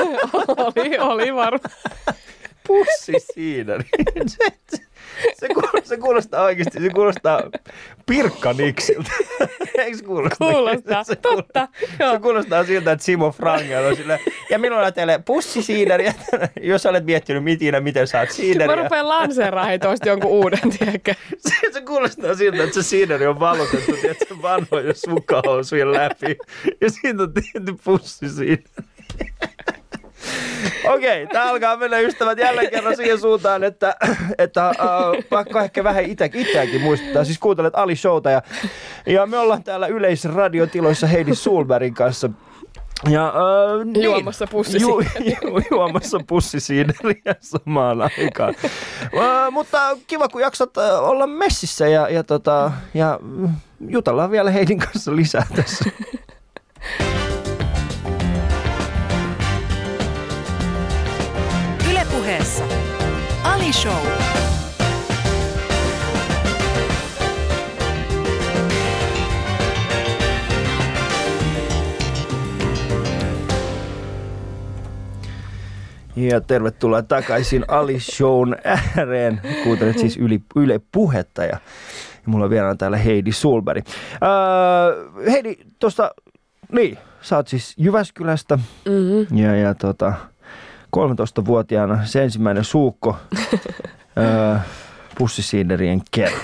oli, 0.56 0.98
oli 0.98 1.34
varmaan. 1.34 1.74
pussisiideri. 2.66 3.84
se, 5.34 5.48
kuulostaa, 5.48 5.80
se 5.84 5.96
kuulostaa 5.96 6.42
oikeasti, 6.44 6.80
se 6.80 6.90
kuulostaa 6.90 7.42
Pirkka 8.06 8.52
Niksiltä. 8.52 9.10
Eikö 9.78 9.96
se 9.98 10.04
kuulosta? 10.04 10.36
Kuulostaa, 10.38 11.04
se 11.04 11.16
totta. 11.16 11.68
Joo. 12.00 12.12
Se 12.12 12.18
kuulostaa 12.20 12.64
siltä, 12.64 12.92
että 12.92 13.04
Simo 13.04 13.30
Frangel 13.30 13.84
on 13.84 13.96
sille, 13.96 14.20
ja 14.50 14.58
minulla 14.58 14.86
on 14.86 14.92
teille 14.92 15.20
pussisiideri, 15.24 16.10
jos 16.60 16.86
olet 16.86 17.04
miettinyt 17.04 17.44
mitinä, 17.44 17.80
miten 17.80 18.06
saat 18.06 18.28
Mä 18.28 18.34
siideriä. 18.34 18.76
rupean 18.82 19.08
lanseeraamaan 19.08 19.68
hei 19.68 19.78
toista 19.78 20.08
jonkun 20.08 20.30
uuden, 20.30 20.60
tiedätkö? 20.78 21.14
Se, 21.38 21.54
se 21.72 21.80
kuulostaa 21.80 22.34
siltä, 22.34 22.62
että 22.62 22.74
se 22.74 22.82
siideri 22.82 23.26
on 23.26 23.40
valotettu, 23.40 23.92
tiedätkö, 23.92 24.34
vanhojen 24.42 24.94
sukahousujen 24.96 25.92
läpi. 25.92 26.36
Ja 26.80 26.90
siitä 26.90 27.22
on 27.22 27.32
tehty 27.32 27.74
pussi 27.84 28.26
Okei, 30.84 31.26
tämä 31.26 31.50
alkaa 31.50 31.76
mennä 31.76 31.98
ystävät 31.98 32.38
jälleen 32.38 32.70
kerran 32.70 32.96
siihen 32.96 33.20
suuntaan, 33.20 33.64
että, 33.64 33.96
että 34.38 34.68
äh, 34.68 34.74
pakko 35.30 35.60
ehkä 35.60 35.84
vähän 35.84 36.04
ite, 36.04 36.30
itseäkin 36.34 36.80
muistuttaa. 36.80 37.24
Siis 37.24 37.38
kuuntelet 37.38 37.74
Ali 37.76 37.96
Showta 37.96 38.30
ja, 38.30 38.42
ja 39.06 39.26
me 39.26 39.38
ollaan 39.38 39.64
täällä 39.64 39.86
yleisradiotiloissa 39.86 41.06
Heidi 41.06 41.34
Sulbergin 41.34 41.94
kanssa. 41.94 42.30
Ja, 43.10 43.28
äh, 43.28 43.84
niin. 43.84 44.04
Juomassa 44.04 44.46
pussisiideriä. 44.46 45.38
Ju, 45.42 45.58
ju, 45.58 45.62
juomassa 45.70 46.20
pussisiideriä 46.26 47.34
samaan 47.40 48.02
aikaan. 48.02 48.54
äh, 49.04 49.52
mutta 49.52 49.98
kiva, 50.06 50.28
kun 50.28 50.40
jaksat 50.40 50.78
äh, 50.78 51.04
olla 51.04 51.26
messissä 51.26 51.88
ja, 51.88 52.08
ja, 52.08 52.24
tota, 52.24 52.72
ja 52.94 53.20
jutellaan 53.88 54.30
vielä 54.30 54.50
Heidin 54.50 54.78
kanssa 54.78 55.16
lisää 55.16 55.46
tässä. 55.56 55.84
Show. 63.72 63.92
Ja 76.16 76.40
tervetuloa 76.40 77.02
takaisin 77.02 77.64
Ali 77.68 78.00
Shown 78.00 78.56
ääreen. 78.64 79.40
Kuuntelet 79.64 79.98
siis 79.98 80.16
yli, 80.16 80.42
Yle 80.56 80.80
Puhetta 80.92 81.42
ja, 81.42 81.48
ja 81.48 81.60
mulla 82.26 82.44
on 82.44 82.50
vieraana 82.50 82.76
täällä 82.76 82.96
Heidi 82.96 83.32
Sulberg. 83.32 83.86
Öö, 84.22 85.30
Heidi, 85.30 85.56
tuosta, 85.78 86.10
niin, 86.72 86.98
sä 87.20 87.36
oot 87.36 87.48
siis 87.48 87.74
Jyväskylästä 87.76 88.58
Mm-hmm. 88.84 89.38
ja, 89.38 89.56
ja 89.56 89.74
tota, 89.74 90.12
13-vuotiaana 90.96 92.04
se 92.04 92.22
ensimmäinen 92.22 92.64
suukko 92.64 93.16
öö, 94.18 94.56
pussisiiderien 95.18 96.02
kerran. 96.10 96.40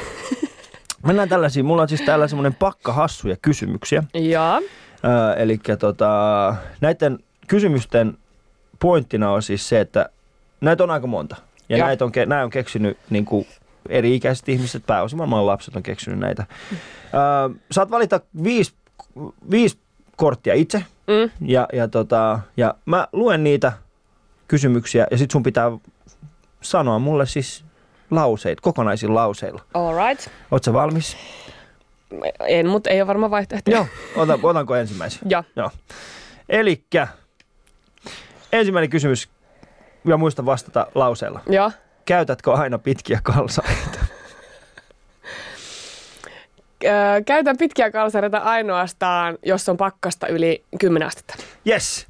Mennään 1.07 1.29
tällaisiin. 1.29 1.67
Mulla 1.67 1.83
on 1.83 1.89
siis 1.89 2.01
täällä 2.01 2.29
semmoinen 2.29 2.55
pakka 2.55 2.93
hassuja 2.93 3.37
kysymyksiä. 3.43 4.05
Ja, 4.15 4.61
Öö, 5.05 5.35
eli 5.35 5.61
tota, 5.79 6.55
näiden 6.81 7.19
kysymysten 7.49 8.19
pointtina 8.79 9.31
on 9.33 9.43
siis 9.43 9.69
se, 9.69 9.81
että 9.81 10.09
näitä 10.61 10.83
on 10.85 10.91
aika 10.91 11.07
monta. 11.07 11.37
Ja 11.69 11.77
Joo. 11.77 11.87
näitä 11.87 12.05
on, 12.05 12.13
nämä 12.27 12.43
on 12.43 12.51
keksinyt 12.51 12.99
niin 13.11 13.25
kuin 13.25 13.47
eri-ikäiset 13.89 14.49
ihmiset, 14.49 14.87
pääosin 14.87 15.19
varmaan 15.19 15.47
lapset 15.47 15.77
on 15.77 15.83
keksinyt 15.83 16.19
näitä. 16.19 16.47
Öö, 16.73 17.57
saat 17.71 17.91
valita 17.91 18.21
viisi, 18.45 18.73
viisi 19.51 19.79
korttia 20.17 20.55
itse. 20.55 20.85
mm, 21.07 21.31
Ja, 21.41 21.69
ja, 21.73 21.89
tota, 21.89 22.41
ja 22.57 22.75
mä 22.87 23.09
luen 23.13 23.45
niitä 23.45 23.73
kysymyksiä 24.49 25.07
ja 25.11 25.19
sit 25.19 25.31
sun 25.31 25.43
pitää 25.43 25.71
sanoa 26.61 26.99
mulle 26.99 27.27
siis 27.27 27.65
lauseita, 28.11 28.63
kokonaisilla 28.63 29.15
lauseilla. 29.15 29.63
all 29.75 30.09
right. 30.09 30.29
Ootko 30.51 30.73
valmis? 30.73 31.17
En, 32.41 32.69
mutta 32.69 32.91
ei 32.91 33.01
ole 33.01 33.07
varmaan 33.07 33.31
vaihtoehtoja. 33.31 33.77
Joo. 33.77 33.87
Ota, 34.17 34.39
otanko 34.43 34.77
ensimmäisen? 34.77 35.21
Joo. 35.31 35.45
Joo. 35.57 35.71
Elikkä 36.49 37.09
ensimmäinen 38.53 38.91
kysymys, 38.91 39.29
ja 40.05 40.17
muista 40.17 40.45
vastata 40.47 40.87
lauseella. 40.95 41.41
Joo. 41.49 41.73
Käytätkö 42.05 42.53
aina 42.53 42.79
pitkiä 42.79 43.21
kalsareita? 43.23 43.99
Käytän 47.27 47.57
pitkiä 47.57 47.91
kalsareita 47.91 48.39
ainoastaan, 48.39 49.39
jos 49.45 49.69
on 49.69 49.77
pakkasta 49.77 50.27
yli 50.27 50.65
10 50.81 51.09
astetta. 51.09 51.35
Yes. 51.69 52.08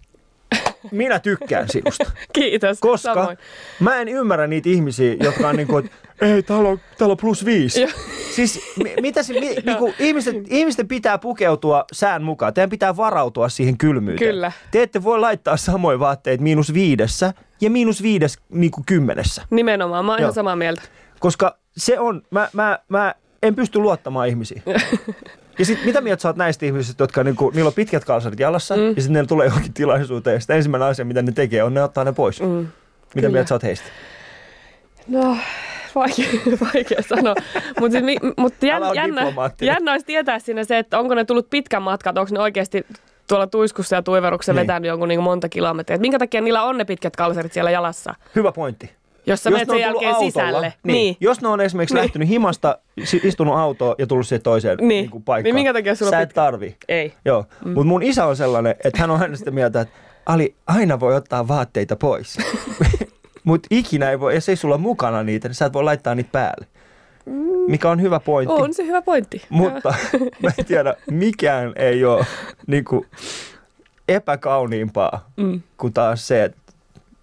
Minä 0.90 1.18
tykkään 1.18 1.68
sinusta. 1.68 2.10
Kiitos. 2.32 2.80
Koska 2.80 3.14
Samoin. 3.14 3.38
mä 3.80 3.96
en 3.96 4.08
ymmärrä 4.08 4.46
niitä 4.46 4.68
ihmisiä, 4.68 5.16
jotka 5.20 5.48
on 5.48 5.56
niin 5.56 5.68
kuin, 5.68 5.90
ei, 6.20 6.42
täällä 6.42 6.68
on, 6.68 6.80
täällä 6.98 7.12
on 7.12 7.16
plus 7.16 7.44
viisi. 7.44 7.86
Siis 8.34 8.60
mi, 8.82 8.94
mitä 9.00 9.22
se, 9.22 9.32
mi, 9.32 9.40
niin 9.40 9.76
kuin, 9.78 9.94
ihmiset, 9.98 10.36
ihmisten 10.50 10.88
pitää 10.88 11.18
pukeutua 11.18 11.84
sään 11.92 12.22
mukaan. 12.22 12.54
Teidän 12.54 12.70
pitää 12.70 12.96
varautua 12.96 13.48
siihen 13.48 13.78
kylmyyteen. 13.78 14.30
Kyllä. 14.30 14.52
Te 14.70 14.82
ette 14.82 15.04
voi 15.04 15.20
laittaa 15.20 15.56
samoja 15.56 15.98
vaatteita 15.98 16.42
miinus 16.42 16.74
viidessä 16.74 17.34
ja 17.60 17.70
miinus 17.70 18.02
viides 18.02 18.38
niin 18.48 18.70
kuin 18.70 18.84
kymmenessä. 18.86 19.42
Nimenomaan, 19.50 20.04
mä 20.04 20.12
oon 20.12 20.20
Joo. 20.20 20.26
ihan 20.26 20.34
samaa 20.34 20.56
mieltä. 20.56 20.82
Koska 21.20 21.58
se 21.76 21.98
on, 21.98 22.22
mä, 22.30 22.48
mä, 22.52 22.78
mä 22.88 23.14
en 23.42 23.54
pysty 23.54 23.78
luottamaan 23.78 24.28
ihmisiin. 24.28 24.62
Ja 25.58 25.64
sit 25.64 25.84
mitä 25.84 26.00
mieltä 26.00 26.22
sä 26.22 26.28
oot 26.28 26.36
näistä 26.36 26.66
ihmisistä, 26.66 27.02
jotka 27.02 27.24
niinku, 27.24 27.50
niillä 27.50 27.68
on 27.68 27.74
pitkät 27.74 28.04
kalsarit 28.04 28.40
jalassa 28.40 28.76
mm. 28.76 28.82
ja 28.82 29.02
sitten 29.02 29.12
ne 29.12 29.26
tulee 29.26 29.46
johonkin 29.46 29.72
tilaisuuteen 29.74 30.34
ja 30.34 30.40
sitten 30.40 30.56
ensimmäinen 30.56 30.88
asia, 30.88 31.04
mitä 31.04 31.22
ne 31.22 31.32
tekee, 31.32 31.62
on 31.62 31.74
ne 31.74 31.82
ottaa 31.82 32.04
ne 32.04 32.12
pois. 32.12 32.40
Mm. 32.40 32.46
Mitä 32.48 32.68
Kyllä. 33.14 33.28
mieltä 33.28 33.48
sä 33.48 33.54
oot 33.54 33.62
heistä? 33.62 33.86
No, 35.08 35.36
vaikea, 35.94 36.26
vaikea 36.74 37.02
sanoa. 37.08 37.34
Mutta 37.80 37.98
siis, 37.98 38.20
mut 38.36 38.54
jän, 38.62 38.82
jännä, 38.94 39.22
jännä 39.60 39.92
olisi 39.92 40.06
tietää 40.06 40.38
siinä 40.38 40.64
se, 40.64 40.78
että 40.78 40.98
onko 40.98 41.14
ne 41.14 41.24
tullut 41.24 41.50
pitkän 41.50 41.82
matkan, 41.82 42.18
onko 42.18 42.30
ne 42.32 42.40
oikeasti 42.40 42.86
tuolla 43.28 43.46
tuiskussa 43.46 43.96
ja 43.96 44.02
tuiveruksessa 44.02 44.52
Niin. 44.52 44.56
niin. 44.56 44.66
vetänyt 44.66 44.88
jonkun 44.88 45.08
niin 45.08 45.22
monta 45.22 45.48
kilometriä. 45.48 45.94
Et 45.94 46.00
minkä 46.00 46.18
takia 46.18 46.40
niillä 46.40 46.62
on 46.62 46.78
ne 46.78 46.84
pitkät 46.84 47.16
kalsarit 47.16 47.52
siellä 47.52 47.70
jalassa, 47.70 48.14
Hyvä 48.34 48.52
pointti. 48.52 48.90
Jos 49.28 49.42
sä 49.42 49.50
menet 49.50 49.68
sen 49.68 49.80
jälkeen 49.80 50.10
autolla, 50.14 50.30
sisälle. 50.30 50.74
Niin. 50.82 51.16
Jos 51.20 51.40
ne 51.40 51.48
on 51.48 51.60
esimerkiksi 51.60 51.94
Niin. 51.94 52.02
lähtenyt 52.02 52.28
himasta, 52.28 52.78
istunut 53.22 53.54
autoon 53.58 53.94
ja 53.98 54.06
tullut 54.06 54.26
siihen 54.26 54.42
toiseen 54.42 54.78
Niin. 54.78 54.88
niin 54.88 55.10
kuin 55.10 55.22
paikkaan. 55.24 55.44
Niin 55.44 55.54
minkä 55.54 55.72
takia 55.72 55.94
sulla 55.94 56.10
Sä 56.10 56.20
et 56.20 56.28
pitkä- 56.28 56.34
tarvi. 56.34 56.76
Ei. 56.88 57.12
Joo, 57.24 57.44
mm. 57.64 57.70
mutta 57.70 57.84
mun 57.88 58.02
isä 58.02 58.26
on 58.26 58.36
sellainen, 58.36 58.74
että 58.84 59.00
hän 59.00 59.10
on 59.10 59.20
aina 59.22 59.36
sitä 59.36 59.50
mieltä, 59.50 59.80
että 59.80 59.94
Ali, 60.26 60.54
aina 60.66 61.00
voi 61.00 61.14
ottaa 61.16 61.48
vaatteita 61.48 61.96
pois. 61.96 62.36
mutta 63.44 63.66
ikinä 63.70 64.10
ei 64.10 64.20
voi, 64.20 64.34
jos 64.34 64.48
ei 64.48 64.56
sulla 64.56 64.78
mukana 64.78 65.22
niitä, 65.22 65.48
niin 65.48 65.54
sä 65.54 65.66
et 65.66 65.72
voi 65.72 65.84
laittaa 65.84 66.14
niitä 66.14 66.30
päälle. 66.32 66.66
Mikä 67.68 67.90
on 67.90 68.02
hyvä 68.02 68.20
pointti. 68.20 68.54
On 68.62 68.74
se 68.74 68.84
hyvä 68.86 69.02
pointti. 69.02 69.42
Mutta 69.48 69.94
mä 70.42 70.50
en 70.58 70.64
tiedä, 70.64 70.94
mikään 71.10 71.72
ei 71.76 72.04
ole 72.04 72.26
niin 72.66 72.84
kuin, 72.84 73.06
epäkauniimpaa 74.08 75.30
Mm. 75.36 75.60
kuin 75.76 75.92
taas 75.92 76.28
se, 76.28 76.44
että 76.44 76.57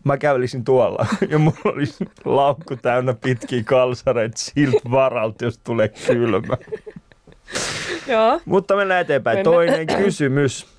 mä 0.05 0.17
kävelisin 0.17 0.63
tuolla 0.63 1.05
ja 1.29 1.39
mulla 1.39 1.59
olisi 1.65 2.05
laukku 2.25 2.75
täynnä 2.75 3.13
pitkiä 3.13 3.63
kalsareita 3.63 4.37
siltä 4.37 4.91
varalta, 4.91 5.45
jos 5.45 5.57
tulee 5.57 5.87
kylmä. 6.07 6.57
Joo. 8.07 8.41
Mutta 8.45 8.75
mennään 8.75 9.01
eteenpäin. 9.01 9.37
Mennään. 9.37 9.53
Toinen 9.53 9.87
kysymys. 9.87 10.75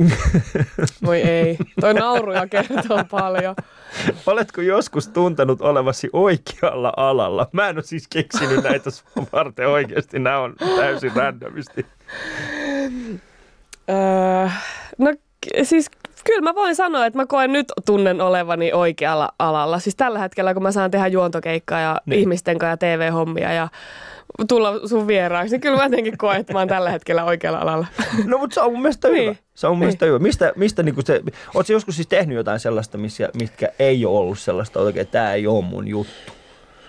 Voi 1.06 1.20
ei. 1.20 1.58
Toi 1.80 1.94
nauruja 1.94 2.46
kertoo 2.46 3.04
paljon. 3.10 3.54
Oletko 4.26 4.60
joskus 4.60 5.08
tuntenut 5.08 5.60
olevasi 5.60 6.10
oikealla 6.12 6.92
alalla? 6.96 7.48
Mä 7.52 7.68
en 7.68 7.76
ole 7.76 7.82
siis 7.82 8.08
keksinyt 8.08 8.64
näitä 8.64 8.90
varten 9.32 9.68
oikeasti. 9.68 10.18
Nämä 10.18 10.38
on 10.38 10.54
täysin 10.76 11.12
randomisti. 11.16 11.86
Öö, 13.90 14.48
no 14.98 15.14
siis 15.62 15.90
kyllä 16.24 16.40
mä 16.40 16.54
voin 16.54 16.74
sanoa, 16.76 17.06
että 17.06 17.18
mä 17.18 17.26
koen 17.26 17.52
nyt 17.52 17.72
tunnen 17.86 18.20
olevani 18.20 18.72
oikealla 18.72 19.28
alalla. 19.38 19.78
Siis 19.78 19.96
tällä 19.96 20.18
hetkellä, 20.18 20.54
kun 20.54 20.62
mä 20.62 20.72
saan 20.72 20.90
tehdä 20.90 21.06
juontokeikkaa 21.06 21.80
ja 21.80 22.00
Niin. 22.06 22.20
ihmisten 22.20 22.58
kanssa 22.58 22.70
ja 22.86 22.96
TV-hommia 22.96 23.52
ja 23.52 23.68
tulla 24.48 24.88
sun 24.88 25.06
vieraaksi, 25.06 25.54
niin 25.54 25.60
kyllä 25.60 25.76
mä 25.76 25.82
jotenkin 25.84 26.18
koen, 26.18 26.40
että 26.40 26.52
mä 26.52 26.58
oon 26.58 26.68
tällä 26.68 26.90
hetkellä 26.90 27.24
oikealla 27.24 27.58
alalla. 27.58 27.86
No 28.26 28.38
mutta 28.38 28.54
se 28.54 28.60
on 28.60 28.72
mun 28.72 28.82
mielestä 28.82 29.08
hyvä. 29.08 29.18
Niin. 29.20 29.38
Se 29.54 29.66
on 29.66 29.70
mun 29.72 29.78
Niin. 29.80 29.86
mielestä 29.86 30.06
hyvä. 30.06 30.18
Mistä, 30.18 30.52
mistä 30.56 30.82
niinku 30.82 31.02
se, 31.04 31.20
ootko 31.54 31.72
joskus 31.72 31.96
siis 31.96 32.08
tehnyt 32.08 32.36
jotain 32.36 32.60
sellaista, 32.60 32.98
missä, 32.98 33.28
mitkä 33.40 33.68
ei 33.78 34.06
ole 34.06 34.18
ollut 34.18 34.38
sellaista 34.38 34.80
oikein, 34.80 35.02
että 35.02 35.12
tämä 35.12 35.32
ei 35.34 35.46
ole 35.46 35.64
mun 35.64 35.88
juttu? 35.88 36.32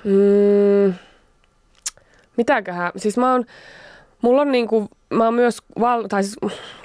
Mm, 0.04 0.94
mitäköhän? 2.38 2.92
Siis 2.98 3.18
mä 3.18 3.32
oon, 3.32 3.46
mulla 4.22 4.42
on 4.42 4.52
niinku, 4.52 4.88
mä 5.14 5.24
oon 5.26 5.34
myös 5.34 5.58
val, 5.80 6.04
tai 6.08 6.24
siis 6.24 6.38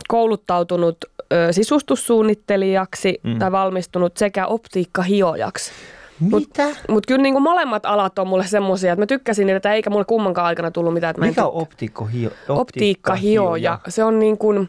kouluttautunut 0.09 0.97
ö, 1.33 1.53
sisustussuunnittelijaksi 1.53 3.21
Mm. 3.23 3.39
tai 3.39 3.53
valmistunut 3.53 4.17
sekä 4.17 4.47
optiikkahiojaksi. 4.47 5.73
Mitä? 6.21 6.67
Mutta 6.89 7.07
kyllä 7.09 7.23
niinku 7.23 7.41
molemmat 7.41 7.87
alat 7.87 8.19
on 8.19 8.27
mulle 8.29 8.47
semmoisia, 8.47 8.93
että 8.93 9.03
mä 9.03 9.07
tykkäsin 9.07 9.47
niitä, 9.47 9.57
että 9.57 9.73
eikä 9.75 9.91
mulle 9.91 10.05
kummankaan 10.05 10.47
aikana 10.47 10.71
tullut 10.71 10.95
mitään. 10.95 11.11
Että 11.11 11.21
mä 11.21 11.27
en 11.27 11.31
Mikä 11.31 11.45
on 11.47 11.53
optiikkohio? 11.63 12.31
optiikkahioja? 12.49 13.79
Se 13.89 14.05
on 14.05 14.19
niin 14.19 14.39
kuin, 14.39 14.69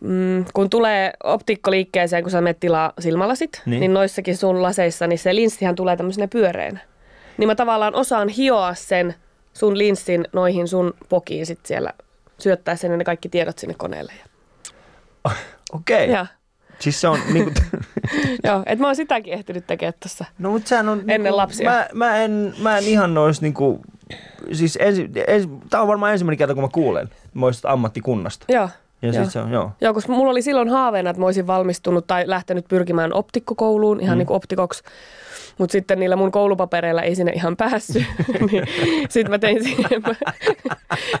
mm, 0.00 0.44
kun 0.54 0.70
tulee 0.70 1.12
optiikkoliikkeeseen, 1.24 2.22
kun 2.22 2.30
sä 2.30 2.40
menet 2.40 2.60
tilaa 2.60 2.92
silmälasit, 2.98 3.50
Niin. 3.52 3.70
niin. 3.70 3.80
niin 3.80 3.94
noissakin 3.94 4.36
sun 4.36 4.62
laseissa, 4.62 5.06
niin 5.06 5.18
se 5.18 5.34
linssihän 5.34 5.74
tulee 5.74 5.96
tämmöisenä 5.96 6.28
pyöreänä. 6.28 6.78
Niin 7.38 7.48
mä 7.48 7.54
tavallaan 7.54 7.94
osaan 7.94 8.28
hioa 8.28 8.74
sen 8.74 9.14
sun 9.52 9.78
linssin 9.78 10.28
noihin 10.32 10.68
sun 10.68 10.94
pokiin 11.08 11.46
sit 11.46 11.60
siellä 11.66 11.92
syöttää 12.38 12.76
sen 12.76 12.98
ne 12.98 13.04
kaikki 13.04 13.28
tiedot 13.28 13.58
sinne 13.58 13.74
koneelle. 13.78 14.12
Okei. 15.72 16.10
Ja, 16.10 16.26
Siis 16.78 17.00
se 17.00 17.08
on 17.08 17.18
niinku... 17.32 17.50
joo, 18.44 18.62
et 18.66 18.78
mä 18.78 18.86
oon 18.86 18.96
sitäkin 18.96 19.32
ehtinyt 19.32 19.66
tekemään 19.66 19.94
tuossa. 20.02 20.24
No 20.38 20.50
mutta 20.50 20.68
sehän 20.68 20.88
on... 20.88 20.98
Ennen 20.98 21.22
niinku, 21.22 21.36
lapsia. 21.36 21.70
Mä, 21.70 21.88
mä, 21.94 22.16
en, 22.16 22.54
mä 22.58 22.78
en 22.78 22.84
ihan 22.84 23.14
nois 23.14 23.42
niinku... 23.42 23.80
Siis 24.52 24.78
ensi, 24.80 25.10
ensi, 25.26 25.48
tää 25.70 25.82
on 25.82 25.88
varmaan 25.88 26.12
ensimmäinen 26.12 26.38
kerta, 26.38 26.54
kun 26.54 26.62
mä 26.62 26.68
kuulen 26.72 27.08
moista 27.34 27.70
ammattikunnasta. 27.70 28.46
Joo. 28.48 28.68
Ja 29.06 29.12
Joo. 29.12 29.24
sit 29.24 29.32
se 29.32 29.38
on, 29.38 29.52
joo. 29.52 29.70
Joo, 29.80 29.94
koska 29.94 30.12
mulla 30.12 30.30
oli 30.30 30.42
silloin 30.42 30.68
haaveena, 30.68 31.10
että 31.10 31.20
mä 31.20 31.26
olisin 31.26 31.46
valmistunut 31.46 32.06
tai 32.06 32.24
lähtenyt 32.26 32.64
pyrkimään 32.68 33.12
optikkokouluun, 33.12 34.00
ihan 34.00 34.16
mm. 34.16 34.18
niin 34.18 34.26
kuin 34.26 34.36
optikoksi. 34.36 34.82
Mutta 35.58 35.72
sitten 35.72 36.00
niillä 36.00 36.16
mun 36.16 36.32
koulupapereilla 36.32 37.02
ei 37.02 37.14
sinne 37.14 37.32
ihan 37.32 37.56
päässyt. 37.56 38.04
niin 38.50 38.64
sitten 39.08 39.30
mä, 39.30 39.38
tein 39.38 39.64
siihen, 39.64 39.84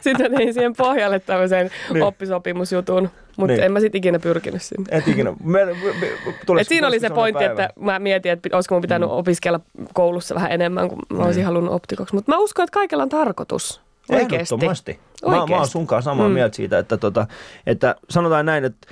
sit 0.00 0.18
mä 0.18 0.28
tein 0.36 0.54
siihen 0.54 0.76
pohjalle 0.76 1.20
tämmöisen 1.20 1.70
Niin. 1.92 2.02
oppisopimusjutun. 2.02 3.10
Mutta 3.36 3.52
Niin. 3.52 3.64
en 3.64 3.72
mä 3.72 3.80
sitten 3.80 3.98
ikinä 3.98 4.18
pyrkinyt 4.18 4.62
sinne. 4.62 4.84
Et 4.98 5.08
ikinä. 5.08 5.32
Me, 5.44 5.64
me, 5.64 5.72
me, 5.74 6.08
tulisiko- 6.46 6.60
Et 6.60 6.68
siinä 6.68 6.86
oli 6.86 7.00
se 7.00 7.10
pointti, 7.10 7.44
päivä? 7.44 7.64
että 7.64 7.80
mä 7.80 7.98
mietin, 7.98 8.32
että 8.32 8.48
olisiko 8.52 8.74
mun 8.74 8.82
pitänyt 8.82 9.08
mm. 9.08 9.14
opiskella 9.16 9.60
koulussa 9.94 10.34
vähän 10.34 10.52
enemmän, 10.52 10.88
kun 10.88 10.98
mä 11.12 11.24
olisin 11.24 11.38
Niin. 11.40 11.46
halunnut 11.46 11.74
optikoksi. 11.74 12.14
Mutta 12.14 12.32
mä 12.32 12.38
uskon, 12.38 12.62
että 12.64 12.74
kaikella 12.74 13.02
on 13.02 13.08
tarkoitus. 13.08 13.80
Ehdottomasti. 14.10 15.00
Mä, 15.24 15.30
mä 15.30 15.34
oon 15.34 15.42
Oikeesti. 15.42 15.72
sun 15.72 15.86
kanssa 15.86 16.10
samaa 16.10 16.28
mm. 16.28 16.34
Mieltä 16.34 16.56
siitä, 16.56 16.78
että, 16.78 16.96
tota, 16.96 17.26
että 17.66 17.94
sanotaan 18.10 18.46
näin, 18.46 18.64
että 18.64 18.88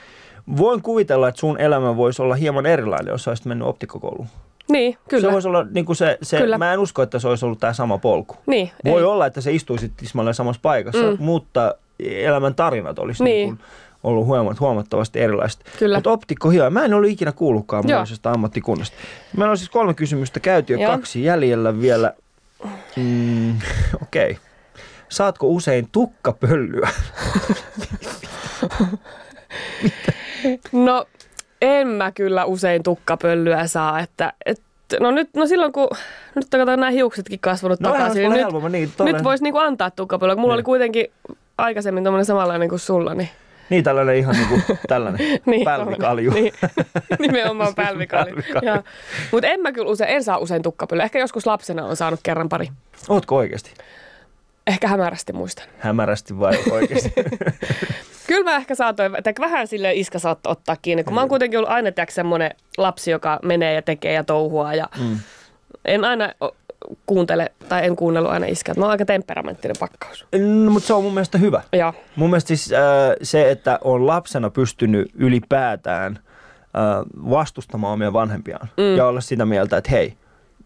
voin 0.57 0.83
kuvitella, 0.83 1.29
että 1.29 1.41
sun 1.41 1.61
elämä 1.61 1.97
voisi 1.97 2.23
olla 2.23 2.35
hieman 2.35 2.67
erilainen, 2.67 3.13
jos 3.13 3.25
sä 3.25 3.31
olisit 3.31 3.47
mennyt 3.47 3.69
optikkokouluun. 3.69 4.27
Niin, 4.69 4.99
kyllä. 5.09 5.29
Se 5.29 5.33
voisi 5.33 5.49
olla 5.49 5.67
niin 5.75 5.85
kuin 5.87 5.97
se, 5.97 6.19
se 6.23 6.39
Kyllä. 6.39 6.59
mä 6.59 6.73
en 6.73 6.79
usko, 6.79 7.03
että 7.03 7.19
se 7.19 7.29
olisi 7.29 7.45
ollut 7.45 7.61
tämä 7.61 7.73
sama 7.73 7.99
polku. 7.99 8.37
niin, 8.47 8.71
Voi 8.85 9.01
ei. 9.01 9.07
olla, 9.07 9.27
että 9.27 9.41
se 9.41 9.53
istuisit 9.53 9.93
tismalleen 9.97 10.35
samassa 10.35 10.61
paikassa, 10.63 11.03
mm. 11.03 11.17
Mutta 11.19 11.75
elämän 11.99 12.55
tarinat 12.55 12.99
olisi 12.99 13.25
niin. 13.25 13.35
Niin. 13.35 13.49
Niin 13.49 13.59
ollut 14.03 14.27
huomat, 14.27 14.61
huomattavasti 14.61 15.21
erilaiset. 15.21 15.61
Kyllä. 15.79 15.97
Mutta 15.97 16.11
optikko 16.11 16.51
hio, 16.51 16.71
mä 16.71 16.85
en 16.85 16.95
ollut 16.95 17.11
ikinä 17.11 17.33
kuullutkaan 17.33 17.85
Joo. 17.85 17.89
mahdollisesta 17.89 18.31
ammattikunnasta. 18.31 18.97
Meillä 19.37 19.51
on 19.51 19.59
siis 19.59 19.71
kolme 19.71 19.95
kysymystä 19.95 20.41
käyty 20.41 20.75
Joo. 20.75 20.91
kaksi 20.91 21.25
jäljellä 21.25 21.81
vielä. 21.81 22.15
Mm, 22.97 23.59
Okei. 24.03 24.31
Okay. 24.31 24.52
Saatko 25.13 25.47
usein 25.47 25.89
tukkapöllyä? 25.93 26.89
No 30.73 31.07
en 31.63 31.89
mä 31.89 32.13
kyllä 32.13 32.45
usein 32.45 32.83
tukkapöllyä 32.83 33.67
saa, 33.67 34.01
että 34.01 34.33
et, 34.47 34.61
no 35.01 35.11
nyt, 35.11 35.29
no 35.37 35.47
silloin 35.47 35.73
kun, 35.73 35.89
nyt 36.35 36.47
kato 36.51 36.65
nämä 36.65 36.91
hiuksetkin 36.91 37.41
kasvanut 37.41 37.81
No 37.81 37.91
takaisin, 37.91 38.23
niin 38.23 38.33
helpommin, 38.33 38.73
niin, 38.73 38.85
nyt, 38.89 38.97
tolle- 38.97 39.13
nyt 39.13 39.25
voisi 39.25 39.45
niinku 39.45 39.59
antaa 39.59 39.91
tukkapölyä, 39.91 40.35
kun 40.35 40.41
mulla 40.41 40.53
Niin. 40.55 40.57
oli 40.59 40.63
kuitenkin 40.63 41.07
aikaisemmin 41.59 42.05
tommonen 42.05 42.25
samanlainen 42.25 42.69
kuin 42.69 42.79
sulla, 42.79 43.15
niin, 43.15 43.29
Niin 43.71 43.85
tällainen 43.85 44.17
ihan 44.17 44.35
niin 44.37 44.49
kuin 44.49 44.79
tällainen 44.89 45.21
niin 45.47 45.65
pälvikalju. 45.65 46.33
Niin, 46.33 46.53
nimenomaan 47.19 47.75
pälvikalju. 47.75 48.35
Pälvikalju. 48.55 48.83
Mutta 49.33 49.47
en 49.49 49.61
mä 49.61 49.73
kyllä 49.73 49.91
usein, 49.91 50.11
en 50.11 50.25
saa 50.25 50.39
usein 50.39 50.63
tukkapölyä. 50.63 51.05
Ehkä 51.05 51.19
joskus 51.19 51.47
lapsena 51.47 51.85
on 51.87 51.97
saanut 51.97 52.21
kerran 52.23 52.49
pari. 52.49 52.69
Ootko 53.09 53.37
oikeasti? 53.37 53.71
Ehkä 54.67 54.89
hämärästi 54.89 55.33
muistan. 55.33 55.65
Hämärästi 55.79 56.39
vai 56.39 56.59
oikeasti? 56.71 57.13
Kyllä 58.27 58.51
mä 58.51 58.57
ehkä 58.57 58.75
saatoin, 58.75 59.17
että 59.17 59.33
vähän 59.41 59.67
sille 59.67 59.93
iska 59.95 60.19
saattoi 60.19 60.51
ottaa 60.53 60.77
kiinni, 60.83 61.05
kun 61.05 61.15
mä 61.15 61.21
oon 61.21 61.29
kuitenkin 61.29 61.59
ollut 61.59 61.71
aina 61.71 61.91
semmoinen 62.11 62.51
lapsi, 62.79 63.11
joka 63.11 63.39
menee 63.43 63.75
ja 63.75 63.83
tekee 63.83 64.13
ja 64.13 64.25
touhua 64.25 64.75
ja 64.75 64.89
Mm. 65.01 65.19
en 65.85 66.05
aina 66.05 66.33
kuuntele, 67.07 67.53
tai 67.69 67.87
en 67.87 67.97
kuunnellut 67.97 68.33
aina 68.33 68.47
iskää. 68.47 68.75
Mä 68.79 68.85
oon 68.85 68.91
aika 68.91 69.05
temperamenttinen 69.05 69.77
pakkaus. 69.81 70.27
no, 70.65 70.71
mutta 70.71 70.87
se 70.87 70.95
on 70.95 71.03
mun 71.03 71.15
mielestä 71.15 71.39
hyvä. 71.39 71.63
Ja 71.73 71.95
Mun 72.17 72.31
mielestä 72.31 72.49
siis 72.49 72.73
äh, 72.73 72.79
se, 73.23 73.51
että 73.51 73.79
on 73.85 74.07
lapsena 74.07 74.51
pystynyt 74.51 75.11
ylipäätään 75.15 76.19
äh, 76.19 76.83
vastustamaan 77.31 77.93
omia 77.93 78.13
vanhempiaan 78.13 78.69
mm. 78.77 78.97
ja 78.97 79.07
olla 79.07 79.21
sitä 79.21 79.45
mieltä, 79.47 79.77
että 79.77 79.91
hei, 79.91 80.15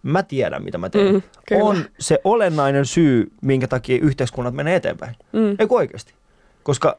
mä 0.06 0.22
tiedän 0.22 0.64
mitä 0.64 0.78
mä 0.78 0.90
teen. 0.90 1.14
Mm, 1.14 1.22
kyllä. 1.48 1.64
on 1.64 1.84
se 1.98 2.20
olennainen 2.24 2.86
syy, 2.86 3.32
minkä 3.42 3.68
takia 3.68 3.98
yhteiskunnat 4.02 4.54
menee 4.54 4.76
eteenpäin. 4.76 5.16
Mm. 5.32 5.50
Eikö 5.58 5.74
oikeasti? 5.74 6.14
Koska 6.62 6.98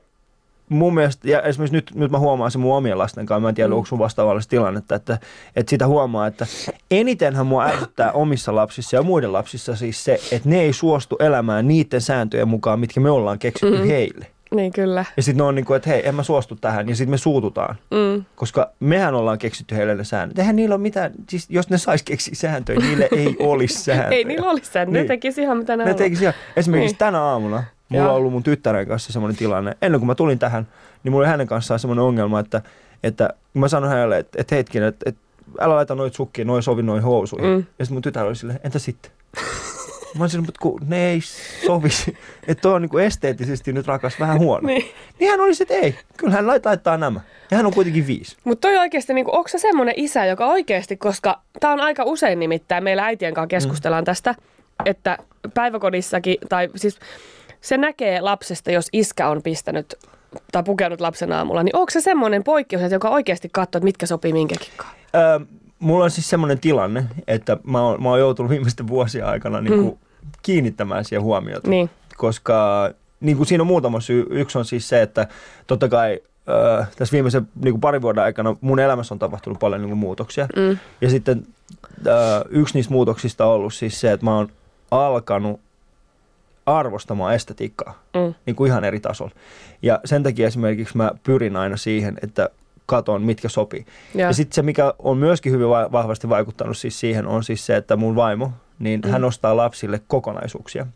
mun 0.69 0.93
mielestä, 0.93 1.29
ja 1.29 1.41
esimerkiksi 1.41 1.75
nyt, 1.75 1.91
nyt 1.95 2.11
mä 2.11 2.19
huomaan 2.19 2.51
se 2.51 2.57
mun 2.57 2.75
omien 2.75 2.97
lasten 2.97 3.25
kanssa, 3.25 3.41
mä 3.41 3.49
en 3.49 3.55
tiedä, 3.55 3.67
mm. 3.67 3.73
onko 3.73 3.85
sun 3.85 3.99
vastaavallista 3.99 4.49
tilannetta, 4.49 4.95
että, 4.95 5.17
että 5.55 5.69
sitä 5.69 5.87
huomaa, 5.87 6.27
että 6.27 6.47
enitenhän 6.91 7.47
mua 7.47 7.65
ärsyttää 7.65 8.11
omissa 8.11 8.55
lapsissa 8.55 8.95
ja 8.95 9.03
muiden 9.03 9.33
lapsissa 9.33 9.75
siis 9.75 10.03
se, 10.03 10.19
että 10.31 10.49
ne 10.49 10.61
ei 10.61 10.73
suostu 10.73 11.15
elämään 11.19 11.67
niiden 11.67 12.01
sääntöjen 12.01 12.47
mukaan, 12.47 12.79
mitkä 12.79 12.99
me 12.99 13.09
ollaan 13.09 13.39
keksitty 13.39 13.77
mm. 13.77 13.87
heille. 13.87 14.27
Niin 14.55 14.71
kyllä. 14.73 15.05
Ja 15.17 15.23
sitten 15.23 15.37
ne 15.37 15.43
on 15.43 15.55
niin 15.55 15.65
kuin, 15.65 15.77
että 15.77 15.89
hei, 15.89 16.07
en 16.07 16.15
mä 16.15 16.23
suostu 16.23 16.55
tähän, 16.55 16.89
ja 16.89 16.95
sitten 16.95 17.11
me 17.11 17.17
suututaan. 17.17 17.75
Mm. 17.91 18.25
Koska 18.35 18.71
mehän 18.79 19.15
ollaan 19.15 19.37
keksitty 19.37 19.75
heille 19.75 19.95
ne 19.95 20.03
säännöt. 20.03 20.39
Eihän 20.39 20.55
niillä 20.55 20.75
ole 20.75 20.81
mitään, 20.81 21.11
siis 21.29 21.45
jos 21.49 21.69
ne 21.69 21.77
sais 21.77 22.03
keksiä 22.03 22.35
sääntöjä, 22.35 22.79
niille 22.79 23.07
ei 23.15 23.35
olisi 23.39 23.83
sääntöjä. 23.83 24.17
Ei 24.17 24.23
niillä 24.23 24.49
olisi. 24.49 24.71
Ne 24.79 24.85
Niin. 24.85 25.07
tekisi 25.07 25.41
ihan 25.41 25.57
mitä 25.57 25.77
ne, 25.77 25.85
Ne 25.85 25.93
tekisi 25.93 26.23
ihan, 26.23 26.33
esimerkiksi 26.55 26.93
Niin. 26.93 26.97
tänä 26.99 27.21
aamuna, 27.21 27.63
mulla 27.89 28.03
Joo. 28.03 28.11
on 28.13 28.17
ollut 28.17 28.31
mun 28.33 28.43
tyttären 28.43 28.87
kanssa 28.87 29.13
semmoinen 29.13 29.37
tilanne. 29.37 29.77
Ennen 29.81 29.99
kuin 30.01 30.07
mä 30.07 30.15
tulin 30.15 30.39
tähän, 30.39 30.67
niin 31.03 31.11
mulla 31.11 31.23
oli 31.23 31.31
hänen 31.31 31.47
kanssaan 31.47 31.79
semmoinen 31.79 32.03
ongelma, 32.05 32.39
että, 32.39 32.61
että 33.03 33.29
kun 33.53 33.59
mä 33.59 33.67
sanoin 33.67 33.91
hänelle, 33.93 34.17
että, 34.17 34.41
että 34.41 34.55
hetkinen, 34.55 34.87
että, 34.87 35.09
että 35.09 35.21
älä 35.59 35.75
laita 35.75 35.95
noit 35.95 36.13
sukkia, 36.13 36.45
noin 36.45 36.63
sovi 36.63 36.83
noin 36.83 37.03
housuihin. 37.03 37.49
Mm. 37.49 37.65
Ja 37.79 37.85
sitten 37.85 37.95
mun 37.95 38.01
tytär 38.01 38.25
oli 38.25 38.35
silleen, 38.35 38.59
entä 38.63 38.79
sitten? 38.79 39.11
Mä 40.17 40.23
olisin, 40.23 40.41
mutta 40.41 40.59
kun 40.61 40.81
ne 40.87 41.09
ei 41.09 41.19
sovisi, 41.65 42.17
että 42.47 42.61
toi 42.61 42.73
on 42.73 42.81
niin 42.81 42.89
kuin 42.89 43.03
esteettisesti 43.03 43.73
nyt 43.73 43.87
rakas 43.87 44.19
vähän 44.19 44.39
huono. 44.39 44.67
Niin. 44.67 44.91
niin 45.19 45.31
hän 45.31 45.41
olisi, 45.41 45.63
että 45.63 45.73
ei, 45.73 45.95
kyllä 46.17 46.33
hän 46.33 46.45
lait- 46.45 46.65
laittaa 46.65 46.97
nämä. 46.97 47.19
Ja 47.51 47.57
hän 47.57 47.65
on 47.65 47.73
kuitenkin 47.73 48.07
viisi. 48.07 48.37
Mutta 48.43 48.67
toi 48.67 48.77
oikeasti, 48.77 49.13
niin 49.13 49.25
onko 49.27 49.47
se 49.47 49.57
semmoinen 49.57 49.93
isä, 49.97 50.25
joka 50.25 50.45
oikeasti, 50.45 50.97
koska 50.97 51.41
tämä 51.59 51.73
on 51.73 51.79
aika 51.79 52.03
usein 52.03 52.39
nimittäin, 52.39 52.83
meillä 52.83 53.05
äitien 53.05 53.33
kanssa 53.33 53.47
keskustellaan 53.47 54.03
tästä, 54.03 54.35
että 54.85 55.17
päiväkodissakin, 55.53 56.37
tai 56.49 56.69
siis 56.75 56.99
se 57.61 57.77
näkee 57.77 58.21
lapsesta, 58.21 58.71
jos 58.71 58.89
iskä 58.93 59.29
on 59.29 59.43
pistänyt 59.43 59.95
tai 60.51 60.63
pukenut 60.63 61.01
lapsen 61.01 61.31
aamulla, 61.31 61.63
niin 61.63 61.75
onko 61.75 61.91
se 61.91 62.01
semmoinen 62.01 62.43
poikkeus, 62.43 62.83
että 62.83 62.95
joka 62.95 63.09
oikeasti 63.09 63.49
katsoo, 63.51 63.77
että 63.77 63.85
mitkä 63.85 64.05
sopii 64.05 64.33
minkäkin 64.33 64.69
kanssa? 64.77 64.97
Öö, 65.15 65.39
mulla 65.79 66.03
on 66.03 66.11
siis 66.11 66.29
semmoinen 66.29 66.59
tilanne, 66.59 67.03
että 67.27 67.57
mä 67.63 67.81
oon, 67.81 68.03
mä 68.03 68.09
oon 68.09 68.19
joutunut 68.19 68.49
viimeisten 68.49 68.87
vuosien 68.87 69.25
aikana 69.25 69.61
niin 69.61 69.83
kuin 69.83 69.99
kiinnittämään 70.41 71.05
siihen 71.05 71.23
huomiota. 71.23 71.69
Niin. 71.69 71.89
Koska 72.17 72.89
niin 73.19 73.37
kuin 73.37 73.47
siinä 73.47 73.63
on 73.63 73.67
muutama 73.67 73.99
syy. 73.99 74.25
Yksi 74.29 74.57
on 74.57 74.65
siis 74.65 74.89
se, 74.89 75.01
että 75.01 75.27
totta 75.67 75.89
kai 75.89 76.19
öö, 76.49 76.83
tässä 76.97 77.13
viimeisen 77.13 77.47
niin 77.63 77.73
kuin 77.73 77.81
parin 77.81 78.01
vuoden 78.01 78.23
aikana 78.23 78.55
mun 78.61 78.79
elämässä 78.79 79.15
on 79.15 79.19
tapahtunut 79.19 79.59
paljon 79.59 79.81
niin 79.81 79.89
kuin 79.89 79.99
muutoksia. 79.99 80.47
Mm. 80.55 80.77
Ja 81.01 81.09
sitten 81.09 81.45
öö, 82.07 82.13
yksi 82.49 82.73
niistä 82.73 82.93
muutoksista 82.93 83.45
on 83.45 83.51
ollut 83.53 83.73
siis 83.73 83.99
se, 83.99 84.11
että 84.11 84.25
mä 84.25 84.35
oon 84.35 84.49
alkanut 84.91 85.59
arvostamaan 86.65 87.33
estetiikkaa 87.35 88.03
Mm. 88.13 88.33
niin 88.45 88.55
kuin 88.55 88.67
ihan 88.67 88.83
eri 88.83 88.99
tasolla. 88.99 89.31
Ja 89.81 89.99
sen 90.05 90.23
takia 90.23 90.47
esimerkiksi 90.47 90.97
mä 90.97 91.11
pyrin 91.23 91.55
aina 91.55 91.77
siihen, 91.77 92.17
että 92.23 92.49
katon, 92.87 93.21
mitkä 93.21 93.49
sopii. 93.49 93.85
Ja. 94.15 94.25
Ja 94.25 94.33
sitten 94.33 94.55
se, 94.55 94.61
mikä 94.61 94.93
on 94.99 95.17
myöskin 95.17 95.51
hyvin 95.51 95.69
va- 95.69 95.91
vahvasti 95.91 96.29
vaikuttanut 96.29 96.77
siis 96.77 96.99
siihen, 96.99 97.27
on 97.27 97.43
siis 97.43 97.65
se, 97.65 97.75
että 97.75 97.95
mun 97.95 98.15
vaimo, 98.15 98.51
niin 98.79 99.01
mm. 99.05 99.09
hän 99.11 99.23
ostaa 99.23 99.57
lapsille 99.57 100.01
kokonaisuuksia. 100.07 100.87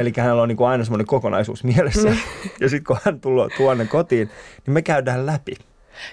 Eli 0.00 0.12
hänellä 0.16 0.42
on 0.42 0.48
niin 0.48 0.56
kuin 0.56 0.68
aina 0.68 0.84
semmoinen 0.84 1.06
kokonaisuus 1.06 1.64
mielessä. 1.64 2.08
Mm. 2.08 2.16
ja 2.60 2.68
sitten 2.68 2.84
kun 2.86 2.96
hän 3.04 3.20
tulee 3.20 3.48
tuonne 3.56 3.86
kotiin, 3.86 4.30
niin 4.66 4.74
me 4.74 4.82
käydään 4.82 5.26
läpi. 5.26 5.54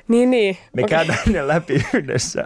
Niin, 0.07 0.31
niin. 0.31 0.57
Me 0.73 0.83
Okei. 0.83 0.97
käydään 0.97 1.19
ne 1.31 1.47
läpi 1.47 1.85
yhdessä. 1.93 2.43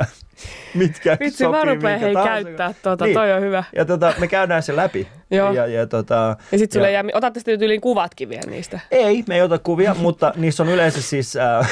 Mitkä 0.76 1.18
Vitsi, 1.20 1.38
sopii 1.44 1.60
mä 1.66 1.74
rupean 1.74 2.00
hei 2.00 2.14
tahansa. 2.14 2.44
käyttää 2.44 2.74
tuota, 2.84 3.06
Niin. 3.06 3.14
toi 3.14 3.34
on 3.34 3.42
hyvä. 3.42 3.64
Ja 3.76 3.86
tota, 3.86 4.14
me 4.20 4.28
käydään 4.28 4.64
se 4.64 4.76
läpi. 4.76 5.08
Joo. 5.32 5.54
Ja, 5.54 5.68
ja, 5.68 5.88
tota, 5.88 6.38
Ja 6.52 6.58
sitten 6.58 6.80
sulle 6.80 6.92
ja- 6.92 6.94
jää, 6.94 7.04
otatte 7.14 7.40
sitten 7.40 7.62
yli 7.62 7.80
kuvatkin 7.80 8.30
vielä 8.30 8.52
niistä. 8.52 8.80
Ei, 8.92 9.24
me 9.28 9.36
ei 9.36 9.42
ota 9.42 9.60
kuvia, 9.60 9.94
mutta 9.94 10.34
niissä 10.36 10.64
on 10.64 10.70
yleensä 10.70 11.02
siis... 11.02 11.36
Äh, 11.36 11.72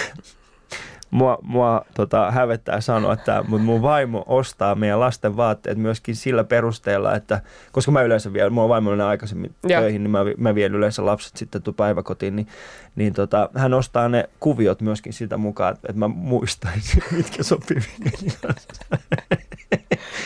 mua 1.14 1.38
mua 1.42 1.86
tota, 1.96 2.32
hävettää 2.32 2.82
sanoa, 2.82 3.14
että 3.14 3.44
mut 3.48 3.62
mun 3.62 3.82
vaimo 3.82 4.24
ostaa 4.28 4.76
meidän 4.76 5.00
lasten 5.00 5.38
vaatteet 5.38 5.78
myöskin 5.78 6.16
sillä 6.16 6.44
perusteella, 6.44 7.16
että 7.16 7.42
koska 7.72 7.92
mä 7.92 8.02
yleensä 8.02 8.34
vielä, 8.34 8.62
on 8.62 8.70
vaimo 8.70 8.90
menee 8.90 9.06
aikaisemmin 9.06 9.56
Joo. 9.64 9.82
töihin, 9.82 10.04
niin 10.04 10.12
mä, 10.12 10.20
mä 10.38 10.56
vien 10.56 10.76
yleensä 10.76 11.06
lapset 11.06 11.38
sitten 11.38 11.62
tu 11.62 11.74
päiväkotiin, 11.74 12.36
niin 12.36 12.48
tota, 13.16 13.50
hän 13.56 13.74
ostaa 13.74 14.10
ne 14.10 14.30
kuviot 14.40 14.82
myöskin 14.82 15.14
sitä 15.14 15.38
mukaan, 15.38 15.74
että 15.74 15.94
mä 15.94 16.08
muistaisin, 16.08 17.04
mitkä 17.18 17.44
sopii 17.44 17.78
kanssa. 18.42 18.70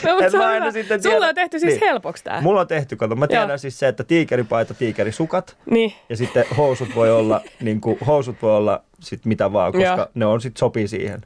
No, 0.06 0.16
mutta 0.16 0.30
se 0.32 0.38
on 0.38 0.46
aina 0.46 0.72
sitten 0.72 1.04
Sulla 1.04 1.28
on 1.28 1.36
tehty 1.36 1.60
siis 1.60 1.74
Niin. 1.74 1.82
helpoksi 1.86 2.24
tää. 2.24 2.42
Mulla 2.42 2.62
on 2.62 2.68
tehty, 2.68 2.96
kato, 2.96 3.16
mä 3.16 3.28
tiedän 3.28 3.50
Joo. 3.50 3.58
siis 3.58 3.80
se, 3.80 3.88
että 3.88 4.04
tiikeripaita, 4.04 4.74
tiikerisukat, 4.74 5.58
Niin. 5.72 5.94
ja 6.10 6.18
sitten 6.18 6.46
housut 6.58 6.90
voi 6.96 7.12
olla, 7.12 7.42
niin 7.62 7.82
kuin, 7.82 7.98
housut 8.08 8.42
voi 8.42 8.52
olla 8.56 8.84
sit 9.00 9.26
mitä 9.26 9.54
vaan, 9.54 9.72
koska 9.72 9.86
Joo. 9.88 10.08
ne 10.14 10.26
on 10.26 10.42
sit 10.42 10.58
sopii 10.58 10.88
siihen. 10.88 11.22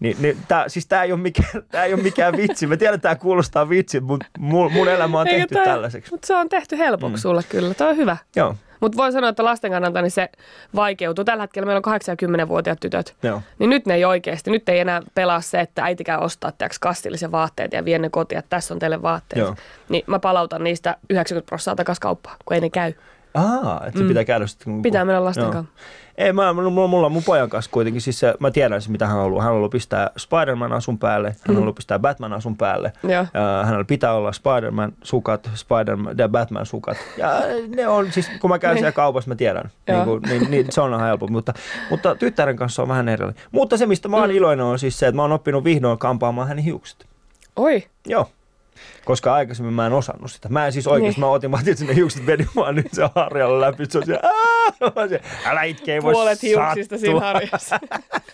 Niin, 0.00 0.16
niin 0.20 0.36
tää, 0.48 0.68
siis 0.68 0.86
tämä 0.86 1.02
ei, 1.02 1.12
ole 1.12 1.20
mikään, 1.20 1.62
tää 1.70 1.84
ei 1.84 1.94
ole 1.94 2.02
mikään 2.10 2.36
vitsi. 2.36 2.66
Mä 2.66 2.76
tiedän, 2.76 2.94
että 2.94 3.02
tämä 3.02 3.14
kuulostaa 3.20 3.68
vitsi, 3.68 4.00
mutta 4.00 4.26
mun, 4.38 4.72
mun 4.72 4.88
elämä 4.88 5.20
on 5.20 5.26
Eikö 5.28 5.38
tehty 5.38 5.54
toi- 5.54 5.64
tällaiseksi. 5.64 6.10
Mutta 6.10 6.26
se 6.26 6.34
on 6.36 6.48
tehty 6.48 6.78
helpoksi 6.78 7.16
Mm. 7.16 7.20
sulle 7.20 7.42
kyllä. 7.48 7.74
Toi 7.74 7.88
on 7.88 7.96
hyvä. 7.96 8.16
Joo, 8.36 8.54
Mutta 8.80 8.96
voin 8.96 9.12
sanoa, 9.12 9.30
että 9.30 9.44
lasten 9.44 9.70
kannalta 9.70 10.02
niin 10.02 10.10
se 10.10 10.28
vaikeutuu. 10.74 11.24
Tällä 11.24 11.42
hetkellä 11.42 11.66
meillä 11.66 11.78
on 11.78 11.82
8 11.82 12.16
ja 12.22 12.28
10-vuotiaat 12.28 12.80
tytöt. 12.80 13.16
joo. 13.22 13.42
Niin 13.58 13.70
nyt 13.70 13.86
ne 13.86 13.94
ei 13.94 14.04
oikeasti, 14.04 14.50
nyt 14.50 14.68
ei 14.68 14.78
enää 14.78 15.02
pelaa 15.14 15.40
se, 15.40 15.60
että 15.60 15.84
äiti 15.84 16.04
käy 16.04 16.18
ostaa 16.18 16.52
teoks 16.52 16.78
kastillisen 16.78 17.32
vaatteet 17.32 17.72
ja 17.72 17.84
vie 17.84 17.98
ne 17.98 18.10
kotiin, 18.10 18.38
että 18.38 18.50
tässä 18.50 18.74
on 18.74 18.80
teille 18.80 19.02
vaatteet. 19.02 19.40
Joo. 19.40 19.54
Niin 19.88 20.04
mä 20.06 20.18
palautan 20.18 20.64
niistä 20.64 20.96
90 21.10 21.48
prosenttia 21.48 21.76
takaisin 21.76 22.00
kauppaan, 22.00 22.36
kun 22.44 22.54
ei 22.54 22.60
ne 22.60 22.70
käy. 22.70 22.92
Aa, 23.34 23.80
että 23.86 24.00
se 24.00 24.06
pitää 24.06 24.24
käydä 24.24 24.46
sitten. 24.46 24.72
kun- 24.72 24.82
Pitää 24.82 25.04
mennä 25.04 25.24
lasten 25.24 25.42
Joo. 25.42 25.52
kanssa. 25.52 25.74
Ei, 26.18 26.32
mä, 26.32 26.52
mulla, 26.52 26.86
mulla 26.88 27.06
on 27.06 27.12
mun 27.12 27.22
pojan 27.26 27.50
kanssa 27.50 27.70
kuitenkin, 27.70 28.02
siis 28.02 28.20
se, 28.20 28.34
mä 28.40 28.50
tiedän 28.50 28.82
se, 28.82 28.90
mitä 28.90 29.06
hän 29.06 29.16
haluaa. 29.16 29.42
Hän 29.42 29.52
haluaa 29.52 29.68
pistää 29.68 30.10
Spider-Man 30.16 30.72
asun 30.72 30.98
päälle, 30.98 31.28
hän 31.28 31.36
Mm. 31.48 31.54
haluaa 31.54 31.72
pistää 31.72 31.98
Batman 31.98 32.32
asun 32.32 32.56
päälle. 32.56 32.92
Joo. 33.02 33.26
Ja 33.34 33.62
hänellä 33.64 33.84
pitää 33.84 34.12
olla 34.14 34.32
Spider-Man 34.32 34.92
sukat, 35.02 35.50
Spider-Man 35.54 36.18
ja 36.18 36.28
Batman 36.28 36.66
sukat. 36.66 36.96
Ja 37.16 37.32
ne 37.76 37.88
on, 37.88 38.12
siis 38.12 38.30
kun 38.40 38.50
mä 38.50 38.58
käyn 38.58 38.76
siellä 38.78 38.92
kaupassa, 38.92 39.28
mä 39.28 39.34
tiedän. 39.34 39.70
Niin, 39.88 40.04
kuin, 40.04 40.22
niin, 40.22 40.50
niin, 40.50 40.66
se 40.70 40.80
on 40.80 40.90
ihan 40.94 41.06
helppo, 41.06 41.26
mutta, 41.26 41.52
mutta 41.90 42.14
tyttären 42.14 42.56
kanssa 42.56 42.82
on 42.82 42.88
vähän 42.88 43.08
erilainen. 43.08 43.42
Mutta 43.52 43.76
se, 43.76 43.86
mistä 43.86 44.08
mä 44.08 44.16
oon 44.16 44.30
Mm. 44.30 44.36
iloinen, 44.36 44.66
on 44.66 44.78
siis 44.78 44.98
se, 44.98 45.06
että 45.06 45.16
mä 45.16 45.22
oon 45.22 45.32
oppinut 45.32 45.64
vihdoin 45.64 45.98
kampaamaan 45.98 46.48
hänen 46.48 46.64
hiukset. 46.64 47.06
Oi, 47.56 47.82
Joo. 48.06 48.28
Koska 49.04 49.34
aikaisemmin 49.34 49.74
mä 49.74 49.86
en 49.86 49.92
osannut 49.92 50.32
sitä. 50.32 50.48
Mä 50.48 50.66
en 50.66 50.72
siis 50.72 50.86
oikeasti, 50.86 51.20
Niin. 51.20 51.28
mä 51.28 51.32
otin, 51.32 51.50
mä 51.50 51.56
otin 51.56 51.76
sinne 51.76 51.94
hiukset, 51.94 52.26
vedin 52.26 52.48
vaan 52.56 52.74
nyt 52.74 52.86
se 52.92 53.02
harjalla 53.14 53.60
läpi. 53.60 53.86
Se 53.86 53.98
on 53.98 54.04
siellä, 54.04 54.30
olisin, 54.96 55.20
älä 55.44 55.62
itke, 55.62 55.94
ei 55.94 56.02
voi 56.02 56.12
puolet 56.12 56.42
hiuksista 56.42 56.98
siinä 56.98 57.20
harjassa. 57.20 57.80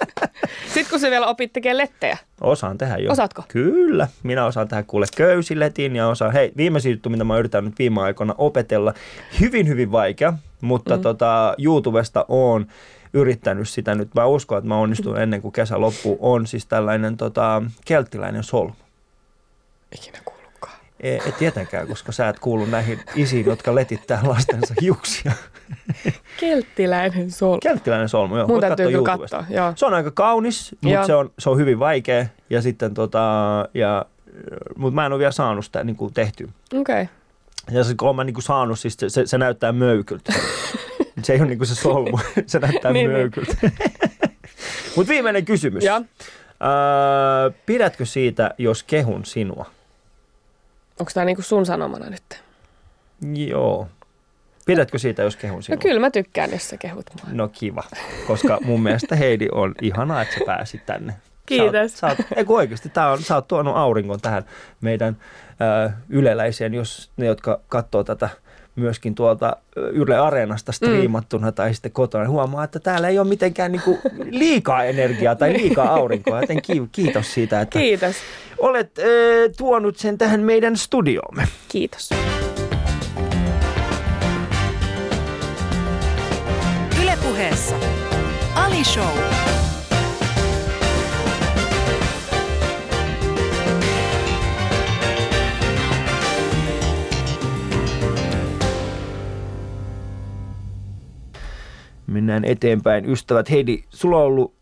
Sitten 0.75 0.91
kun 0.91 1.01
se 1.01 1.11
vielä 1.11 1.27
opit 1.27 1.53
tekemään 1.53 1.79
lettejä. 1.79 2.19
Osaan 2.41 2.79
tehdä 2.79 2.97
jo. 2.97 3.13
Osaatko? 3.13 3.45
Kyllä. 3.49 4.09
Minä 4.23 4.47
osaan 4.47 4.69
tehdä 4.69 4.83
kuule 4.83 5.07
köysiletin 5.17 5.97
ja 5.97 6.09
osaan, 6.09 6.33
hei, 6.33 6.53
viimeisin 6.57 6.93
juttu, 6.93 7.11
mitä 7.11 7.25
mä 7.25 7.39
yritän 7.39 7.65
nyt 7.65 7.79
viime 7.79 8.03
aikoina 8.03 8.35
opetella, 8.39 8.95
hyvin 9.41 9.69
hyvin 9.69 9.93
vaikea, 9.93 10.33
mutta 10.61 10.97
mm. 10.97 11.03
tota, 11.03 11.55
YouTubesta 11.59 12.25
on 12.29 12.67
yrittänyt 13.13 13.69
sitä 13.69 13.95
nyt. 13.95 14.15
Mä 14.15 14.27
uskon, 14.27 14.59
että 14.59 14.69
mä 14.69 14.77
onnistun 14.79 15.21
ennen 15.21 15.43
kuin 15.43 15.53
kesä 15.53 15.81
loppuu. 15.81 16.19
On 16.21 16.47
siis 16.47 16.67
tällainen 16.67 17.17
tota, 17.17 17.63
kelttiläinen 17.85 18.43
solmu. 18.45 18.75
Ikinä 19.93 20.19
kuullutkaan. 20.25 20.36
E, 21.01 21.17
et 21.17 21.37
tietenkään, 21.39 21.89
koska 21.89 22.13
sä 22.13 22.29
et 22.29 22.39
kuulu 22.39 22.65
näihin 22.65 23.01
isiin, 23.15 23.47
jotka 23.47 23.75
letittää 23.75 24.21
lastensa 24.23 24.75
hiuksia. 24.81 25.33
Kelttiläinen 26.41 27.31
sol. 27.31 27.59
Kelttiläinen 27.59 28.09
solmu, 28.09 28.37
joo. 28.37 28.47
Mun 28.47 28.61
täytyy 28.61 28.87
katsoa 28.87 28.99
YouTubesta. 28.99 29.37
katsoa, 29.37 29.57
joo. 29.57 29.73
Se 29.77 29.87
on 29.87 29.95
aika 29.95 30.11
kaunis, 30.11 30.77
mutta 30.81 31.07
se 31.07 31.15
on, 31.15 31.31
se 31.39 31.51
on 31.51 31.59
hyvin 31.59 31.79
vaikea. 31.79 32.27
Ja 32.51 32.63
sitten 32.63 32.95
tota, 32.95 33.21
ja, 33.75 34.05
mutta 34.77 34.95
mä 34.95 35.07
en 35.07 35.13
ole 35.13 35.19
vielä 35.19 35.33
saanut 35.33 35.65
sitä 35.65 35.85
niin 35.85 35.97
kuin 35.97 36.15
tehtyä. 36.15 36.49
Okei. 36.75 37.03
Okay. 37.03 37.07
Ja 37.71 37.85
se, 37.85 37.95
kun 37.95 38.17
mä 38.17 38.25
niin 38.25 38.35
kuin 38.35 38.45
saanut, 38.45 38.79
siis 38.79 38.97
se, 38.99 39.09
se, 39.09 39.27
se 39.27 39.39
näyttää 39.39 39.73
möykyltä. 39.73 40.33
se 41.23 41.33
ei 41.33 41.39
ole 41.41 41.49
niin 41.49 41.59
kuin 41.59 41.69
se 41.69 41.75
solmu, 41.75 42.19
se 42.47 42.59
näyttää 42.59 42.93
Niin, 42.93 43.11
niin. 43.11 43.19
möykyltä. 43.19 43.57
mutta 44.97 45.11
viimeinen 45.11 45.45
kysymys. 45.45 45.85
Ja 45.85 46.03
Öö, 46.63 47.51
pidätkö 47.67 48.05
siitä, 48.05 48.55
jos 48.59 48.83
kehun 48.83 49.25
sinua? 49.25 49.71
Onko 51.01 51.11
tämä 51.15 51.25
niinku 51.25 51.43
sun 51.43 51.67
sanomana 51.67 52.11
nyt? 52.11 52.43
Joo. 53.35 53.89
Pidätkö 54.67 54.99
siitä, 54.99 55.23
jos 55.23 55.37
kehun 55.37 55.57
No 55.57 55.63
sinua? 55.63 55.79
kyllä 55.83 56.01
mä 56.01 56.11
tykkään, 56.11 56.51
jos 56.53 56.69
sä 56.69 56.77
kehut 56.77 57.07
mua. 57.15 57.33
No 57.33 57.49
kiva, 57.49 57.85
koska 58.27 58.59
mun 58.65 58.83
mielestä 58.83 59.17
Heidi 59.17 59.49
on 59.53 59.75
ihanaa, 59.83 60.23
että 60.23 60.35
sä 60.35 60.41
pääsit 60.47 60.87
tänne. 60.87 61.15
Kiitos. 61.47 61.99
Sä 61.99 62.07
oot, 62.07 62.17
sä 62.17 62.23
oot, 62.25 62.39
ei 62.39 62.45
kun 62.45 62.57
oikeasti, 62.57 62.89
tää 62.89 63.11
on, 63.13 63.23
sä 63.23 63.35
oot 63.35 63.49
tuonut 63.49 63.77
auringon 63.77 64.21
tähän 64.21 64.45
meidän 64.81 65.17
ö, 65.87 65.91
yleläiseen, 66.09 66.75
jos 66.75 67.11
ne, 67.17 67.27
jotka 67.27 67.61
katsoo 67.69 68.05
tätä 68.05 68.29
myöskin 68.77 69.15
tuolta 69.15 69.57
Yle 69.77 70.17
Areenasta 70.17 70.73
striimattuna 70.73 71.51
mm. 71.51 71.55
tai 71.55 71.75
sitten 71.75 71.93
kotona, 71.93 72.25
niin 72.25 72.31
huomaa, 72.31 72.65
että 72.65 72.81
täällä 72.81 73.09
ei 73.09 73.19
ole 73.19 73.29
mitenkään 73.29 73.73
niinku 73.73 73.99
liikaa 74.31 74.85
energiaa 74.85 75.35
tai 75.35 75.53
liikaa 75.53 75.89
aurinkoa. 75.95 76.41
Joten 76.41 76.63
ki- 76.63 76.89
kiitos 76.93 77.35
siitä, 77.35 77.61
että 77.61 77.79
Kiitos. 77.79 78.17
olet 78.59 78.99
ö, 78.99 79.51
tuonut 79.57 79.97
sen 79.97 80.19
tähän 80.19 80.41
meidän 80.41 80.77
studioomme. 80.77 81.49
Kiitos. 81.69 82.11
Ylepuheessa 87.03 87.75
Ali 88.55 88.85
Show. 88.85 89.36
Mennään 102.17 102.45
eteenpäin. 102.45 103.11
Ystävät, 103.11 103.51
Heidi, 103.51 103.83
sulla 103.91 104.17
on 104.17 104.23
ollut 104.25 104.55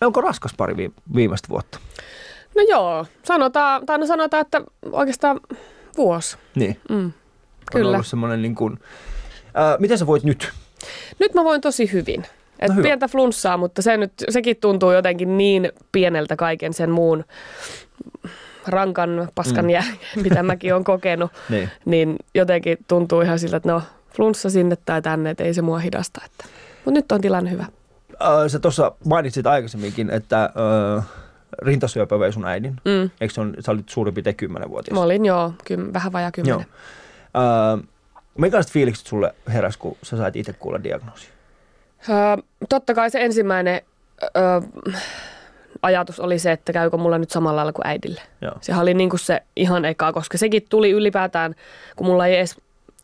melko 0.00 0.20
raskas 0.20 0.54
pari 0.56 0.76
vi- 0.76 0.92
viimeistä 1.14 1.48
vuotta. 1.48 1.78
No 2.56 2.62
joo, 2.68 3.06
sanotaan, 3.22 3.86
tai 3.86 3.98
no 3.98 4.06
sanotaan, 4.06 4.40
että 4.40 4.60
oikeastaan 4.92 5.40
vuosi. 5.96 6.36
Niin. 6.54 6.76
Mm. 6.88 7.04
On 7.04 7.12
Kyllä. 7.72 7.90
ollut 7.90 8.06
semmoinen 8.06 8.42
niin 8.42 8.54
kuin, 8.54 8.78
ää, 9.54 9.76
miten 9.78 9.98
sä 9.98 10.06
voit 10.06 10.24
nyt? 10.24 10.52
Nyt 11.18 11.34
mä 11.34 11.44
voin 11.44 11.60
tosi 11.60 11.92
hyvin. 11.92 12.24
Et 12.58 12.68
No 12.68 12.74
hyvä. 12.74 12.82
pientä 12.82 13.08
flunssaa, 13.08 13.56
mutta 13.56 13.82
se 13.82 13.96
nyt, 13.96 14.12
sekin 14.28 14.56
tuntuu 14.56 14.92
jotenkin 14.92 15.38
niin 15.38 15.72
pieneltä 15.92 16.36
kaiken 16.36 16.72
sen 16.74 16.90
muun 16.90 17.24
rankan 18.66 19.28
paskan 19.34 19.64
mm. 19.64 19.70
jälkeen, 19.70 19.98
mitä 20.22 20.42
mäkin 20.42 20.72
olen 20.74 20.84
kokenut, 20.84 21.30
Niin. 21.48 21.68
niin 21.84 22.16
jotenkin 22.34 22.78
tuntuu 22.88 23.20
ihan 23.20 23.38
siltä, 23.38 23.56
että 23.56 23.72
no 23.72 23.82
flunssa 24.16 24.50
sinne 24.50 24.76
tai 24.76 25.02
tänne, 25.02 25.30
että 25.30 25.44
ei 25.44 25.54
se 25.54 25.62
mua 25.62 25.78
hidasta. 25.78 26.20
Että. 26.24 26.44
Mutta 26.84 26.98
nyt 26.98 27.12
on 27.12 27.20
tilanne 27.20 27.50
hyvä. 27.50 27.66
Äh, 28.22 28.48
sä 28.48 28.58
tuossa 28.58 28.92
mainitsit 29.04 29.46
aikaisemminkin, 29.46 30.10
että 30.10 30.44
äh, 30.96 31.04
rintasyöpä 31.62 32.18
vei 32.18 32.32
sun 32.32 32.44
äidin. 32.44 32.76
Mm. 32.84 33.10
Eikö 33.20 33.34
se 33.34 33.40
on, 33.40 33.54
sä 33.60 33.72
olit 33.72 33.88
suurin 33.88 34.14
piirtein 34.14 34.36
10-vuotias? 34.42 34.94
Mä 34.94 35.00
olin 35.00 35.24
joo, 35.24 35.52
kym, 35.64 35.92
vähän 35.92 36.12
vajaa 36.12 36.32
kymmenen. 36.32 36.66
Joo. 37.34 37.44
Äh, 37.74 37.84
minkälaiset 38.38 38.72
fiilikset 38.72 39.06
sulle 39.06 39.34
heräs, 39.52 39.76
kun 39.76 39.96
sä 40.02 40.16
sait 40.16 40.36
itse 40.36 40.52
kuulla 40.52 40.82
diagnoosi? 40.84 41.28
Öö, 42.08 42.16
totta 42.68 42.94
kai 42.94 43.10
se 43.10 43.24
ensimmäinen 43.24 43.80
öö, 44.22 44.60
ajatus 45.82 46.20
oli 46.20 46.38
se, 46.38 46.52
että 46.52 46.72
käykö 46.72 46.96
mulla 46.96 47.18
nyt 47.18 47.30
samalla 47.30 47.56
lailla 47.56 47.72
kuin 47.72 47.86
äidille. 47.86 48.20
Joo. 48.40 48.52
Sehän 48.60 48.82
oli 48.82 48.94
niin 48.94 49.10
kuin 49.10 49.20
se 49.20 49.42
ihan 49.56 49.84
eka, 49.84 50.12
koska 50.12 50.38
sekin 50.38 50.66
tuli 50.68 50.90
ylipäätään, 50.90 51.54
kun 51.96 52.06
mulla 52.06 52.26
ei 52.26 52.36
edes, 52.36 52.60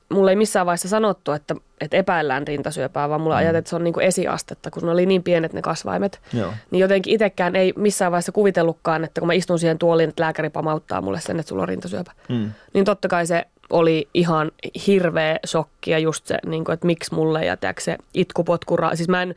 mulla 0.08 0.30
ei 0.30 0.36
missään 0.36 0.66
vaiheessa 0.66 0.88
sanottu, 0.88 1.32
että, 1.32 1.54
että 1.80 1.96
epäillään 1.96 2.46
rintasyöpää, 2.46 3.08
vaan 3.08 3.20
mulla 3.20 3.34
mm. 3.34 3.38
ajateltiin, 3.38 3.58
että 3.58 3.70
se 3.70 3.76
on 3.76 3.84
niin 3.84 3.94
kuin 3.94 4.06
esiastetta, 4.06 4.70
kun 4.70 4.82
ne 4.82 4.90
oli 4.90 5.06
niin 5.06 5.22
pienet 5.22 5.52
ne 5.52 5.62
kasvaimet. 5.62 6.20
Joo. 6.32 6.52
Niin 6.70 6.80
jotenkin 6.80 7.14
itsekään 7.14 7.56
ei 7.56 7.72
missään 7.76 8.12
vaiheessa 8.12 8.32
kuvitellutkaan, 8.32 9.04
että 9.04 9.20
kun 9.20 9.26
mä 9.26 9.32
istun 9.32 9.58
siihen 9.58 9.78
tuoliin, 9.78 10.08
että 10.08 10.22
lääkäri 10.22 10.50
pamauttaa 10.50 11.00
mulle 11.00 11.20
sen, 11.20 11.40
että 11.40 11.48
sulla 11.48 11.62
on 11.62 11.68
rintasyöpä. 11.68 12.12
Mm. 12.28 12.50
Niin 12.74 12.84
totta 12.84 13.08
kai 13.08 13.26
se 13.26 13.44
oli 13.70 14.08
ihan 14.14 14.50
hirveä 14.86 15.38
shokki 15.46 15.90
ja 15.90 15.98
just 15.98 16.26
se, 16.26 16.38
niin 16.46 16.64
kuin, 16.64 16.74
että 16.74 16.86
miksi 16.86 17.14
mulle 17.14 17.44
ja 17.44 17.56
tiiäks, 17.56 17.84
se 17.84 17.96
itkupotkura. 18.14 18.96
Siis 18.96 19.08
mä, 19.08 19.22
en, 19.22 19.34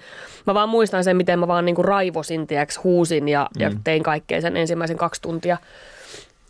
mä 0.47 0.53
vaan 0.53 0.70
muistan 0.70 1.03
sen, 1.03 1.17
miten 1.17 1.39
mä 1.39 1.47
vaan 1.47 1.65
niin 1.65 1.76
kuin 1.76 1.86
raivosin, 1.86 2.47
tiiäks, 2.47 2.84
huusin 2.84 3.28
ja, 3.28 3.49
mm. 3.55 3.61
ja 3.61 3.72
tein 3.84 4.03
kaikkea 4.03 4.41
sen 4.41 4.57
ensimmäisen 4.57 4.97
kaksi 4.97 5.22
tuntia. 5.22 5.57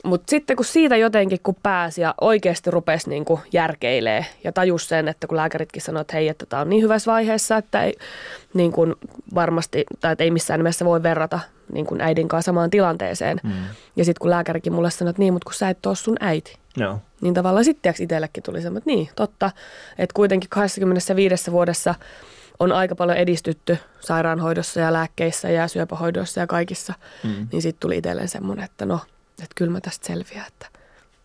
Mutta 0.04 0.30
sitten 0.30 0.56
kun 0.56 0.66
siitä 0.66 0.98
jotenkin 0.98 1.40
kun 1.44 1.56
pääsi 1.64 2.02
ja 2.02 2.16
oikeasti 2.22 2.72
rupesi 2.72 3.10
niin 3.10 3.26
kuin 3.26 3.42
järkeilee 3.54 4.26
ja 4.44 4.52
tajus 4.52 4.90
sen, 4.90 5.08
että 5.08 5.28
kun 5.28 5.38
lääkäritkin 5.38 5.82
sanoi, 5.82 6.02
että 6.02 6.14
hei, 6.14 6.28
että 6.28 6.46
tämä 6.46 6.62
on 6.62 6.70
niin 6.70 6.84
hyvässä 6.84 7.12
vaiheessa, 7.12 7.58
että 7.58 7.84
ei 7.84 7.94
niin 8.54 8.72
kuin 8.72 8.96
varmasti, 9.36 9.84
tai 10.00 10.12
että 10.12 10.24
ei 10.24 10.32
missään 10.32 10.60
nimessä 10.60 10.86
voi 10.86 11.04
verrata 11.04 11.40
niin 11.74 11.86
kuin 11.86 12.02
äidin 12.02 12.28
kanssa 12.28 12.50
samaan 12.50 12.70
tilanteeseen. 12.70 13.40
Mm. 13.44 13.52
Ja 13.96 14.06
sitten 14.06 14.20
kun 14.20 14.30
lääkärikin 14.30 14.74
mulle 14.74 14.92
sanoi, 14.92 15.10
että 15.10 15.22
niin, 15.22 15.34
mutta 15.34 15.46
kun 15.46 15.54
sä 15.54 15.70
et 15.70 15.86
ole 15.86 15.96
sun 15.96 16.18
äiti. 16.20 16.58
Joo. 16.78 17.00
Niin 17.22 17.34
tavallaan 17.34 17.66
sitten 17.66 17.94
itsellekin 18.00 18.44
tuli 18.44 18.62
semmoinen, 18.62 18.78
että 18.78 18.90
niin, 18.90 19.10
totta, 19.16 19.52
että 19.98 20.14
kuitenkin 20.14 20.50
25 20.50 21.52
vuodessa 21.52 21.96
on 22.60 22.72
aika 22.72 22.96
paljon 22.96 23.18
edistytty 23.18 23.78
sairaanhoidossa 24.00 24.80
ja 24.80 24.94
lääkkeissä 24.94 25.50
ja 25.50 25.68
syöpähoidossa 25.68 26.40
ja 26.40 26.48
kaikissa. 26.48 26.94
Mm. 27.24 27.48
Niin 27.52 27.62
sitten 27.62 27.80
tuli 27.80 27.98
itselleen 27.98 28.28
semmoinen, 28.28 28.66
että 28.66 28.86
no, 28.86 29.00
että 29.44 29.56
kyllä 29.56 29.72
mä 29.72 29.82
tästä 29.82 30.08
selviän, 30.08 30.46
että 30.48 30.68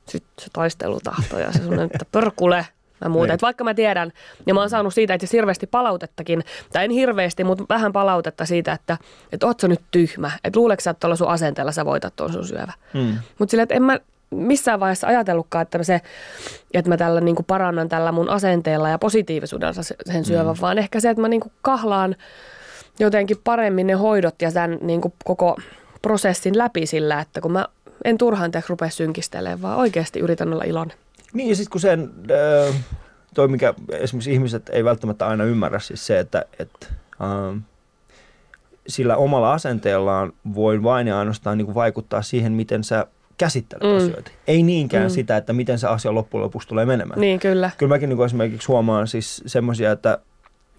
sitten 0.08 0.44
se 0.44 0.50
taistelutahto 0.52 1.38
ja 1.38 1.52
se 1.52 1.58
semmoinen, 1.58 1.90
että 1.92 2.04
pörkule 2.12 2.66
ja 3.00 3.08
muuta. 3.08 3.26
Niin. 3.26 3.34
Et 3.34 3.42
vaikka 3.42 3.64
mä 3.64 3.74
tiedän, 3.74 4.12
ja 4.46 4.54
mä 4.54 4.60
oon 4.60 4.70
saanut 4.70 4.94
siitä 4.94 5.14
itse 5.14 5.24
asiassa 5.24 5.36
hirveästi 5.36 5.66
palautettakin, 5.66 6.44
tai 6.72 6.84
en 6.84 6.90
hirveästi, 6.90 7.44
mutta 7.44 7.64
vähän 7.68 7.92
palautetta 7.92 8.44
siitä, 8.46 8.72
että, 8.72 8.98
että 9.32 9.46
oot 9.46 9.60
sä 9.60 9.68
nyt 9.68 9.80
tyhmä, 9.90 10.30
että 10.44 10.60
luuleeko 10.60 10.80
sä, 10.80 10.90
että 10.90 11.00
tuolla 11.00 11.16
sun 11.16 11.28
asenteella 11.28 11.72
sä 11.72 11.84
voitat 11.84 12.16
tuon 12.16 12.32
sun 12.32 12.46
syövä. 12.46 12.72
Mm. 12.94 13.18
Mutta 13.38 13.50
sillä, 13.50 13.62
että 13.62 13.74
en 13.74 13.82
mä 13.82 13.98
missään 14.30 14.80
vaiheessa 14.80 15.06
ajatellutkaan, 15.06 15.62
että 15.62 15.82
se, 15.82 16.00
että 16.74 16.88
mä 16.88 16.96
tällä 16.96 17.20
niin 17.20 17.36
kuin 17.36 17.46
parannan 17.46 17.88
tällä 17.88 18.12
mun 18.12 18.30
asenteella 18.30 18.88
ja 18.88 18.98
positiivisuudella 18.98 19.82
se- 19.82 19.96
sen 20.04 20.24
syövän, 20.24 20.56
mm. 20.56 20.60
vaan 20.60 20.78
ehkä 20.78 21.00
se, 21.00 21.10
että 21.10 21.20
mä 21.20 21.28
niin 21.28 21.40
kuin 21.40 21.52
kahlaan 21.62 22.16
jotenkin 22.98 23.36
paremmin 23.44 23.86
ne 23.86 23.92
hoidot 23.92 24.42
ja 24.42 24.52
tämän 24.52 24.78
niin 24.80 25.00
kuin 25.00 25.14
koko 25.24 25.56
prosessin 26.02 26.58
läpi 26.58 26.86
sillä, 26.86 27.20
että 27.20 27.40
kun 27.40 27.52
mä 27.52 27.66
en 28.04 28.18
turhaan 28.18 28.50
teeksi 28.50 28.70
rupea 28.70 28.90
synkistelemään, 28.90 29.62
vaan 29.62 29.78
oikeasti 29.78 30.20
yritän 30.20 30.52
olla 30.52 30.64
iloinen. 30.64 30.96
Niin 31.32 31.48
ja 31.48 31.56
sitten 31.56 31.70
kun 31.70 31.80
sen, 31.80 32.12
äh, 32.68 32.74
toi 33.34 33.48
mikä 33.48 33.74
esimerkiksi 33.88 34.32
ihmiset 34.32 34.68
ei 34.68 34.84
välttämättä 34.84 35.26
aina 35.26 35.44
ymmärrä, 35.44 35.78
siis 35.78 36.06
se, 36.06 36.18
että, 36.18 36.44
että 36.58 36.86
ähm, 37.22 37.58
sillä 38.88 39.16
omalla 39.16 39.52
asenteellaan 39.52 40.32
voi 40.54 40.82
vain 40.82 41.06
ja 41.06 41.18
ainoastaan 41.18 41.58
niin 41.58 41.66
kuin 41.66 41.74
vaikuttaa 41.74 42.22
siihen, 42.22 42.52
miten 42.52 42.84
sä 42.84 43.06
käsittelet 43.38 43.82
mm. 43.82 43.96
asioita. 43.96 44.30
Ei 44.46 44.62
niinkään 44.62 45.06
mm. 45.06 45.14
sitä, 45.14 45.36
että 45.36 45.52
miten 45.52 45.78
se 45.78 45.86
asia 45.86 46.14
loppujen 46.14 46.44
lopuksi 46.44 46.68
tulee 46.68 46.86
menemään. 46.86 47.20
Niin, 47.20 47.40
kyllä. 47.40 47.70
Kyllä 47.78 47.94
mäkin 47.94 48.08
niin 48.08 48.16
kuin 48.16 48.26
esimerkiksi 48.26 48.68
huomaan 48.68 49.08
siis 49.08 49.42
semmoisia, 49.46 49.92
että, 49.92 50.18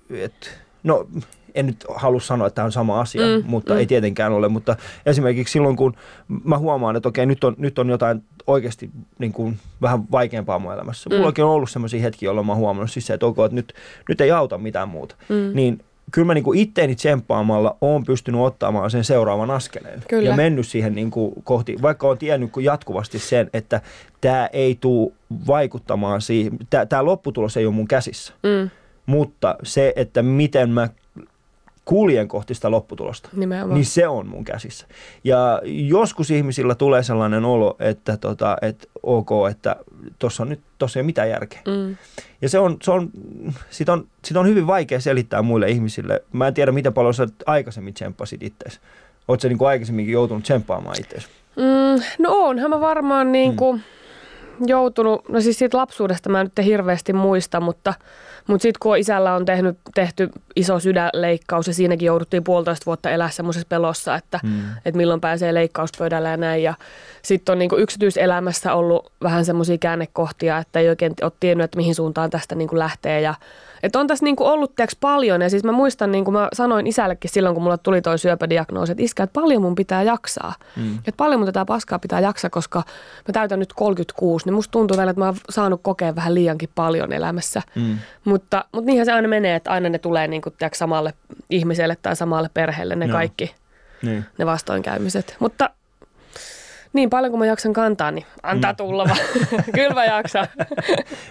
että 0.09 0.47
no 0.83 1.07
en 1.55 1.65
nyt 1.65 1.85
halua 1.95 2.19
sanoa, 2.19 2.47
että 2.47 2.55
tämä 2.55 2.65
on 2.65 2.71
sama 2.71 3.01
asia, 3.01 3.21
mm, 3.21 3.43
mutta 3.47 3.73
mm. 3.73 3.79
ei 3.79 3.85
tietenkään 3.85 4.33
ole. 4.33 4.49
Mutta 4.49 4.75
esimerkiksi 5.05 5.51
silloin, 5.51 5.75
kun 5.75 5.95
mä 6.43 6.57
huomaan, 6.57 6.95
että 6.95 7.09
okei, 7.09 7.25
nyt 7.25 7.43
on, 7.43 7.55
nyt 7.57 7.79
on 7.79 7.89
jotain 7.89 8.23
oikeasti 8.47 8.89
niin 9.19 9.33
kuin 9.33 9.59
vähän 9.81 10.11
vaikeampaa 10.11 10.59
mun 10.59 10.73
elämässä. 10.73 11.09
Mm. 11.09 11.15
Mulla 11.15 11.33
on 11.37 11.49
ollut 11.49 11.69
semmoisia 11.69 12.01
hetkiä, 12.01 12.27
jolloin 12.27 12.47
mä 12.47 12.51
oon 12.51 12.59
huomannut 12.59 12.91
siis 12.91 13.07
se, 13.07 13.13
että, 13.13 13.25
okay, 13.25 13.45
että 13.45 13.55
nyt, 13.55 13.73
nyt 14.09 14.21
ei 14.21 14.31
auta 14.31 14.57
mitään 14.57 14.89
muuta. 14.89 15.15
Mm. 15.29 15.51
Niin 15.53 15.81
kyllä 16.11 16.25
mä 16.25 16.33
niin 16.33 16.43
kuin 16.43 16.59
itteeni 16.59 16.95
tsemppaamalla 16.95 17.77
oon 17.81 18.05
pystynyt 18.05 18.41
ottamaan 18.41 18.91
sen 18.91 19.03
seuraavan 19.03 19.51
askeleen. 19.51 20.03
Kyllä. 20.09 20.29
Ja 20.29 20.35
mennyt 20.35 20.67
siihen 20.67 20.95
niin 20.95 21.11
kuin 21.11 21.33
kohti, 21.43 21.75
vaikka 21.81 22.07
on 22.07 22.17
tiennyt 22.17 22.51
jatkuvasti 22.61 23.19
sen, 23.19 23.49
että 23.53 23.81
tämä 24.21 24.49
ei 24.53 24.77
tule 24.81 25.11
vaikuttamaan 25.47 26.21
siihen, 26.21 26.57
tämä 26.89 27.05
lopputulos 27.05 27.57
ei 27.57 27.65
ole 27.65 27.73
mun 27.73 27.87
käsissä. 27.87 28.33
Mm. 28.43 28.69
Mutta 29.05 29.55
se, 29.63 29.93
että 29.95 30.23
miten 30.23 30.69
mä 30.69 30.89
kuljen 31.85 32.27
kohti 32.27 32.53
sitä 32.53 32.71
lopputulosta, 32.71 33.29
Nimenomaan. 33.33 33.73
niin 33.73 33.85
se 33.85 34.07
on 34.07 34.27
mun 34.27 34.43
käsissä. 34.43 34.87
Ja 35.23 35.61
joskus 35.65 36.31
ihmisillä 36.31 36.75
tulee 36.75 37.03
sellainen 37.03 37.45
olo, 37.45 37.75
että 37.79 38.17
tota, 38.17 38.57
et 38.61 38.89
ok, 39.03 39.29
että 39.51 39.75
tuossa 40.19 40.43
on 40.43 40.49
nyt 40.49 40.59
tossa 40.77 40.99
ei 40.99 41.01
ole 41.01 41.05
mitään 41.05 41.29
järkeä. 41.29 41.61
Mm. 41.67 41.97
Ja 42.41 42.49
se 42.49 42.59
on, 42.59 42.77
se 42.83 42.91
on, 42.91 43.09
sit 43.69 43.89
on, 43.89 44.07
sit 44.25 44.37
on 44.37 44.47
hyvin 44.47 44.67
vaikea 44.67 44.99
selittää 44.99 45.41
muille 45.41 45.69
ihmisille. 45.69 46.23
Mä 46.33 46.47
en 46.47 46.53
tiedä, 46.53 46.71
miten 46.71 46.93
paljon 46.93 47.13
sä 47.13 47.27
aikaisemmin 47.45 47.93
tsemppasit 47.93 48.43
itseäsi. 48.43 48.79
Oletko 49.27 49.41
sä 49.41 49.47
niin 49.47 49.67
aikaisemminkin 49.67 50.13
joutunut 50.13 50.43
tsemppaamaan 50.43 50.95
itseäsi? 50.99 51.27
Mm, 51.55 52.03
no 52.19 52.29
onhan 52.31 52.69
mä 52.69 52.79
varmaan 52.79 53.31
niin 53.31 53.55
kuin 53.55 53.83
joutunut, 54.67 55.29
no 55.29 55.41
siis 55.41 55.59
siitä 55.59 55.77
lapsuudesta 55.77 56.29
mä 56.29 56.41
en 56.41 56.51
nyt 56.57 56.65
hirveästi 56.65 57.13
muista, 57.13 57.59
mutta, 57.59 57.93
mutta 58.47 58.61
sitten 58.61 58.79
kun 58.79 58.97
isällä 58.97 59.35
on 59.35 59.45
tehnyt, 59.45 59.77
tehty 59.95 60.29
iso 60.55 60.79
sydänleikkaus 60.79 61.67
ja 61.67 61.73
siinäkin 61.73 62.05
jouduttiin 62.05 62.43
puolitoista 62.43 62.85
vuotta 62.85 63.09
elää 63.09 63.29
semmoisessa 63.29 63.67
pelossa, 63.69 64.15
että, 64.15 64.39
Mm. 64.43 64.61
että 64.85 64.97
milloin 64.97 65.21
pääsee 65.21 65.53
leikkauspöydälle 65.53 66.29
ja 66.29 66.37
näin. 66.37 66.63
Ja 66.63 66.73
sitten 67.21 67.53
on 67.53 67.59
niin 67.59 67.69
kuin 67.69 67.81
yksityiselämässä 67.81 68.73
ollut 68.73 69.11
vähän 69.23 69.45
semmoisia 69.45 69.77
käännekohtia, 69.77 70.57
että 70.57 70.79
ei 70.79 70.89
oikein 70.89 71.13
ole 71.21 71.31
tiennyt, 71.39 71.65
että 71.65 71.77
mihin 71.77 71.95
suuntaan 71.95 72.29
tästä 72.29 72.55
niin 72.55 72.67
kuin 72.67 72.79
lähtee. 72.79 73.21
Ja, 73.21 73.33
että 73.83 73.99
on 73.99 74.07
tässä 74.07 74.25
niin 74.25 74.35
kuin 74.35 74.47
ollut 74.49 74.75
tiiäks, 74.75 74.95
paljon 75.01 75.41
ja 75.41 75.49
siis 75.49 75.63
mä 75.63 75.71
muistan, 75.71 76.11
niin 76.11 76.25
kuin 76.25 76.33
mä 76.33 76.47
sanoin 76.53 76.87
isällekin 76.87 77.29
silloin, 77.31 77.55
kun 77.55 77.63
mulla 77.63 77.77
tuli 77.77 78.01
toi 78.01 78.19
syöpädiagnoosi, 78.19 78.91
että 78.91 79.03
iskä, 79.03 79.23
että 79.23 79.33
paljon 79.41 79.61
mun 79.61 79.75
pitää 79.75 80.03
jaksaa. 80.03 80.53
Mm. 80.75 80.95
Että 80.97 81.17
paljon 81.17 81.39
mun 81.39 81.45
tätä 81.45 81.65
paskaa 81.65 81.99
pitää 81.99 82.19
jaksaa, 82.19 82.49
koska 82.49 82.79
mä 83.27 83.33
täytän 83.33 83.59
nyt 83.59 83.73
36, 83.73 84.45
niin 84.45 84.53
musta 84.53 84.71
tuntuu 84.71 84.97
vielä, 84.97 85.09
että 85.11 85.19
mä 85.21 85.25
oon 85.25 85.35
saanut 85.49 85.79
kokea 85.83 86.15
vähän 86.15 86.35
liiankin 86.35 86.69
paljon 86.75 87.13
elämässä. 87.13 87.61
Mm. 87.75 87.97
Mutta, 88.25 88.65
mutta 88.71 88.85
niinhän 88.85 89.05
se 89.05 89.11
aina 89.11 89.27
menee, 89.27 89.55
että 89.55 89.71
aina 89.71 89.89
ne 89.89 89.97
tulee 89.99 90.27
niin 90.27 90.41
kuin, 90.41 90.55
tiiäks, 90.57 90.79
samalle 90.79 91.13
ihmiselle 91.49 91.97
tai 92.01 92.15
samalle 92.15 92.49
perheelle 92.53 92.95
ne 92.95 93.05
Joo. 93.05 93.13
kaikki, 93.17 93.55
Niin. 94.01 94.25
ne 94.37 94.45
vastoinkäymiset. 94.45 95.35
Mutta 95.39 95.69
niin 96.93 97.09
paljon 97.09 97.31
kuin 97.31 97.39
mä 97.39 97.45
jaksan 97.45 97.73
kantaa, 97.73 98.11
niin 98.11 98.25
antaa 98.43 98.71
Mm. 98.71 98.75
tulla 98.77 99.05
vaan. 99.05 99.19
Kyllä 99.75 99.93
mä 99.93 100.05
jaksan. 100.05 100.47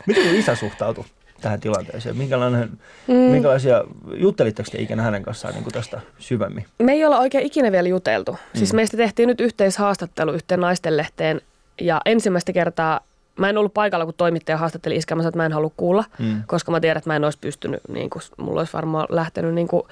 Miten 0.06 0.34
isä 0.36 0.54
suhtautui 0.54 1.04
tähän 1.40 1.60
tilanteeseen? 1.60 2.16
Minkälainen, 2.16 2.70
mm. 3.06 3.14
Minkälaisia, 3.14 3.84
juttelitteko 4.14 4.68
te 4.72 4.82
ikinä 4.82 5.02
hänen 5.02 5.22
kanssaan 5.22 5.54
niin 5.54 5.64
kuin 5.64 5.74
tästä 5.74 6.00
syvemmin? 6.18 6.66
Me 6.78 6.92
ei 6.92 7.04
olla 7.04 7.18
oikein 7.18 7.46
ikinä 7.46 7.72
vielä 7.72 7.88
juteltu. 7.88 8.36
Siis 8.54 8.72
meistä 8.72 8.96
tehtiin 8.96 9.26
nyt 9.26 9.40
yhteishaastattelu 9.40 10.32
yhteen 10.32 10.60
naistenlehteen 10.60 11.40
ja 11.80 12.00
ensimmäistä 12.06 12.52
kertaa 12.52 13.00
Mä 13.38 13.48
en 13.50 13.58
ollut 13.58 13.74
paikalla, 13.74 14.04
kun 14.04 14.14
toimittaja 14.16 14.56
haastatteli 14.56 14.96
iskä, 14.96 15.14
mä 15.14 15.22
sanoin, 15.22 15.30
että 15.30 15.36
mä 15.36 15.46
en 15.46 15.52
halua 15.52 15.70
kuulla, 15.76 16.04
Mm. 16.18 16.42
koska 16.46 16.72
mä 16.72 16.80
tiedän, 16.80 16.98
että 16.98 17.10
mä 17.10 17.16
en 17.16 17.24
olisi 17.24 17.38
pystynyt, 17.40 17.80
niin 17.88 18.10
kuin, 18.10 18.22
mulla 18.36 18.60
olisi 18.60 18.72
varmaan 18.72 19.06
lähtenyt 19.10 19.54
niin 19.54 19.68
kuin, 19.68 19.82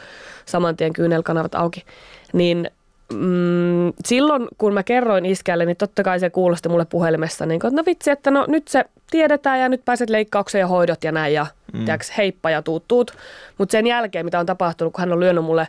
saman 0.45 0.77
tien 0.77 0.93
kyynelkanavat 0.93 1.55
auki. 1.55 1.85
Niin 2.33 2.71
mm, 3.15 3.93
silloin, 4.05 4.49
kun 4.59 4.75
mä 4.75 4.83
kerroin 4.83 5.27
iskälle, 5.27 5.65
niin 5.65 5.77
totta 5.77 6.03
kai 6.03 6.21
se 6.21 6.31
kuulosti 6.31 6.69
mulle 6.69 6.85
puhelimessa, 6.85 7.47
niin 7.47 7.61
kuin, 7.61 7.69
että 7.69 7.81
no 7.81 7.87
vitsi, 7.87 8.11
että 8.11 8.31
no 8.31 8.45
nyt 8.49 8.69
se 8.69 8.85
tiedetään 9.11 9.61
ja 9.61 9.69
nyt 9.69 9.85
pääset 9.85 10.11
leikkaukseen 10.11 10.61
ja 10.61 10.67
hoidot 10.67 11.05
ja 11.05 11.13
näin 11.13 11.35
ja 11.35 11.47
mm. 11.73 11.85
tiiäks, 11.85 12.13
heippa 12.17 12.51
ja 12.51 12.63
tuut 12.63 12.85
tuut. 12.89 13.17
Mutta 13.59 13.73
sen 13.73 13.87
jälkeen, 13.87 14.25
mitä 14.25 14.41
on 14.41 14.47
tapahtunut, 14.47 14.93
kun 14.93 15.01
hän 15.01 15.13
on 15.13 15.21
lyönyt 15.21 15.45
mulle 15.45 15.69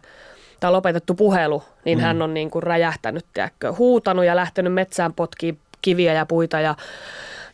tai 0.59 0.71
lopetettu 0.71 1.13
puhelu, 1.13 1.63
niin 1.85 1.97
mm. 1.97 2.01
hän 2.01 2.21
on 2.21 2.33
niin 2.33 2.51
kuin 2.51 2.63
räjähtänyt, 2.63 3.25
tiedätkö, 3.33 3.73
huutanut 3.73 4.25
ja 4.25 4.35
lähtenyt 4.35 4.73
metsään 4.73 5.13
potkii 5.13 5.57
kiviä 5.81 6.13
ja 6.13 6.25
puita 6.25 6.59
ja, 6.59 6.75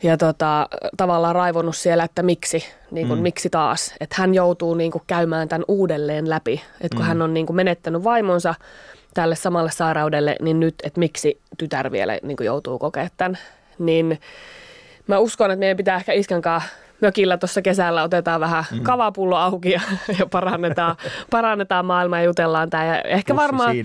ja 0.03 0.17
tota, 0.17 0.67
tavallaan 0.97 1.35
raivonnut 1.35 1.75
siellä, 1.75 2.03
että 2.03 2.23
miksi, 2.23 2.63
niin 2.91 3.07
kuin, 3.07 3.19
mm. 3.19 3.23
miksi 3.23 3.49
taas. 3.49 3.93
Että 3.99 4.15
hän 4.19 4.33
joutuu 4.33 4.73
niin 4.73 4.91
kuin 4.91 5.03
käymään 5.07 5.49
tämän 5.49 5.65
uudelleen 5.67 6.29
läpi. 6.29 6.61
Että 6.81 6.95
kun 6.95 7.05
mm. 7.05 7.07
hän 7.07 7.21
on 7.21 7.33
niin 7.33 7.45
kuin 7.45 7.55
menettänyt 7.55 8.03
vaimonsa 8.03 8.55
tälle 9.13 9.35
samalle 9.35 9.71
sairaudelle, 9.71 10.35
niin 10.41 10.59
nyt, 10.59 10.75
että 10.83 10.99
miksi 10.99 11.41
tytär 11.57 11.91
vielä 11.91 12.19
niin 12.23 12.37
kuin 12.37 12.45
joutuu 12.45 12.79
kokemaan 12.79 13.09
tämän. 13.17 13.37
Niin 13.79 14.19
mä 15.07 15.19
uskon, 15.19 15.51
että 15.51 15.59
meidän 15.59 15.77
pitää 15.77 15.95
ehkä 15.95 16.13
iskän 16.13 16.41
kanssa 16.41 16.69
mökillä 17.01 17.37
tuossa 17.37 17.61
kesällä 17.61 18.03
otetaan 18.03 18.41
vähän 18.41 18.63
mm. 18.71 18.83
kavapullo 18.83 19.35
auki 19.35 19.71
ja, 19.71 19.81
ja 20.19 20.25
parannetaan, 20.25 20.95
parannetaan 21.31 21.85
maailmaa 21.85 22.19
ja 22.19 22.25
jutellaan 22.25 22.69
tämä. 22.69 22.85
Ja 22.85 23.01
ehkä 23.01 23.35
varmaan 23.35 23.75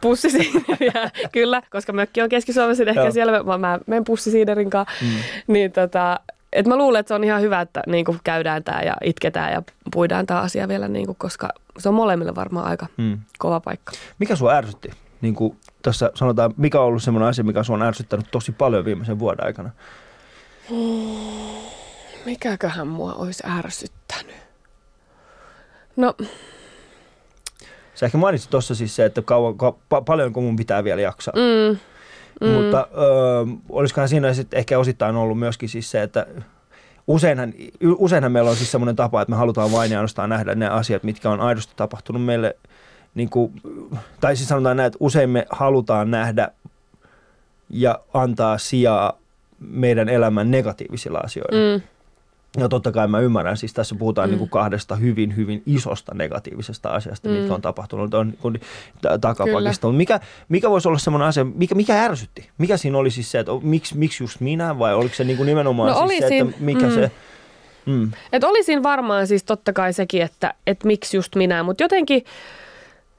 pussisiideriä, 0.00 1.10
kyllä, 1.32 1.62
koska 1.70 1.92
mökki 1.92 2.22
on 2.22 2.28
Keski-Suomessa, 2.28 2.84
ehkä 2.84 3.00
Joo. 3.00 3.10
siellä 3.10 3.42
mä, 3.44 3.58
mä 3.58 3.78
menen 3.86 4.04
pussisiiderin 4.04 4.70
kanssa. 4.70 4.94
Mm. 5.02 5.08
Niin 5.46 5.72
tota, 5.72 6.20
et 6.54 6.66
mä 6.66 6.76
luulen, 6.76 7.00
että 7.00 7.08
se 7.08 7.14
on 7.14 7.24
ihan 7.24 7.42
hyvä, 7.42 7.60
että 7.60 7.82
niin 7.86 8.04
kuin 8.04 8.20
käydään 8.24 8.64
tämä 8.64 8.82
ja 8.82 8.96
itketään 9.04 9.52
ja 9.52 9.62
puidaan 9.92 10.26
tämä 10.26 10.40
asia 10.40 10.68
vielä, 10.68 10.88
niin 10.88 11.06
kuin, 11.06 11.16
koska 11.16 11.48
se 11.78 11.88
on 11.88 11.94
molemmille 11.94 12.34
varmaan 12.34 12.66
aika 12.66 12.86
mm. 12.96 13.18
kova 13.38 13.60
paikka. 13.60 13.92
Mikä 14.18 14.36
sua 14.36 14.52
ärsytti? 14.52 14.90
Niin 15.20 15.34
kuin 15.34 15.58
tässä 15.82 16.10
sanotaan, 16.14 16.54
mikä 16.56 16.80
on 16.80 16.86
ollut 16.86 17.02
sellainen 17.02 17.28
asia, 17.28 17.44
mikä 17.44 17.62
sua 17.62 17.76
on 17.76 17.82
ärsyttänyt 17.82 18.26
tosi 18.30 18.52
paljon 18.52 18.84
viimeisen 18.84 19.18
vuoden 19.18 19.46
aikana? 19.46 19.70
Mikäköhän 22.24 22.88
mua 22.88 23.14
olisi 23.14 23.42
ärsyttänyt? 23.58 24.36
No... 25.96 26.14
Sä 27.94 28.06
ehkä 28.06 28.18
mainitsit 28.18 28.50
tuossa 28.50 28.74
siis 28.74 28.96
se, 28.96 29.04
että 29.04 29.22
kauan, 29.22 29.58
ka, 29.58 29.74
pa, 29.88 30.00
paljonko 30.00 30.40
mun 30.40 30.56
pitää 30.56 30.84
vielä 30.84 31.00
jaksaa. 31.00 31.34
Mm. 31.36 31.78
Mm. 32.40 32.48
Mutta 32.48 32.88
ö, 32.92 33.00
olisikohan 33.68 34.08
siinä 34.08 34.32
sitten 34.32 34.58
ehkä 34.58 34.78
osittain 34.78 35.16
ollut 35.16 35.38
myöskin 35.38 35.68
siis 35.68 35.90
se, 35.90 36.02
että 36.02 36.26
useinhan, 37.06 37.52
useinhan 37.98 38.32
meillä 38.32 38.50
on 38.50 38.56
siis 38.56 38.72
semmoinen 38.72 38.96
tapa, 38.96 39.22
että 39.22 39.30
me 39.30 39.36
halutaan 39.36 39.72
vain 39.72 39.90
ja 39.90 39.98
ainoastaan 39.98 40.30
nähdä 40.30 40.54
ne 40.54 40.68
asiat, 40.68 41.02
mitkä 41.02 41.30
on 41.30 41.40
aidosti 41.40 41.72
tapahtunut 41.76 42.24
meille. 42.24 42.56
Niin 43.14 43.30
kuin, 43.30 43.52
tai 44.20 44.36
siis 44.36 44.48
sanotaan 44.48 44.76
näin, 44.76 44.86
että 44.86 44.96
usein 45.00 45.30
me 45.30 45.46
halutaan 45.50 46.10
nähdä 46.10 46.48
ja 47.70 47.98
antaa 48.14 48.58
sijaa 48.58 49.18
meidän 49.58 50.08
elämän 50.08 50.50
negatiivisilla 50.50 51.18
asioilla. 51.18 51.78
Mm. 51.78 51.82
Ja 52.58 52.68
totta 52.68 52.92
kai 52.92 53.08
mä 53.08 53.20
ymmärrän, 53.20 53.56
siis 53.56 53.74
tässä 53.74 53.94
puhutaan 53.94 54.28
mm. 54.28 54.30
niin 54.30 54.38
kuin 54.38 54.50
kahdesta 54.50 54.96
hyvin, 54.96 55.36
hyvin 55.36 55.62
isosta 55.66 56.14
negatiivisesta 56.14 56.88
asiasta, 56.88 57.28
mm. 57.28 57.34
mitkä 57.34 57.54
on 57.54 57.62
tapahtunut 57.62 58.14
on 58.14 58.34
niin 58.42 58.60
takapakista. 59.20 59.86
Mutta 59.86 59.96
mikä, 59.96 60.20
mikä 60.48 60.70
voisi 60.70 60.88
olla 60.88 60.98
semmoinen 60.98 61.28
asia, 61.28 61.44
mikä, 61.44 61.74
mikä 61.74 62.04
ärsytti? 62.04 62.50
Mikä 62.58 62.76
siinä 62.76 62.98
oli 62.98 63.10
siis 63.10 63.30
se, 63.30 63.38
että 63.38 63.52
miksi, 63.62 63.96
miksi 63.96 64.24
just 64.24 64.40
minä 64.40 64.78
vai 64.78 64.94
oliko 64.94 65.14
se 65.14 65.24
niin 65.24 65.36
kuin 65.36 65.46
nimenomaan 65.46 65.90
no 65.90 66.08
siis 66.08 66.28
se, 66.28 66.38
että 66.38 66.54
mikä 66.60 66.86
mm. 66.86 66.94
se... 66.94 67.10
Mm. 67.86 68.12
Et 68.32 68.44
olisin 68.44 68.82
varmaan 68.82 69.26
siis 69.26 69.44
totta 69.44 69.72
kai 69.72 69.92
sekin, 69.92 70.22
että, 70.22 70.54
että 70.66 70.86
miksi 70.86 71.16
just 71.16 71.36
minä, 71.36 71.62
mutta 71.62 71.84
jotenkin, 71.84 72.24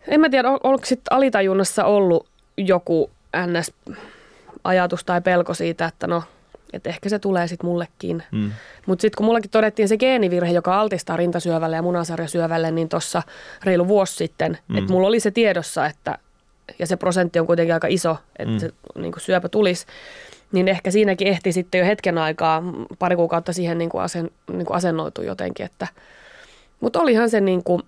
en 0.07 0.19
mä 0.19 0.29
tiedä, 0.29 0.49
onko 0.49 0.85
sitten 0.85 1.13
alitajunnassa 1.17 1.85
ollut 1.85 2.27
joku 2.57 3.09
NS-ajatus 3.37 5.03
tai 5.03 5.21
pelko 5.21 5.53
siitä, 5.53 5.85
että 5.85 6.07
no 6.07 6.23
että 6.75 6.89
ehkä 6.89 7.09
se 7.09 7.19
tulee 7.19 7.47
sitten 7.47 7.69
mullekin. 7.69 8.23
Mm. 8.31 8.51
Mutta 8.85 9.01
sitten 9.01 9.17
kun 9.17 9.25
mullakin 9.25 9.51
todettiin 9.51 9.87
se 9.87 9.97
geenivirhe, 9.97 10.51
joka 10.51 10.79
altistaa 10.79 11.17
rintasyövälle 11.17 11.75
ja 11.75 11.81
munasarjasyövälle, 11.81 12.71
niin 12.71 12.89
tuossa 12.89 13.21
reilu 13.63 13.87
vuosi 13.87 14.15
sitten, 14.15 14.57
mm. 14.67 14.77
että 14.77 14.91
mulla 14.91 15.07
oli 15.07 15.19
se 15.19 15.31
tiedossa, 15.31 15.85
että, 15.85 16.17
ja 16.79 16.87
se 16.87 16.97
prosentti 16.97 17.39
on 17.39 17.47
kuitenkin 17.47 17.73
aika 17.73 17.87
iso, 17.87 18.17
että 18.39 18.53
mm. 18.53 18.59
se 18.59 18.69
niin 18.95 19.13
syöpä 19.17 19.49
tulisi, 19.49 19.85
niin 20.51 20.67
ehkä 20.67 20.91
siinäkin 20.91 21.27
ehti 21.27 21.51
sitten 21.51 21.79
jo 21.79 21.85
hetken 21.85 22.17
aikaa, 22.17 22.63
pari 22.99 23.15
kuukautta 23.15 23.53
siihen 23.53 23.77
niin 23.77 23.89
kuin 23.89 24.01
asen, 24.01 24.29
niin 24.51 24.65
kuin 24.65 24.77
asennoitu 24.77 25.21
jotenkin. 25.21 25.65
Että, 25.65 25.87
mutta 26.79 26.99
olihan 26.99 27.29
se 27.29 27.41
niin 27.41 27.63
kuin, 27.63 27.81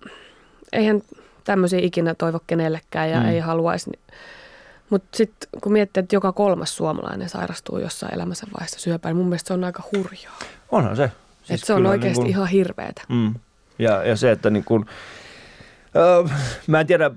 eihän 0.72 1.02
tämmöisiä 1.44 1.78
ikinä 1.82 2.14
toivo 2.14 2.40
kenellekään 2.46 3.10
ja 3.10 3.20
mm. 3.20 3.28
ei 3.28 3.40
haluaisi 3.40 3.90
mutta 4.90 5.16
sitten 5.16 5.48
kun 5.62 5.72
miettii, 5.72 6.00
että 6.00 6.16
joka 6.16 6.32
kolmas 6.32 6.76
suomalainen 6.76 7.28
sairastuu 7.28 7.78
jossain 7.78 8.14
elämänsä 8.14 8.46
vaiheessa 8.54 8.80
syöpään, 8.80 9.10
niin 9.10 9.20
mun 9.20 9.28
mielestä 9.28 9.48
se 9.48 9.54
on 9.54 9.64
aika 9.64 9.82
hurjaa. 9.92 10.38
Onhan 10.70 10.96
se. 10.96 11.10
Siis 11.42 11.60
se 11.60 11.74
on 11.74 11.86
oikeasti 11.86 12.18
niin 12.18 12.24
kun, 12.24 12.30
ihan 12.30 12.48
hirveetä. 12.48 13.02
Mm. 13.08 13.34
Ja, 13.78 14.04
ja 14.04 14.16
se, 14.16 14.30
että 14.30 14.50
niin 14.50 14.64
kun, 14.64 14.86
öö, 15.96 16.24
mä 16.66 16.80
en 16.80 16.86
tiedä, 16.86 17.10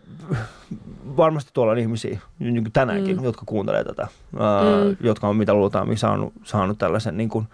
varmasti 1.17 1.51
tuolla 1.53 1.71
on 1.71 1.77
ihmisiä 1.77 2.19
niin 2.39 2.63
kuin 2.63 2.71
tänäänkin, 2.71 3.17
mm. 3.17 3.23
jotka 3.23 3.43
kuuntelee 3.45 3.83
tätä, 3.83 4.07
öö, 4.39 4.85
mm. 4.85 4.97
jotka 4.99 5.27
on 5.27 5.35
mitä 5.35 5.53
luultaan 5.53 5.97
saanut, 5.97 6.33
saanut 6.43 6.77
tällaisen 6.77 7.17
niin 7.17 7.29
kuin, 7.29 7.47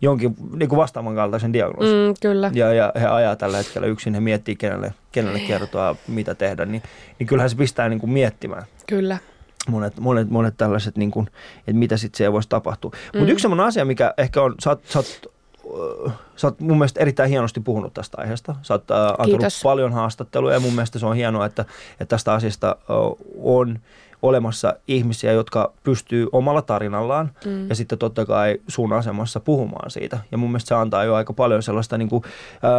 jonkin 0.00 0.36
niin 0.56 0.68
kuin 0.68 0.76
vastaavan 0.76 1.14
kaltaisen 1.14 1.52
diagnoosin. 1.52 2.08
Mm, 2.08 2.14
kyllä. 2.22 2.50
Ja, 2.54 2.72
ja 2.72 2.92
he 3.00 3.06
ajaa 3.06 3.36
tällä 3.36 3.56
hetkellä 3.56 3.86
yksin, 3.86 4.14
he 4.14 4.20
miettii 4.20 4.56
kenelle, 4.56 4.94
kenelle 5.12 5.40
kertoa, 5.40 5.96
mitä 6.08 6.34
tehdä, 6.34 6.66
niin, 6.66 6.82
niin 7.18 7.26
kyllähän 7.26 7.50
se 7.50 7.56
pistää 7.56 7.88
niin 7.88 8.00
kuin 8.00 8.10
miettimään. 8.10 8.64
Kyllä 8.86 9.18
monet, 9.68 10.00
monet, 10.00 10.30
monet 10.30 10.54
tällaiset, 10.56 10.96
niin 10.96 11.10
kuin, 11.10 11.26
että 11.58 11.72
mitä 11.72 11.96
sitten 11.96 12.16
siellä 12.16 12.32
voisi 12.32 12.48
tapahtua. 12.48 12.90
Mm. 12.90 13.18
Mutta 13.18 13.32
yksi 13.32 13.42
sellainen 13.42 13.66
asia, 13.66 13.84
mikä 13.84 14.14
ehkä 14.18 14.42
on, 14.42 14.54
sä 14.60 14.70
oot, 14.70 14.80
sä 14.84 14.98
oot, 14.98 15.32
sä 16.36 16.46
oot 16.46 16.60
mun 16.60 16.78
mielestä 16.78 17.00
erittäin 17.00 17.30
hienosti 17.30 17.60
puhunut 17.60 17.94
tästä 17.94 18.20
aiheesta. 18.20 18.54
Sä 18.62 18.74
oot 18.74 18.90
äh, 18.90 18.96
antanut 19.18 19.60
paljon 19.62 19.92
haastatteluja 19.92 20.54
ja 20.54 20.60
mun 20.60 20.72
mielestä 20.72 20.98
se 20.98 21.06
on 21.06 21.16
hienoa, 21.16 21.46
että, 21.46 21.64
että 21.92 22.06
tästä 22.06 22.32
asiasta 22.32 22.68
äh, 22.68 22.96
on 23.42 23.78
olemassa 24.22 24.74
ihmisiä, 24.88 25.32
jotka 25.32 25.72
pystyy 25.82 26.26
omalla 26.32 26.62
tarinallaan 26.62 27.30
mm. 27.44 27.68
ja 27.68 27.74
sitten 27.74 27.98
totta 27.98 28.26
kai 28.26 28.60
sun 28.68 28.92
asemassa 28.92 29.40
puhumaan 29.40 29.90
siitä. 29.90 30.18
Ja 30.32 30.38
mun 30.38 30.50
mielestä 30.50 30.68
se 30.68 30.74
antaa 30.74 31.04
jo 31.04 31.14
aika 31.14 31.32
paljon 31.32 31.62
sellaista, 31.62 31.98
niin 31.98 32.08
kuin, 32.08 32.22
ää, 32.62 32.72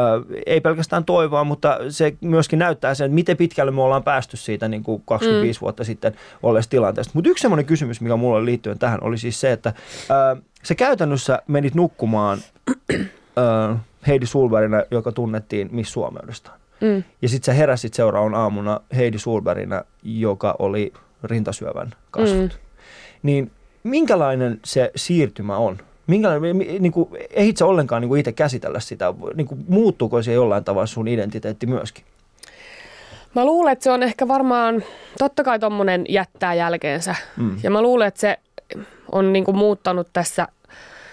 ei 0.45 0.61
pelkästään 0.61 1.05
toivoa, 1.05 1.43
mutta 1.43 1.77
se 1.89 2.17
myöskin 2.21 2.59
näyttää 2.59 2.95
sen, 2.95 3.05
että 3.05 3.15
miten 3.15 3.37
pitkälle 3.37 3.71
me 3.71 3.81
ollaan 3.81 4.03
päästy 4.03 4.37
siitä 4.37 4.67
niin 4.67 4.83
kuin 4.83 5.03
25 5.05 5.59
mm. 5.59 5.61
vuotta 5.61 5.83
sitten 5.83 6.13
olleesta 6.43 6.71
tilanteesta. 6.71 7.11
Mutta 7.15 7.29
yksi 7.29 7.41
semmoinen 7.41 7.65
kysymys, 7.65 8.01
mikä 8.01 8.15
mulla 8.15 8.37
oli 8.37 8.45
liittyen 8.45 8.79
tähän, 8.79 9.03
oli 9.03 9.17
siis 9.17 9.41
se, 9.41 9.51
että 9.51 9.73
ää, 10.09 10.35
se 10.63 10.75
käytännössä 10.75 11.41
menit 11.47 11.75
nukkumaan 11.75 12.37
ää, 13.37 13.79
Heidi 14.07 14.25
Sulberina, 14.25 14.83
joka 14.91 15.11
tunnettiin 15.11 15.69
Miss 15.71 15.93
Suomeudesta. 15.93 16.51
Mm. 16.81 17.03
Ja 17.21 17.29
sitten 17.29 17.45
sä 17.45 17.53
heräsit 17.53 17.93
seuraavan 17.93 18.35
aamuna 18.35 18.79
Heidi 18.95 19.19
Sulberina, 19.19 19.83
joka 20.03 20.55
oli 20.59 20.93
rintasyövän 21.23 21.93
kasvut. 22.11 22.51
Mm. 22.51 22.59
Niin 23.23 23.51
minkälainen 23.83 24.59
se 24.65 24.91
siirtymä 24.95 25.57
on? 25.57 25.77
Minkälainen, 26.07 26.57
niin 26.57 26.91
kuin, 26.91 27.09
ehdit 27.29 27.57
sä 27.57 27.65
ollenkaan 27.65 28.01
niin 28.01 28.09
kuin 28.09 28.19
itse 28.19 28.31
käsitellä 28.31 28.79
sitä? 28.79 29.13
Niin 29.35 29.47
kuin, 29.47 29.65
muuttuuko 29.67 30.21
se 30.21 30.33
jollain 30.33 30.63
tavalla 30.63 30.85
sun 30.85 31.07
identiteetti 31.07 31.65
myöskin? 31.65 32.05
Mä 33.35 33.45
luulen, 33.45 33.71
että 33.71 33.83
se 33.83 33.91
on 33.91 34.03
ehkä 34.03 34.27
varmaan, 34.27 34.83
totta 35.17 35.43
kai 35.43 35.59
tommonen 35.59 36.05
jättää 36.09 36.53
jälkeensä. 36.53 37.15
Mm. 37.37 37.57
Ja 37.63 37.71
mä 37.71 37.81
luulen, 37.81 38.07
että 38.07 38.19
se 38.19 38.37
on 39.11 39.33
niin 39.33 39.45
kuin 39.45 39.57
muuttanut 39.57 40.07
tässä 40.13 40.47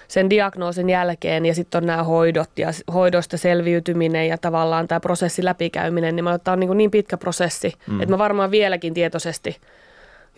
sen 0.08 0.30
diagnoosin 0.30 0.90
jälkeen 0.90 1.46
ja 1.46 1.54
sitten 1.54 1.78
on 1.82 1.86
nämä 1.86 2.02
hoidot 2.02 2.50
ja 2.56 2.68
hoidosta 2.94 3.36
selviytyminen 3.36 4.28
ja 4.28 4.38
tavallaan 4.38 4.88
tämä 4.88 5.00
prosessi 5.00 5.44
läpikäyminen, 5.44 6.16
niin 6.16 6.24
mä 6.24 6.38
tämä 6.38 6.52
on 6.52 6.60
niin, 6.60 6.76
niin 6.76 6.90
pitkä 6.90 7.16
prosessi, 7.16 7.72
mm. 7.86 8.00
että 8.00 8.14
mä 8.14 8.18
varmaan 8.18 8.50
vieläkin 8.50 8.94
tietoisesti– 8.94 9.56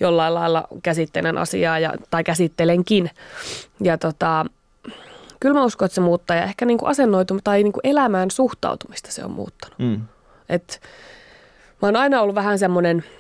jollain 0.03 0.35
lailla 0.35 0.65
käsittelen 0.83 1.39
asiaa 1.39 1.79
ja, 1.79 1.95
tai 2.11 2.25
käsittelenkin. 2.25 3.11
Ja 3.81 3.99
tota, 3.99 4.47
kyllä 5.41 5.55
mä 5.55 5.65
uskon, 5.65 5.87
että 5.87 5.95
se 5.95 6.01
muuttaa 6.01 6.37
ja 6.37 6.45
ehkä 6.45 6.65
niin 6.65 6.79
kuin 6.79 6.89
asennoitumista 6.89 7.45
tai 7.45 7.63
niin 7.63 7.73
kuin 7.73 7.87
elämään 7.87 8.31
suhtautumista 8.31 9.13
se 9.13 9.25
on 9.25 9.31
muuttanut. 9.31 9.79
Mm. 9.79 10.01
Et, 10.49 10.81
mä 11.83 11.89
oon 11.89 11.97
aina 11.97 12.21
ollut 12.21 12.35
vähän 12.35 12.59
semmoinen– 12.59 13.05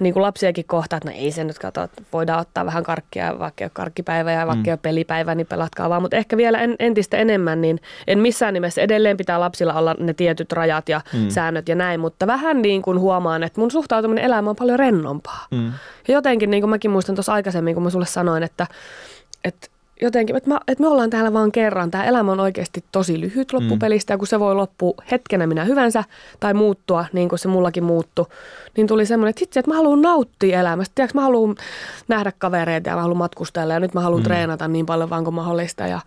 niin 0.00 0.14
kuin 0.14 0.22
lapsiakin 0.22 0.64
kohtaa, 0.64 0.96
että 0.96 1.08
no 1.10 1.16
ei 1.16 1.32
se 1.32 1.44
nyt 1.44 1.58
kato, 1.58 1.82
että 1.82 2.02
voidaan 2.12 2.40
ottaa 2.40 2.66
vähän 2.66 2.82
karkkia, 2.82 3.38
vaikka 3.38 3.64
ei 3.64 3.66
ole 3.66 3.70
karkkipäivä 3.74 4.32
ja 4.32 4.46
vaikka 4.46 4.62
mm. 4.62 4.68
ei 4.68 4.72
ole 4.72 4.78
pelipäivä, 4.82 5.34
niin 5.34 5.46
pelatkaa 5.46 5.90
vaan. 5.90 6.02
Mutta 6.02 6.16
ehkä 6.16 6.36
vielä 6.36 6.58
en, 6.58 6.76
entistä 6.78 7.16
enemmän, 7.16 7.60
niin 7.60 7.80
en 8.06 8.18
missään 8.18 8.54
nimessä 8.54 8.82
edelleen 8.82 9.16
pitää 9.16 9.40
lapsilla 9.40 9.74
olla 9.74 9.94
ne 9.98 10.14
tietyt 10.14 10.52
rajat 10.52 10.88
ja 10.88 11.00
mm. 11.12 11.28
säännöt 11.28 11.68
ja 11.68 11.74
näin, 11.74 12.00
mutta 12.00 12.26
vähän 12.26 12.62
niin 12.62 12.82
kuin 12.82 13.00
huomaan, 13.00 13.42
että 13.42 13.60
mun 13.60 13.70
suhtautuminen 13.70 14.24
elämään 14.24 14.48
on 14.48 14.56
paljon 14.56 14.78
rennompaa. 14.78 15.46
Mm. 15.50 15.72
Ja 16.08 16.14
jotenkin, 16.14 16.50
niin 16.50 16.62
kuin 16.62 16.70
mäkin 16.70 16.90
muistan 16.90 17.14
tuossa 17.14 17.32
aikaisemmin, 17.32 17.74
kun 17.74 17.82
mä 17.82 17.90
sulle 17.90 18.06
sanoin, 18.06 18.42
että, 18.42 18.66
että 19.44 19.68
jotenkin, 20.02 20.36
että, 20.36 20.50
mä, 20.50 20.60
että 20.68 20.82
me 20.82 20.88
ollaan 20.88 21.10
täällä 21.10 21.32
vaan 21.32 21.52
kerran. 21.52 21.90
Tämä 21.90 22.04
elämä 22.04 22.32
on 22.32 22.40
oikeasti 22.40 22.84
tosi 22.92 23.20
lyhyt 23.20 23.52
loppupelistä, 23.52 24.12
mm. 24.12 24.14
ja 24.14 24.18
kun 24.18 24.26
se 24.26 24.40
voi 24.40 24.54
loppua 24.54 24.94
hetkenä 25.10 25.46
minä 25.46 25.64
hyvänsä 25.64 26.04
tai 26.40 26.54
muuttua 26.54 27.04
niin 27.12 27.28
kuin 27.28 27.38
se 27.38 27.48
mullakin 27.48 27.84
muuttu, 27.84 28.28
niin 28.76 28.86
tuli 28.86 29.06
semmoinen, 29.06 29.30
että 29.30 29.44
itse, 29.44 29.60
että 29.60 29.70
mä 29.70 29.76
haluan 29.76 30.02
nauttia 30.02 30.60
elämästä. 30.60 30.92
Tiedätkö, 30.94 31.18
mä 31.18 31.22
haluan 31.22 31.54
nähdä 32.08 32.32
kavereita 32.38 32.88
ja 32.88 32.96
mä 32.96 33.02
haluan 33.02 33.18
matkustella 33.18 33.74
ja 33.74 33.80
nyt 33.80 33.94
mä 33.94 34.00
haluan 34.00 34.20
mm. 34.20 34.24
treenata 34.24 34.68
niin 34.68 34.86
paljon 34.86 35.10
vaan 35.10 35.24
kuin 35.24 35.34
mahdollista. 35.34 35.86
Ja, 35.86 36.00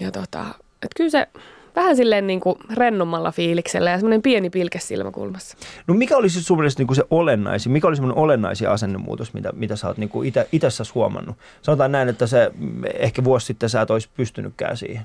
ja 0.00 0.10
tota, 0.10 0.44
että 0.82 0.96
kyllä 0.96 1.10
se 1.10 1.28
vähän 1.76 1.96
silleen 1.96 2.26
niin 2.26 2.40
kuin 2.40 2.56
rennommalla 2.74 3.32
fiiliksellä 3.32 3.90
ja 3.90 3.96
semmoinen 3.96 4.22
pieni 4.22 4.50
pilke 4.50 4.80
silmäkulmassa. 4.80 5.56
No 5.86 5.94
mikä 5.94 6.16
olisi 6.16 6.42
sun 6.42 6.58
mielestä 6.58 6.80
niin 6.80 6.86
kuin 6.86 6.96
se 6.96 7.04
olennaisin, 7.10 7.72
mikä 7.72 7.86
olisi 7.86 7.98
semmoinen 7.98 8.22
olennaisin 8.22 8.68
asennemuutos, 8.68 9.34
mitä, 9.34 9.52
mitä 9.52 9.76
sä 9.76 9.88
oot 9.88 9.98
niin 9.98 10.08
kuin 10.08 10.28
ite, 10.28 10.48
itessä 10.52 10.84
huomannut? 10.94 11.36
Sanotaan 11.62 11.92
näin, 11.92 12.08
että 12.08 12.26
se 12.26 12.50
ehkä 12.94 13.24
vuosi 13.24 13.46
sitten 13.46 13.68
sä 13.68 13.80
et 13.80 13.90
olisi 13.90 14.08
pystynytkään 14.16 14.76
siihen. 14.76 15.02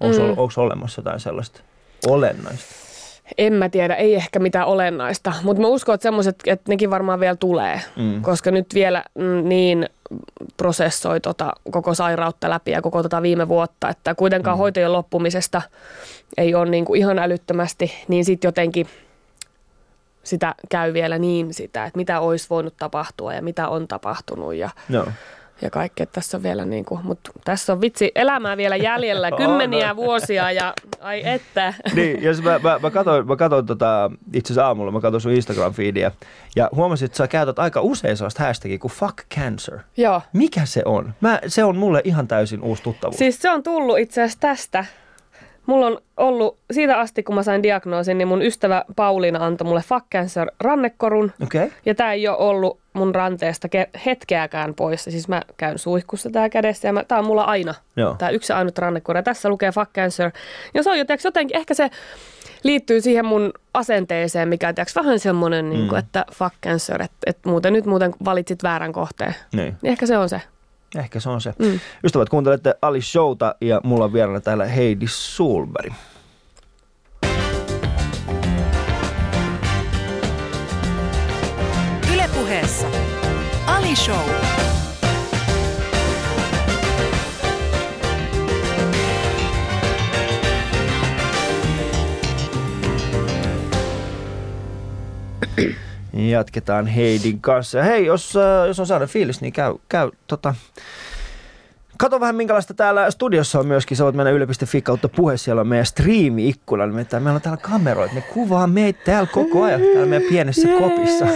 Onko, 0.00 0.18
mm. 0.18 0.28
onko 0.28 0.52
olemassa 0.56 1.00
jotain 1.00 1.20
sellaista 1.20 1.60
olennaista? 2.06 2.91
En 3.38 3.52
mä 3.52 3.68
tiedä, 3.68 3.94
ei 3.94 4.14
ehkä 4.14 4.38
mitään 4.38 4.66
olennaista, 4.66 5.32
mutta 5.42 5.62
mä 5.62 5.68
uskon, 5.68 5.94
että 5.94 6.02
semmoiset, 6.02 6.36
että 6.46 6.72
nekin 6.72 6.90
varmaan 6.90 7.20
vielä 7.20 7.36
tulee, 7.36 7.80
mm. 7.96 8.22
koska 8.22 8.50
nyt 8.50 8.66
vielä 8.74 9.04
mm, 9.14 9.48
niin 9.48 9.88
prosessoi 10.56 11.20
tota 11.20 11.52
koko 11.70 11.94
sairautta 11.94 12.50
läpi 12.50 12.70
ja 12.70 12.82
koko 12.82 13.02
tota 13.02 13.22
viime 13.22 13.48
vuotta, 13.48 13.88
että 13.88 14.14
kuitenkaan 14.14 14.56
mm. 14.56 14.58
hoitojen 14.58 14.92
loppumisesta 14.92 15.62
ei 16.36 16.54
ole 16.54 16.70
niin 16.70 16.84
kuin 16.84 16.98
ihan 16.98 17.18
älyttömästi, 17.18 17.92
niin 18.08 18.24
sitten 18.24 18.48
jotenkin 18.48 18.86
sitä 20.24 20.54
käy 20.68 20.92
vielä 20.92 21.18
niin 21.18 21.54
sitä, 21.54 21.84
että 21.84 21.96
mitä 21.96 22.20
olisi 22.20 22.46
voinut 22.50 22.74
tapahtua 22.76 23.34
ja 23.34 23.42
mitä 23.42 23.68
on 23.68 23.88
tapahtunut 23.88 24.54
ja 24.54 24.70
no 24.88 25.06
ja 25.62 25.70
kaikkea. 25.70 26.06
Tässä 26.06 26.36
on 26.36 26.42
vielä 26.42 26.64
niin 26.64 26.84
kuin, 26.84 27.06
mutta 27.06 27.30
tässä 27.44 27.72
on 27.72 27.80
vitsi 27.80 28.12
elämää 28.14 28.56
vielä 28.56 28.76
jäljellä 28.76 29.30
kymmeniä 29.36 29.96
vuosia 29.96 30.52
ja 30.52 30.74
ai 31.00 31.22
että. 31.28 31.74
Niin, 31.94 32.22
jos 32.22 32.42
mä, 32.42 32.58
mä, 32.58 32.78
mä 32.82 32.90
katsoin, 32.90 33.26
mä 33.26 33.36
katsoin 33.36 33.66
tota, 33.66 34.10
itse 34.32 34.52
asiassa 34.52 34.66
aamulla, 34.66 34.92
mä 34.92 35.00
katsoin 35.00 35.20
sun 35.20 35.32
Instagram-feedia 35.32 36.10
ja 36.56 36.68
huomasin, 36.74 37.06
että 37.06 37.16
sä 37.16 37.28
käytät 37.28 37.58
aika 37.58 37.80
usein 37.80 38.16
sellaista 38.16 38.42
hashtagia 38.44 38.78
kuin 38.78 38.92
fuck 38.92 39.16
cancer. 39.34 39.78
Joo. 39.96 40.22
Mikä 40.32 40.64
se 40.64 40.82
on? 40.84 41.14
Mä, 41.20 41.40
se 41.46 41.64
on 41.64 41.76
mulle 41.76 42.00
ihan 42.04 42.28
täysin 42.28 42.62
uusi 42.62 42.82
tuttavuus. 42.82 43.18
Siis 43.18 43.42
se 43.42 43.50
on 43.50 43.62
tullut 43.62 43.98
itse 43.98 44.22
asiassa 44.22 44.40
tästä. 44.40 44.84
Mulla 45.66 45.86
on 45.86 45.98
ollut 46.16 46.58
siitä 46.70 46.98
asti, 46.98 47.22
kun 47.22 47.34
mä 47.34 47.42
sain 47.42 47.62
diagnoosin, 47.62 48.18
niin 48.18 48.28
mun 48.28 48.42
ystävä 48.42 48.84
Pauliina 48.96 49.46
antoi 49.46 49.66
mulle 49.66 49.82
fuck 49.88 50.06
cancer 50.12 50.50
rannekorun. 50.60 51.32
Okay. 51.42 51.70
Ja 51.86 51.94
tämä 51.94 52.12
ei 52.12 52.28
ole 52.28 52.36
ollut 52.36 52.80
mun 52.92 53.14
ranteesta 53.14 53.68
hetkeäkään 54.06 54.74
pois. 54.74 55.04
Siis 55.04 55.28
mä 55.28 55.42
käyn 55.56 55.78
suihkussa 55.78 56.30
tää 56.30 56.48
kädessä 56.48 56.88
ja 56.88 56.92
mä, 56.92 57.04
tää 57.04 57.18
on 57.18 57.24
mulla 57.24 57.44
aina. 57.44 57.74
Tämä 58.18 58.30
yksi 58.30 58.52
ainut 58.52 58.78
rannekoru. 58.78 59.18
Ja 59.18 59.22
tässä 59.22 59.48
lukee 59.48 59.72
fuck 59.72 59.92
cancer. 59.92 60.30
Ja 60.74 60.82
se 60.82 60.90
on 60.90 60.98
jotenkin, 60.98 61.56
ehkä 61.56 61.74
se 61.74 61.90
liittyy 62.62 63.00
siihen 63.00 63.24
mun 63.24 63.52
asenteeseen, 63.74 64.48
mikä 64.48 64.68
on 64.68 64.74
vähän 64.96 65.18
semmoinen, 65.18 65.70
niin 65.70 65.88
kuin, 65.88 65.98
mm. 65.98 65.98
että 65.98 66.24
fuck 66.32 66.54
cancer, 66.62 67.02
että, 67.02 67.16
että 67.26 67.48
muuten 67.48 67.72
nyt 67.72 67.86
muuten 67.86 68.14
valitsit 68.24 68.62
väärän 68.62 68.92
kohteen. 68.92 69.34
Niin. 69.52 69.76
niin 69.82 69.90
ehkä 69.90 70.06
se 70.06 70.18
on 70.18 70.28
se. 70.28 70.40
Ehkä 70.96 71.20
se 71.20 71.28
on 71.28 71.40
se. 71.40 71.54
Mm. 71.58 71.80
Ystävät, 72.04 72.28
kuuntelette 72.28 72.74
Ali 72.82 73.02
Showta 73.02 73.54
ja 73.60 73.80
mulla 73.84 74.04
on 74.04 74.12
vieraana 74.12 74.40
täällä 74.40 74.66
Heidi 74.66 75.06
Sulberg. 75.08 75.92
Ylepuheessa 82.14 82.86
Ali 83.66 83.96
Show. 83.96 84.30
Jatketaan 96.12 96.86
Heidin 96.86 97.40
kanssa. 97.40 97.82
Hei, 97.82 98.06
jos, 98.06 98.36
äh, 98.36 98.66
jos 98.66 98.80
on 98.80 98.86
saada 98.86 99.06
fiilis, 99.06 99.40
niin 99.40 99.52
käy, 99.52 99.74
käy 99.88 100.10
tota, 100.26 100.54
Kato 102.02 102.20
vähän 102.20 102.36
minkälaista 102.36 102.74
täällä 102.74 103.10
studiossa 103.10 103.58
on 103.58 103.66
myöskin. 103.66 103.96
Sä 103.96 104.04
voit 104.04 104.16
mennä 104.16 104.30
yle.fi 104.30 104.82
kautta 104.82 105.08
puhe. 105.08 105.36
Siellä 105.36 105.60
on 105.60 105.68
meidän 105.68 105.86
striimi-ikkuna. 105.86 106.86
Nimittäin 106.86 107.22
meillä 107.22 107.36
on 107.36 107.42
täällä 107.42 107.62
kameroita. 107.62 108.14
Ne 108.14 108.20
kuvaa 108.20 108.66
meitä 108.66 109.00
täällä 109.04 109.28
koko 109.32 109.62
ajan. 109.62 109.80
Täällä 109.80 110.06
meidän 110.06 110.28
pienessä 110.28 110.68
kopissa. 110.78 111.26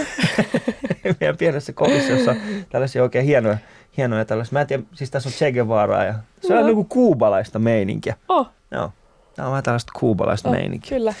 meidän 1.19 1.37
pienessä 1.37 1.73
kopissa, 1.73 2.11
jossa 2.11 2.31
on 2.31 2.37
tällaisia 2.69 3.03
oikein 3.03 3.25
hienoja, 3.25 3.57
hienoja 3.97 4.25
tällaisia. 4.25 4.53
Mä 4.53 4.61
en 4.61 4.67
tiedä, 4.67 4.83
siis 4.93 5.11
tässä 5.11 5.29
on 5.29 5.33
Che 5.33 5.51
Guevaraa 5.51 6.03
ja 6.03 6.13
se 6.41 6.53
on 6.53 6.59
no. 6.59 6.65
niin 6.65 6.85
kuubalaista 6.85 7.59
meininkiä. 7.59 8.15
Oh. 8.29 8.49
Joo. 8.71 8.91
Tämä 9.35 9.47
on 9.47 9.51
vähän 9.51 9.63
tällaista 9.63 9.91
kuubalaista 9.99 10.49
oh, 10.49 10.55
meininkiä. 10.55 10.97
Kyllä. 10.97 11.13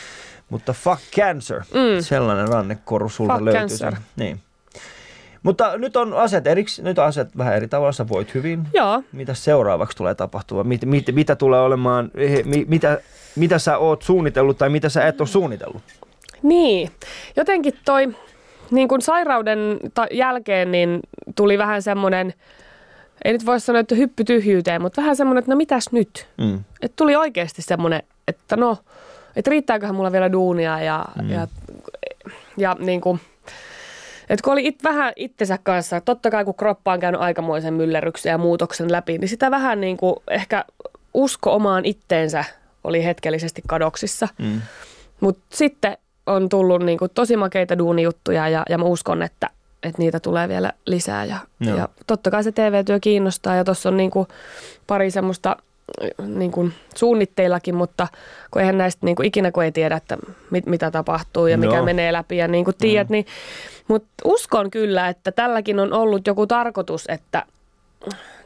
Mutta 0.49 0.73
fuck 0.73 1.01
cancer, 1.15 1.61
mm. 1.61 2.01
sellainen 2.01 2.47
rannekoru 2.47 3.09
sulta 3.09 3.33
fuck 3.33 3.43
löytyy. 3.43 3.59
Cancer. 3.59 3.93
Niin. 4.15 4.39
Mutta 5.43 5.77
nyt 5.77 5.95
on 5.95 6.13
asiat 6.13 6.47
eriksi, 6.47 6.83
nyt 6.83 6.99
on 6.99 7.05
asiat 7.05 7.37
vähän 7.37 7.55
eri 7.55 7.67
tavalla, 7.67 7.91
sä 7.91 8.07
voit 8.07 8.33
hyvin. 8.33 8.67
Joo. 8.73 9.03
Mitä 9.11 9.33
seuraavaksi 9.33 9.97
tulee 9.97 10.15
tapahtua? 10.15 10.63
Mit, 10.63 10.85
mit, 10.85 11.05
mitä 11.11 11.35
tulee 11.35 11.59
olemaan, 11.59 12.11
mit, 12.45 12.69
mitä, 12.69 12.99
mitä 13.35 13.59
sä 13.59 13.77
oot 13.77 14.01
suunnitellut 14.01 14.57
tai 14.57 14.69
mitä 14.69 14.89
sä 14.89 15.07
et 15.07 15.21
ole 15.21 15.27
suunnitellut? 15.27 15.81
Niin, 16.43 16.91
jotenkin 17.35 17.73
toi 17.85 18.15
niin 18.71 18.87
kuin 18.87 19.01
sairauden 19.01 19.79
ta- 19.93 20.07
jälkeen 20.11 20.71
niin 20.71 20.99
tuli 21.35 21.57
vähän 21.57 21.81
semmoinen, 21.81 22.33
ei 23.25 23.33
nyt 23.33 23.45
voi 23.45 23.59
sanoa, 23.59 23.79
että 23.79 23.95
hyppy 23.95 24.23
tyhjyyteen, 24.23 24.81
mutta 24.81 25.01
vähän 25.01 25.15
semmoinen, 25.15 25.39
että 25.39 25.51
no 25.51 25.57
mitäs 25.57 25.91
nyt? 25.91 26.27
Mm. 26.37 26.63
Et 26.81 26.95
tuli 26.95 27.15
oikeasti 27.15 27.61
semmoinen, 27.61 28.03
että 28.27 28.57
no, 28.57 28.77
että 29.35 29.51
riittääköhän 29.51 29.95
mulla 29.95 30.11
vielä 30.11 30.31
duunia 30.31 30.79
ja, 30.79 31.05
mm. 31.21 31.29
ja, 31.29 31.47
ja 32.57 32.75
niin 32.79 33.01
kuin, 33.01 33.19
et 34.29 34.41
kun 34.41 34.53
oli 34.53 34.67
it, 34.67 34.83
vähän 34.83 35.13
itsensä 35.15 35.59
kanssa, 35.63 36.01
totta 36.01 36.31
kai 36.31 36.45
kun 36.45 36.55
kroppa 36.55 36.93
on 36.93 36.99
käynyt 36.99 37.21
aikamoisen 37.21 37.73
myllerryksen 37.73 38.29
ja 38.29 38.37
muutoksen 38.37 38.91
läpi, 38.91 39.17
niin 39.17 39.29
sitä 39.29 39.51
vähän 39.51 39.81
niin 39.81 39.97
kuin 39.97 40.15
ehkä 40.27 40.65
usko 41.13 41.55
omaan 41.55 41.85
itteensä 41.85 42.45
oli 42.83 43.03
hetkellisesti 43.03 43.61
kadoksissa. 43.67 44.27
Mm. 44.37 44.61
Mutta 45.19 45.41
sitten 45.53 45.97
on 46.25 46.49
tullut 46.49 46.83
niin 46.83 46.97
kuin 46.97 47.11
tosi 47.15 47.37
makeita 47.37 47.77
duunijuttuja 47.77 48.49
ja, 48.49 48.63
ja 48.69 48.77
mä 48.77 48.85
uskon, 48.85 49.23
että, 49.23 49.49
että 49.83 50.01
niitä 50.01 50.19
tulee 50.19 50.47
vielä 50.47 50.71
lisää. 50.85 51.25
Ja, 51.25 51.39
ja 51.77 51.89
totta 52.07 52.31
kai 52.31 52.43
se 52.43 52.51
TV-työ 52.51 52.99
kiinnostaa 52.99 53.55
ja 53.55 53.63
tuossa 53.63 53.89
on 53.89 53.97
niin 53.97 54.11
kuin 54.11 54.27
pari 54.87 55.11
semmoista 55.11 55.55
niin 56.27 56.51
kuin 56.51 56.73
suunnitteillakin, 56.95 57.75
mutta 57.75 58.07
kun 58.51 58.61
eihän 58.61 58.77
näistä 58.77 59.05
niin 59.05 59.15
kuin 59.15 59.25
ikinä 59.25 59.51
kun 59.51 59.63
ei 59.63 59.71
tiedä, 59.71 59.95
että 59.95 60.17
mit, 60.51 60.65
mitä 60.65 60.91
tapahtuu 60.91 61.47
ja 61.47 61.57
mikä 61.57 61.77
no. 61.77 61.85
menee 61.85 62.13
läpi 62.13 62.37
ja 62.37 62.47
niin 62.47 62.65
kuin 62.65 62.75
tiedät, 62.77 63.09
mm. 63.09 63.11
niin 63.11 63.25
mutta 63.87 64.09
uskon 64.25 64.71
kyllä, 64.71 65.07
että 65.07 65.31
tälläkin 65.31 65.79
on 65.79 65.93
ollut 65.93 66.27
joku 66.27 66.47
tarkoitus, 66.47 67.05
että 67.07 67.43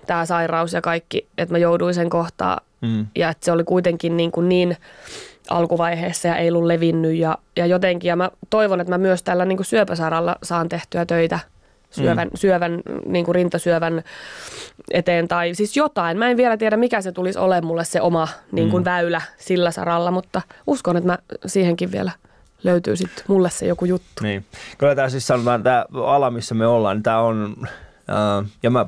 tämä 0.08 0.26
sairaus 0.26 0.74
ja 0.74 0.82
kaikki, 0.82 1.28
että 1.38 1.54
mä 1.54 1.58
jouduin 1.58 1.94
sen 1.94 2.10
kohtaa 2.10 2.62
mm. 2.82 3.08
ja 3.16 3.30
että 3.30 3.46
se 3.46 3.52
oli 3.52 3.64
kuitenkin 3.64 4.18
niin, 4.18 4.32
kuin 4.32 4.50
niin 4.50 4.78
alkuvaiheessa 5.50 6.28
ja 6.28 6.36
ei 6.36 6.50
ollut 6.50 6.66
levinnyt 6.66 7.16
ja, 7.16 7.38
ja 7.56 7.66
jotenkin. 7.66 8.10
Ja 8.10 8.16
mä 8.16 8.30
toivon, 8.50 8.82
että 8.82 8.94
mä 8.94 8.98
myös 8.98 9.24
tällä 9.24 9.46
niin 9.46 9.58
kuin 9.58 9.66
syöpäsairalla 9.66 10.36
saan 10.44 10.70
tehtyä 10.70 11.06
töitä 11.06 11.40
syövän, 11.92 12.28
mm. 12.28 12.32
syövän 12.36 12.82
niin 13.06 13.26
kuin 13.26 13.36
rintasyövän 13.36 14.04
eteen 14.92 15.28
tai 15.28 15.56
siis 15.56 15.78
jotain. 15.78 16.18
Mä 16.18 16.30
en 16.30 16.38
vielä 16.38 16.58
tiedä, 16.58 16.78
mikä 16.78 17.02
se 17.02 17.12
tulisi 17.12 17.40
olemaan 17.40 17.66
mulle 17.66 17.84
se 17.84 18.02
oma 18.02 18.28
niin 18.52 18.70
kuin 18.70 18.84
mm. 18.84 18.86
väylä 18.86 19.22
sillä 19.38 19.72
saralla, 19.72 20.12
mutta 20.12 20.42
uskon, 20.68 20.98
että 20.98 21.08
mä 21.08 21.18
siihenkin 21.46 21.92
vielä 21.92 22.12
löytyy 22.64 22.96
sitten 22.96 23.24
mulle 23.28 23.50
se 23.50 23.66
joku 23.66 23.86
juttu. 23.86 24.24
Niin. 24.24 24.46
Kyllä 24.78 24.96
tämä 24.96 25.10
siis 25.10 25.28
sanotaan, 25.28 25.64
tämä 25.64 25.86
ala, 25.94 26.32
missä 26.32 26.56
me 26.56 26.68
ollaan, 26.68 26.98
niin 26.98 27.04
tämä 27.04 27.20
on, 27.20 27.56
äh, 28.10 28.52
ja 28.64 28.70
mä, 28.70 28.86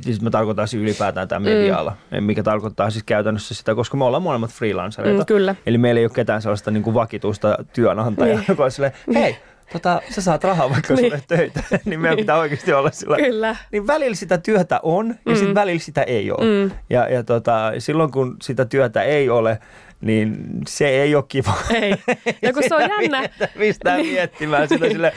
siis 0.00 0.20
mä 0.20 0.30
tarkoitan 0.30 0.68
siis 0.68 0.82
ylipäätään 0.82 1.28
tämä 1.28 1.38
media-ala, 1.40 1.96
mm. 2.10 2.24
mikä 2.24 2.42
tarkoittaa 2.42 2.90
siis 2.90 3.04
käytännössä 3.04 3.54
sitä, 3.54 3.74
koska 3.74 3.96
me 3.96 4.04
ollaan 4.04 4.22
molemmat 4.22 4.50
freelancereita. 4.50 5.22
Mm, 5.22 5.26
kyllä. 5.26 5.54
Eli 5.66 5.78
meillä 5.78 5.98
ei 5.98 6.04
ole 6.04 6.12
ketään 6.14 6.42
sellaista 6.42 6.70
niin 6.70 6.82
kuin 6.82 6.94
vakituista 6.94 7.58
työnantajaa, 7.72 8.36
niin. 8.36 8.44
joka 8.48 8.64
on 8.64 8.70
silleen, 8.70 8.92
hei, 9.14 9.36
tota, 9.72 10.02
sä 10.10 10.22
saat 10.22 10.44
rahaa 10.44 10.70
vaikka 10.70 10.94
niin. 10.94 11.06
sulle 11.06 11.22
töitä, 11.28 11.62
niin 11.84 12.00
meidän 12.00 12.16
niin. 12.16 12.22
pitää 12.22 12.38
oikeasti 12.38 12.72
olla 12.72 12.90
sillä. 12.90 13.16
Kyllä. 13.16 13.56
Niin 13.72 13.86
välillä 13.86 14.14
sitä 14.14 14.38
työtä 14.38 14.80
on 14.82 15.08
ja 15.08 15.32
mm. 15.32 15.36
sitten 15.36 15.54
välillä 15.54 15.80
sitä 15.80 16.02
ei 16.02 16.30
ole. 16.30 16.44
Mm. 16.44 16.70
Ja, 16.90 17.08
ja 17.08 17.22
tota, 17.22 17.72
silloin 17.78 18.10
kun 18.10 18.36
sitä 18.42 18.64
työtä 18.64 19.02
ei 19.02 19.30
ole, 19.30 19.58
niin 20.00 20.36
se 20.68 20.88
ei 20.88 21.14
ole 21.14 21.24
kiva. 21.28 21.54
Ei. 21.74 21.94
Ja 22.42 22.52
kun 22.52 22.62
se 22.68 22.74
on 22.74 22.82
jännä. 23.00 23.28
Mistä 23.54 23.96
niin. 23.96 24.12
miettimään 24.12 24.68
sitä 24.68 24.88
sille. 24.88 25.12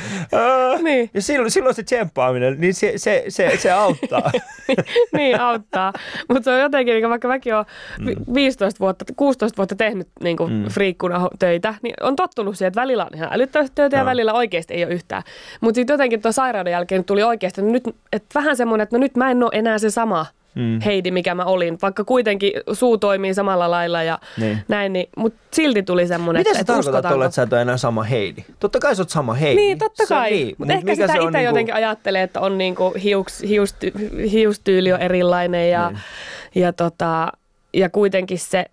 niin. 0.82 1.10
Ja 1.14 1.22
silloin, 1.22 1.52
silloin 1.52 1.76
se 1.76 1.84
tsemppaaminen, 1.84 2.62
niin 2.62 2.74
se, 2.74 2.94
se, 2.96 3.24
se, 3.30 3.58
se 3.58 3.72
auttaa. 3.72 4.32
niin, 5.18 5.40
auttaa. 5.40 5.94
Mutta 6.30 6.44
se 6.44 6.52
on 6.52 6.60
jotenkin, 6.60 6.94
niin 6.94 7.10
vaikka 7.10 7.28
mäkin 7.28 7.56
olen 7.56 7.66
mm. 8.00 8.34
15 8.34 8.80
vuotta, 8.80 9.06
16 9.16 9.58
vuotta 9.58 9.76
tehnyt 9.76 10.08
niin 10.24 10.38
kuin 10.38 10.54
mm. 10.54 10.66
friikkuna 10.66 11.28
töitä, 11.40 11.76
niin 11.82 11.96
on 12.02 12.16
tottunut 12.16 12.58
siihen, 12.58 12.68
että 12.68 12.82
välillä 12.82 13.04
on 13.06 13.16
ihan 13.16 13.30
älyttävästi 13.32 13.76
töitä 13.76 13.98
no. 13.98 14.02
ja 14.02 14.06
välillä 14.06 14.34
oikeasti 14.34 14.74
ei 14.74 14.84
ole 14.86 14.94
yhtään. 14.94 15.24
Mutta 15.62 15.76
sitten 15.76 15.94
jotenkin 15.94 16.22
tuon 16.22 16.34
sairauden 16.34 16.72
jälkeen 16.72 17.04
tuli 17.04 17.24
oikeasti, 17.24 17.62
että, 17.62 17.72
nyt, 17.72 17.84
että 18.14 18.40
vähän 18.40 18.58
semmoinen, 18.58 18.84
että 18.84 18.98
no 18.98 19.00
nyt 19.00 19.16
mä 19.16 19.32
en 19.32 19.44
ole 19.44 19.52
enää 19.54 19.78
se 19.78 19.90
sama– 19.90 20.26
mm. 20.56 20.80
Heidi, 20.86 21.12
mikä 21.12 21.36
mä 21.36 21.46
olin. 21.46 21.78
Vaikka 21.82 22.04
kuitenkin 22.04 22.54
suu 22.74 22.98
toimii 22.98 23.34
samalla 23.34 23.72
lailla 23.72 24.04
ja 24.04 24.20
niin. 24.38 24.64
näin, 24.68 24.94
niin, 24.94 25.10
mutta 25.18 25.40
silti 25.52 25.84
tuli 25.84 26.08
semmoinen, 26.08 26.40
Mitä 26.40 26.50
että 26.50 26.60
sä 26.60 26.66
tarkoitat 26.66 27.10
tuolla, 27.10 27.26
että 27.26 27.36
sä 27.36 27.42
et 27.42 27.54
ole 27.54 27.62
enää 27.62 27.78
sama 27.78 28.04
Heidi? 28.04 28.44
Totta 28.60 28.80
kai 28.80 28.96
sä 28.96 29.02
oot 29.02 29.10
sama 29.10 29.34
Heidi. 29.34 29.56
Niin, 29.56 29.78
totta 29.78 30.04
kai. 30.10 30.32
Niin. 30.32 30.56
Mutta 30.58 30.74
ehkä 30.74 30.96
sitä 30.96 31.06
itse 31.06 31.18
niinku... 31.18 31.38
jotenkin 31.38 31.76
ajattelee, 31.76 32.24
että 32.24 32.40
on 32.40 32.58
niinku 32.58 32.94
hiuks, 33.04 33.42
hiusty, 33.42 33.92
hiustyyli 34.32 34.94
on 34.94 35.00
erilainen 35.00 35.72
ja, 35.72 35.90
niin. 35.90 36.64
ja, 36.64 36.74
tota, 36.74 37.32
ja 37.74 37.90
kuitenkin 37.90 38.40
se, 38.40 38.66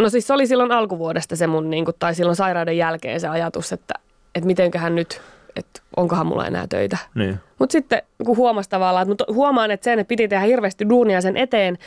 no 0.00 0.08
siis 0.08 0.26
se 0.26 0.32
oli 0.32 0.46
silloin 0.46 0.72
alkuvuodesta 0.72 1.36
se 1.36 1.46
mun, 1.46 1.70
niinku, 1.70 1.92
tai 1.98 2.14
silloin 2.14 2.36
sairauden 2.36 2.76
jälkeen 2.76 3.20
se 3.20 3.28
ajatus, 3.28 3.72
että, 3.72 3.94
että 4.34 4.46
mitenköhän 4.46 4.94
nyt 4.94 5.20
että 5.56 5.81
onkohan 5.96 6.26
mulla 6.26 6.46
enää 6.46 6.66
töitä. 6.66 6.98
Niin. 7.14 7.40
Mutta 7.58 7.72
sitten 7.72 8.02
kun 8.24 8.36
huomasi 8.36 8.70
tavallaan, 8.70 9.12
että 9.12 9.24
huomaan, 9.28 9.70
että 9.70 9.84
sen 9.84 9.98
että 9.98 10.08
piti 10.08 10.28
tehdä 10.28 10.44
hirveästi 10.44 10.88
duunia 10.88 11.20
sen 11.20 11.36
eteen 11.36 11.78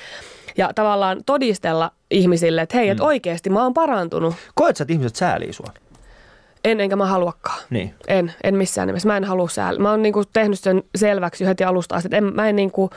ja 0.58 0.74
tavallaan 0.74 1.22
todistella 1.26 1.91
ihmisille, 2.12 2.62
että 2.62 2.78
hei, 2.78 2.88
mm. 2.88 2.91
että 2.91 3.03
oikeasti 3.03 3.49
mä 3.49 3.64
oon 3.64 3.74
parantunut. 3.74 4.36
Koet 4.56 4.78
sä, 4.78 4.84
että 4.84 4.93
ihmiset 4.93 5.16
säälii 5.16 5.53
sua? 5.53 5.74
En, 6.64 6.82
enkä 6.82 6.95
mä 6.95 7.06
haluakaan. 7.06 7.60
Niin. 7.70 7.93
En, 8.08 8.34
en 8.43 8.56
missään 8.56 8.88
nimessä. 8.88 9.08
Mä 9.08 9.18
en 9.18 9.24
halua 9.24 9.49
sääl. 9.49 9.78
Mä 9.78 9.91
oon 9.91 10.01
niinku 10.01 10.24
tehnyt 10.34 10.60
sen 10.60 10.84
selväksi 10.95 11.45
heti 11.45 11.64
alusta 11.64 11.95
asti, 11.95 12.08
että 12.08 12.18
en, 12.18 12.24
mä 12.24 12.49
en 12.49 12.56
niinku, 12.56 12.89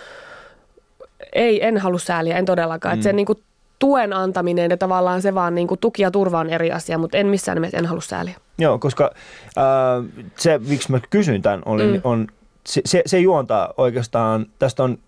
ei, 1.32 1.66
en 1.66 1.78
halua 1.78 1.98
sääliä, 1.98 2.38
en 2.38 2.44
todellakaan. 2.44 2.94
Mm. 2.94 2.98
Että 2.98 3.04
se 3.04 3.12
niinku 3.12 3.34
tuen 3.78 4.12
antaminen 4.12 4.70
ja 4.70 4.76
tavallaan 4.76 5.22
se 5.22 5.34
vaan 5.34 5.54
niinku 5.54 5.76
tuki 5.76 6.02
ja 6.02 6.10
turva 6.10 6.38
on 6.38 6.50
eri 6.50 6.72
asia, 6.72 6.98
mutta 6.98 7.18
en 7.18 7.26
missään 7.26 7.56
nimessä 7.56 7.78
en 7.78 7.86
halua 7.86 8.00
sääliä. 8.00 8.36
Joo, 8.58 8.78
koska 8.78 9.10
äh, 9.58 10.28
se, 10.36 10.58
miksi 10.68 10.90
mä 10.90 11.00
kysyin 11.10 11.42
tämän, 11.42 11.62
oli, 11.66 11.86
mm. 11.86 12.00
on, 12.04 12.26
se, 12.66 12.80
se, 12.84 13.02
se 13.06 13.18
juontaa 13.18 13.74
oikeastaan, 13.76 14.46
tästä 14.58 14.82
on, 14.82 14.98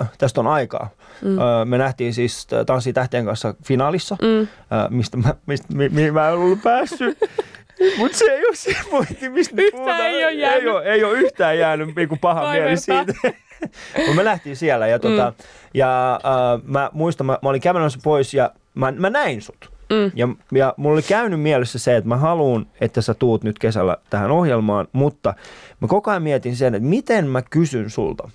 äh, 0.00 0.10
tästä 0.18 0.40
on 0.40 0.46
aikaa. 0.46 0.90
Mm. 1.22 1.38
Äh, 1.38 1.44
me 1.64 1.78
nähtiin 1.78 2.14
siis 2.14 2.46
Tanssi 2.66 2.92
tähtien 2.92 3.24
kanssa 3.24 3.54
finaalissa, 3.64 4.16
mm. 4.22 4.40
äh, 4.40 4.90
mistä 4.90 5.16
mä, 5.16 5.34
mistä, 5.46 5.66
mi, 5.74 5.88
mi, 5.88 6.10
mä 6.10 6.28
en 6.28 6.34
ollut 6.34 6.62
päässyt. 6.62 7.18
Mutta 7.98 8.18
se 8.18 8.24
ei 8.24 8.46
ole 8.46 8.56
se 8.56 8.76
pointti, 8.90 9.28
mistä 9.28 9.54
yhtään 9.62 10.00
ei 10.00 10.24
ole 10.24 10.32
jäänyt. 10.32 10.62
Ei 10.62 10.68
ole, 10.68 10.84
ei 10.84 11.04
ole 11.04 11.18
yhtään 11.18 11.58
jäänyt 11.58 11.96
niin 11.96 12.18
paha 12.20 12.50
mieli 12.50 12.76
siitä. 12.76 13.12
Mutta 13.96 14.14
me 14.14 14.24
lähtiin 14.24 14.56
siellä 14.56 14.86
ja, 14.86 14.98
tota, 14.98 15.30
mm. 15.30 15.44
ja 15.74 16.14
äh, 16.14 16.62
mä 16.64 16.90
muistan, 16.92 17.26
mä, 17.26 17.38
mä 17.42 17.48
olin 17.48 17.60
kävelemässä 17.60 17.98
pois 18.02 18.34
ja 18.34 18.50
mä, 18.74 18.92
mä 18.92 19.10
näin 19.10 19.42
sut. 19.42 19.79
Mm. 19.90 20.12
Ja, 20.14 20.28
ja 20.52 20.74
mulla 20.76 20.94
oli 20.94 21.02
käynyt 21.02 21.40
mielessä 21.40 21.78
se, 21.78 21.96
että 21.96 22.08
mä 22.08 22.16
haluan, 22.16 22.66
että 22.80 23.02
sä 23.02 23.14
tuut 23.14 23.44
nyt 23.44 23.58
kesällä 23.58 23.96
tähän 24.10 24.30
ohjelmaan, 24.30 24.88
mutta 24.92 25.34
mä 25.80 25.88
koko 25.88 26.10
ajan 26.10 26.22
mietin 26.22 26.56
sen, 26.56 26.74
että 26.74 26.88
miten 26.88 27.26
mä 27.26 27.42
kysyn 27.42 27.90
sulta. 27.90 28.30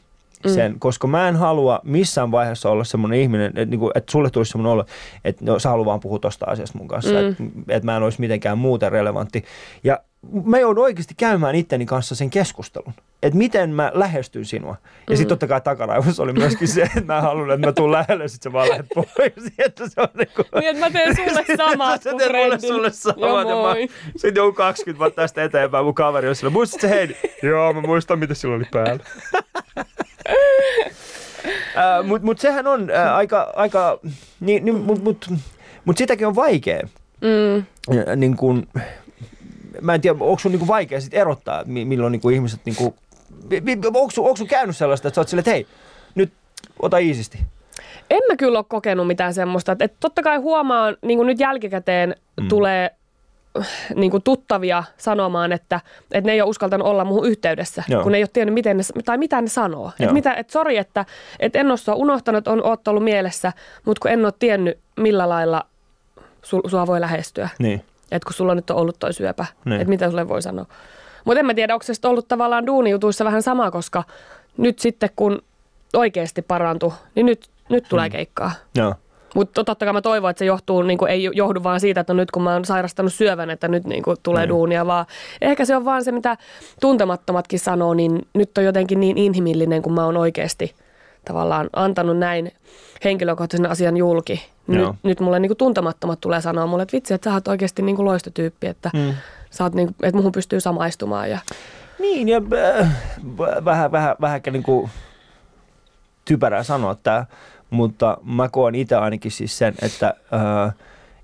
Sen, 0.50 0.72
mm. 0.72 0.80
koska 0.80 1.08
mä 1.08 1.28
en 1.28 1.36
halua 1.36 1.80
missään 1.84 2.32
vaiheessa 2.32 2.70
olla 2.70 2.84
semmoinen 2.84 3.20
ihminen, 3.20 3.48
että, 3.48 3.66
niin 3.66 3.80
kuin, 3.80 3.92
että 3.96 4.12
sulle 4.12 4.30
tulisi 4.30 4.52
semmoinen 4.52 4.72
olo, 4.72 4.86
että 5.26 5.46
no, 5.46 5.60
sä 5.60 5.70
haluat 5.70 5.86
vaan 5.86 6.00
puhua 6.00 6.20
tosta 6.20 6.46
asiasta 6.46 6.78
mun 6.78 6.88
kanssa, 6.88 7.12
mm. 7.12 7.30
että, 7.30 7.44
että 7.68 7.86
mä 7.86 7.98
en 7.98 8.04
olisi 8.04 8.22
mitenkään 8.22 8.58
muuten 8.58 8.92
relevantti. 8.92 9.44
Ja 9.84 10.00
mä 10.46 10.60
joudun 10.60 10.84
oikeasti 10.84 11.14
käymään 11.18 11.56
itteni 11.56 11.86
kanssa 11.86 12.16
sen 12.16 12.30
keskustelun, 12.30 12.94
että 13.24 13.38
miten 13.38 13.70
mä 13.70 13.92
lähestyn 13.94 14.46
sinua. 14.46 14.76
Ja 14.82 15.14
mm. 15.14 15.18
sitten 15.18 15.28
totta 15.28 15.48
kai 15.48 15.62
takaraivossa 15.62 16.24
oli 16.24 16.34
myöskin 16.34 16.68
se, 16.68 16.82
että 16.82 17.14
mä 17.14 17.22
haluan, 17.22 17.52
että 17.52 17.68
mä 17.68 17.74
tuun 17.74 17.92
lähelle, 17.92 18.28
sit 18.28 18.42
sä 18.42 18.54
vaan 18.54 18.70
lähdet 18.70 18.86
pois. 18.96 19.34
Että 19.66 19.90
se 19.90 20.02
on 20.02 20.08
niin, 20.18 20.30
kuin... 20.36 20.46
niin, 20.56 20.70
että 20.70 20.80
mä 20.80 20.92
teen 20.92 21.16
sulle 21.16 21.58
samat 21.70 22.04
Sä 22.04 22.14
teet 22.18 22.32
mulle 22.32 22.60
sulle 22.60 22.92
samat. 22.92 23.50
Ja 23.50 23.56
mä, 23.56 23.76
sitten 24.16 24.42
joku 24.42 24.54
20 24.54 25.00
vuotta 25.00 25.22
tästä 25.22 25.44
eteenpäin 25.44 25.86
mun 25.86 25.96
kaveri 25.96 26.30
on 26.30 26.36
sillä, 26.36 26.50
muistat 26.50 26.82
se 26.82 26.90
Heidi? 26.90 27.16
Joo, 27.44 27.74
mä 27.74 27.82
muistan, 27.82 28.20
mitä 28.20 28.34
sillä 28.34 28.56
oli 28.56 28.66
päällä. 28.72 29.04
uh, 30.30 32.08
Mutta 32.08 32.26
mut 32.26 32.40
sehän 32.40 32.68
on 32.68 32.84
uh, 32.84 33.16
aika, 33.16 33.54
aika 33.56 34.00
niin, 34.40 34.66
niin, 34.66 34.76
mutta 34.76 35.04
mut, 35.04 35.30
mut 35.86 35.98
sitäkin 35.98 36.28
on 36.28 36.36
vaikea. 36.36 36.88
Mm. 37.22 37.66
Uh, 37.88 38.16
niin 38.16 38.38
kun, 38.38 38.68
mä 39.82 39.94
en 39.94 40.02
tiedä, 40.02 40.18
onko 40.20 40.40
sun 40.40 40.52
niinku 40.52 40.68
vaikea 40.68 41.02
sit 41.02 41.14
erottaa, 41.14 41.64
milloin 41.66 42.12
niinku 42.12 42.30
ihmiset, 42.30 42.60
niinku, 42.66 42.96
onko, 43.86 44.12
onko 44.18 44.36
sun 44.36 44.48
käynyt 44.48 44.78
sellaista, 44.78 45.08
että 45.08 45.16
sä 45.16 45.22
oot 45.22 45.28
silleen, 45.28 45.42
että 45.42 45.52
hei, 45.52 45.68
nyt 46.16 46.34
ota 46.80 46.98
iisisti. 46.98 47.40
En 48.10 48.22
mä 48.30 48.36
kyllä 48.36 48.60
ole 48.60 48.66
kokenut 48.68 49.08
mitään 49.08 49.34
semmoista. 49.34 49.72
Että, 49.72 49.86
että 49.86 49.98
totta 50.00 50.24
kai 50.24 50.38
huomaan, 50.38 50.98
niin 51.02 51.18
kuin 51.18 51.28
nyt 51.28 51.40
jälkikäteen 51.40 52.16
mm. 52.42 52.48
tulee 52.48 52.92
niin 53.96 54.12
kuin 54.12 54.24
tuttavia 54.24 54.84
sanomaan, 54.98 55.52
että, 55.52 55.80
että 56.12 56.28
ne 56.28 56.34
ei 56.34 56.42
ole 56.42 56.50
uskaltanut 56.50 56.88
olla 56.88 57.06
muuhun 57.06 57.28
yhteydessä, 57.28 57.84
Joo. 57.88 58.04
kun 58.04 58.12
ne 58.12 58.18
ei 58.18 58.24
ole 58.24 58.30
tiennyt, 58.34 58.54
miten 58.54 58.78
ne, 58.78 58.84
tai 59.06 59.18
mitä 59.18 59.42
ne 59.42 59.48
sanoo. 59.48 59.92
Että, 60.00 60.14
mitä, 60.14 60.34
että 60.34 60.54
sori, 60.54 60.78
että, 60.78 61.06
että 61.40 61.60
en 61.60 61.70
ole 61.70 61.78
sua 61.78 61.96
unohtanut, 61.96 62.48
on 62.48 62.66
oot 62.66 62.88
ollut 62.88 63.04
mielessä, 63.04 63.54
mutta 63.86 64.02
kun 64.02 64.12
en 64.12 64.26
ole 64.26 64.34
tiennyt, 64.40 64.78
millä 64.98 65.30
lailla 65.30 65.66
sul, 66.42 66.62
sua 66.68 66.88
voi 66.88 67.02
lähestyä. 67.02 67.50
Niin. 67.60 67.82
Että 68.12 68.26
kun 68.26 68.34
sulla 68.34 68.56
nyt 68.56 68.70
on 68.70 68.78
ollut 68.78 69.00
toi 69.00 69.14
syöpä, 69.14 69.46
niin. 69.66 69.82
että 69.82 69.90
mitä 69.90 70.10
sulle 70.10 70.28
voi 70.28 70.42
sanoa. 70.42 70.66
Mutta 71.26 71.40
en 71.40 71.46
mä 71.46 71.54
tiedä, 71.54 71.74
onko 71.74 71.84
se 71.84 71.94
ollut 72.04 72.28
tavallaan 72.28 72.66
duunijutuissa 72.66 73.26
vähän 73.26 73.42
sama, 73.42 73.72
koska 73.72 74.04
nyt 74.58 74.80
sitten 74.80 75.10
kun 75.16 75.42
oikeasti 75.94 76.42
parantui, 76.42 76.92
niin 77.16 77.26
nyt, 77.26 77.50
nyt 77.70 77.86
tulee 77.90 78.08
hmm. 78.08 78.12
keikkaa. 78.12 78.52
Joo. 78.76 78.96
Mutta 79.36 79.64
totta 79.64 79.86
kai 79.86 79.94
mä 79.94 80.02
toivon, 80.02 80.30
että 80.30 80.40
se 80.40 80.46
johtuu, 80.46 80.82
niin 80.82 80.98
kuin, 80.98 81.12
ei 81.12 81.30
johdu 81.34 81.64
vaan 81.64 81.80
siitä, 81.80 82.02
että 82.02 82.14
no 82.14 82.18
nyt 82.18 82.32
kun 82.32 82.44
mä 82.44 82.54
oon 82.54 82.66
sairastanut 82.66 83.14
syövän, 83.14 83.50
että 83.50 83.68
nyt 83.68 83.86
niin 83.86 84.04
kuin, 84.04 84.18
tulee 84.24 84.46
mm. 84.46 84.50
duunia, 84.50 84.86
vaan 84.86 85.06
ehkä 85.42 85.66
se 85.66 85.76
on 85.76 85.86
vaan 85.86 86.04
se, 86.04 86.12
mitä 86.12 86.38
tuntemattomatkin 86.82 87.60
sanoo, 87.60 87.94
niin 87.94 88.28
nyt 88.34 88.58
on 88.58 88.64
jotenkin 88.64 89.00
niin 89.00 89.18
inhimillinen, 89.18 89.82
kun 89.82 89.94
mä 89.94 90.06
oon 90.06 90.18
oikeasti 90.18 90.76
tavallaan 91.26 91.70
antanut 91.74 92.18
näin 92.18 92.52
henkilökohtaisen 93.04 93.72
asian 93.72 93.98
julki. 93.98 94.46
Nyt, 94.68 94.90
nyt 95.04 95.20
mulle 95.20 95.40
niin 95.40 95.50
kuin 95.50 95.58
tuntemattomat 95.58 96.22
tulee 96.22 96.42
sanoa 96.42 96.68
mulle, 96.68 96.84
että 96.84 96.96
vitsi, 96.96 97.14
että 97.14 97.30
sä 97.30 97.34
oot 97.34 97.48
oikeasti 97.48 97.82
niin 97.82 97.96
kuin 97.96 98.06
loistotyyppi, 98.06 98.68
että, 98.68 98.90
mm. 98.94 99.14
sä 99.50 99.64
oot 99.64 99.74
niin 99.74 99.88
kuin, 99.88 99.96
että 100.04 100.18
muhun 100.18 100.32
pystyy 100.32 100.60
samaistumaan. 100.60 101.30
Ja... 101.30 101.40
Niin, 102.00 102.30
ja 102.30 102.42
äh, 102.80 102.92
vähän, 103.66 103.92
vähän, 103.92 104.16
vähän 104.22 104.42
niin 104.52 104.64
kuin 104.64 104.90
typerää 106.26 106.64
sanoa 106.64 106.96
tämä, 106.96 107.26
mutta 107.76 108.18
mä 108.24 108.50
koen 108.50 108.76
itse 108.76 108.96
ainakin 108.96 109.32
siis 109.32 109.58
sen, 109.58 109.74
että 109.82 110.14
äh, 110.34 110.74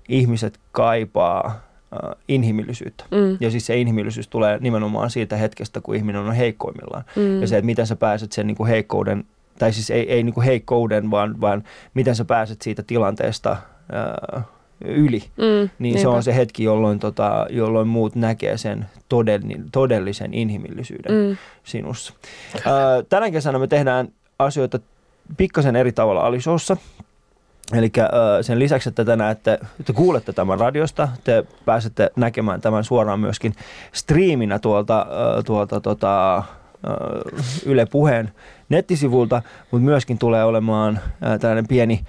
ihmiset 0.08 0.58
kaipaa 0.72 1.46
äh, 1.46 2.16
inhimillisyyttä. 2.28 3.04
Mm. 3.10 3.36
Ja 3.40 3.50
siis 3.50 3.66
se 3.66 3.76
inhimillisyys 3.76 4.28
tulee 4.28 4.58
nimenomaan 4.60 5.10
siitä 5.10 5.36
hetkestä, 5.36 5.80
kun 5.80 5.94
ihminen 5.94 6.20
on 6.20 6.32
heikkoimmillaan. 6.32 7.04
Mm. 7.16 7.40
Ja 7.40 7.46
se, 7.46 7.56
että 7.58 7.66
miten 7.66 7.86
sä 7.86 7.96
pääset 7.96 8.32
sen 8.32 8.46
niin 8.46 8.56
kuin 8.56 8.68
heikkouden 8.68 9.24
tai 9.58 9.72
siis 9.72 9.90
ei, 9.90 10.12
ei 10.12 10.22
niin 10.22 10.34
kuin 10.34 10.44
heikkouden, 10.44 11.10
vaan, 11.10 11.40
vaan 11.40 11.64
miten 11.94 12.16
sä 12.16 12.24
pääset 12.24 12.62
siitä 12.62 12.82
tilanteesta 12.82 13.56
ää, 13.92 14.42
yli, 14.84 15.22
mm, 15.36 15.70
niin 15.78 16.00
se 16.00 16.08
on 16.08 16.22
se 16.22 16.36
hetki, 16.36 16.64
jolloin, 16.64 16.98
tota, 16.98 17.46
jolloin 17.50 17.88
muut 17.88 18.14
näkee 18.14 18.56
sen 18.56 18.86
todellin, 19.08 19.64
todellisen 19.72 20.34
inhimillisyyden 20.34 21.12
mm. 21.12 21.36
sinussa. 21.64 22.14
Ää, 22.54 23.02
tänä 23.08 23.30
kesänä 23.30 23.58
me 23.58 23.66
tehdään 23.66 24.08
asioita 24.38 24.78
pikkasen 25.36 25.76
eri 25.76 25.92
tavalla 25.92 26.20
Alisoussa. 26.20 26.76
Eli 27.72 27.92
sen 28.42 28.58
lisäksi, 28.58 28.88
että 28.88 29.04
te 29.04 29.16
näette, 29.16 29.58
että 29.80 29.92
kuulette 29.92 30.32
tämän 30.32 30.60
radiosta, 30.60 31.08
te 31.24 31.44
pääsette 31.64 32.10
näkemään 32.16 32.60
tämän 32.60 32.84
suoraan 32.84 33.20
myöskin 33.20 33.54
striiminä 33.92 34.58
tuolta, 34.58 35.06
tuolta 35.46 35.80
tota, 35.80 36.42
Yle 37.66 37.86
Puheen 37.86 38.32
nettisivulta, 38.68 39.42
mutta 39.70 39.84
myöskin 39.84 40.18
tulee 40.18 40.44
olemaan 40.44 41.00
tällainen 41.40 41.68
pieni, 41.68 42.04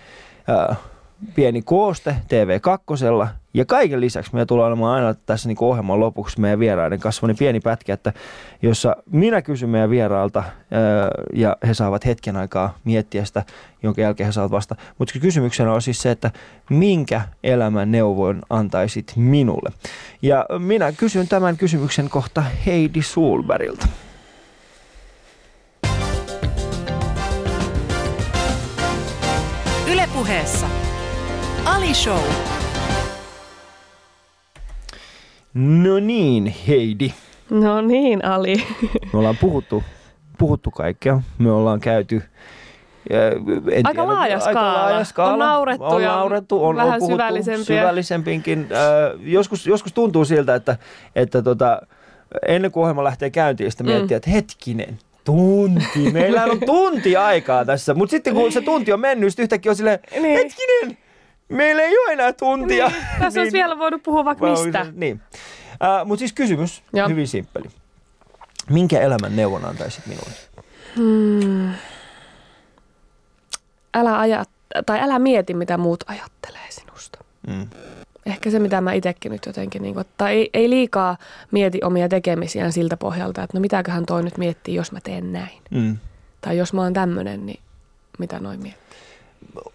pieni 1.35 1.61
kooste 1.61 2.15
TV2. 2.27 3.42
Ja 3.53 3.65
kaiken 3.65 4.01
lisäksi 4.01 4.33
meillä 4.33 4.45
tulee 4.45 4.65
olemaan 4.65 4.95
aina 4.95 5.13
tässä 5.13 5.49
niin 5.49 5.57
ohjelman 5.59 5.99
lopuksi 5.99 6.41
meidän 6.41 6.59
vieraiden 6.59 6.99
kanssa 6.99 7.27
niin 7.27 7.37
pieni 7.37 7.59
pätkä, 7.59 7.93
että 7.93 8.13
jossa 8.61 8.95
minä 9.11 9.41
kysyn 9.41 9.69
meidän 9.69 9.89
vieraalta 9.89 10.43
ja 11.33 11.57
he 11.67 11.73
saavat 11.73 12.05
hetken 12.05 12.35
aikaa 12.35 12.77
miettiä 12.83 13.25
sitä, 13.25 13.43
jonka 13.83 14.01
jälkeen 14.01 14.25
he 14.25 14.31
saavat 14.31 14.51
vasta. 14.51 14.75
Mutta 14.97 15.19
kysymyksenä 15.19 15.73
on 15.73 15.81
siis 15.81 16.01
se, 16.01 16.11
että 16.11 16.31
minkä 16.69 17.21
elämän 17.43 17.91
neuvoin 17.91 18.41
antaisit 18.49 19.13
minulle? 19.15 19.69
Ja 20.21 20.45
minä 20.59 20.91
kysyn 20.91 21.27
tämän 21.27 21.57
kysymyksen 21.57 22.09
kohta 22.09 22.41
Heidi 22.65 23.01
Sulberilta. 23.01 23.87
Ylepuheessa 29.87 30.67
Ali 31.65 31.93
Show. 31.93 32.52
No 35.53 35.99
niin, 35.99 36.55
Heidi. 36.67 37.13
No 37.49 37.81
niin, 37.81 38.25
Ali. 38.25 38.63
Me 39.13 39.19
ollaan 39.19 39.37
puhuttu, 39.41 39.83
puhuttu 40.37 40.71
kaikkea. 40.71 41.21
Me 41.37 41.51
ollaan 41.51 41.79
käyty 41.79 42.21
en 43.09 43.85
aika, 43.87 43.91
tiedä, 43.91 44.07
laaja 44.07 44.39
skaala. 44.39 44.71
aika 44.71 44.81
laaja 44.81 45.03
skaala. 45.03 45.33
On 45.33 45.39
naurettu, 45.39 45.85
on 45.85 46.01
naurettu 46.01 46.63
on, 46.63 46.75
vähän 46.75 47.01
on 47.01 47.07
syvällisempiä. 47.07 47.63
syvällisempinkin. 47.81 48.67
joskus, 49.19 49.67
joskus 49.67 49.93
tuntuu 49.93 50.25
siltä, 50.25 50.55
että, 50.55 50.77
että 51.15 51.41
tota, 51.41 51.81
ennen 52.47 52.71
kuin 52.71 52.81
ohjelma 52.81 53.03
lähtee 53.03 53.29
käyntiin, 53.29 53.71
sitten 53.71 53.87
miettii, 53.87 54.15
mm. 54.15 54.17
että 54.17 54.29
hetkinen, 54.29 54.99
tunti. 55.23 56.11
Meillä 56.11 56.43
on 56.43 56.59
tunti 56.65 57.15
aikaa 57.15 57.65
tässä. 57.65 57.93
Mutta 57.93 58.11
sitten 58.11 58.33
kun 58.33 58.51
se 58.51 58.61
tunti 58.61 58.93
on 58.93 58.99
mennyt, 58.99 59.39
yhtäkkiä 59.39 59.71
on 59.71 59.75
silleen, 59.75 59.99
niin. 60.11 60.37
hetkinen, 60.37 60.97
meillä 61.53 61.81
ei 61.81 61.97
ole 61.97 62.13
enää 62.13 62.33
tuntia. 62.33 62.87
Niin. 62.87 63.01
Tässä 63.19 63.19
niin. 63.29 63.39
olisi 63.39 63.57
vielä 63.57 63.77
voinut 63.77 64.03
puhua 64.03 64.25
vaikka 64.25 64.45
mistä. 64.51 64.85
Niin. 64.93 65.21
Uh, 65.71 66.07
Mutta 66.07 66.19
siis 66.19 66.33
kysymys, 66.33 66.83
Joo. 66.93 67.09
hyvin 67.09 67.27
simppeli. 67.27 67.65
Minkä 68.69 68.99
elämän 68.99 69.35
neuvon 69.35 69.65
antaisit 69.65 70.05
minulle? 70.05 70.31
Hmm. 70.95 71.73
Älä, 73.93 74.19
aja, 74.19 74.45
tai 74.85 74.99
älä 75.01 75.19
mieti, 75.19 75.53
mitä 75.53 75.77
muut 75.77 76.03
ajattelee 76.07 76.67
sinusta. 76.69 77.19
Mm. 77.47 77.67
Ehkä 78.25 78.51
se, 78.51 78.59
mitä 78.59 78.81
mä 78.81 78.93
itsekin 78.93 79.31
nyt 79.31 79.45
jotenkin, 79.45 79.81
niin 79.81 79.93
kuin, 79.93 80.05
tai 80.17 80.33
ei, 80.33 80.49
ei 80.53 80.69
liikaa 80.69 81.17
mieti 81.51 81.79
omia 81.83 82.09
tekemisiään 82.09 82.71
siltä 82.71 82.97
pohjalta, 82.97 83.43
että 83.43 83.57
no 83.57 83.61
mitäköhän 83.61 84.05
toi 84.05 84.23
nyt 84.23 84.37
miettii, 84.37 84.75
jos 84.75 84.91
mä 84.91 84.99
teen 85.03 85.33
näin. 85.33 85.61
Mm. 85.71 85.97
Tai 86.41 86.57
jos 86.57 86.73
mä 86.73 86.81
oon 86.81 86.93
tämmönen, 86.93 87.45
niin 87.45 87.59
mitä 88.19 88.39
noin 88.39 88.61
miettii? 88.61 88.82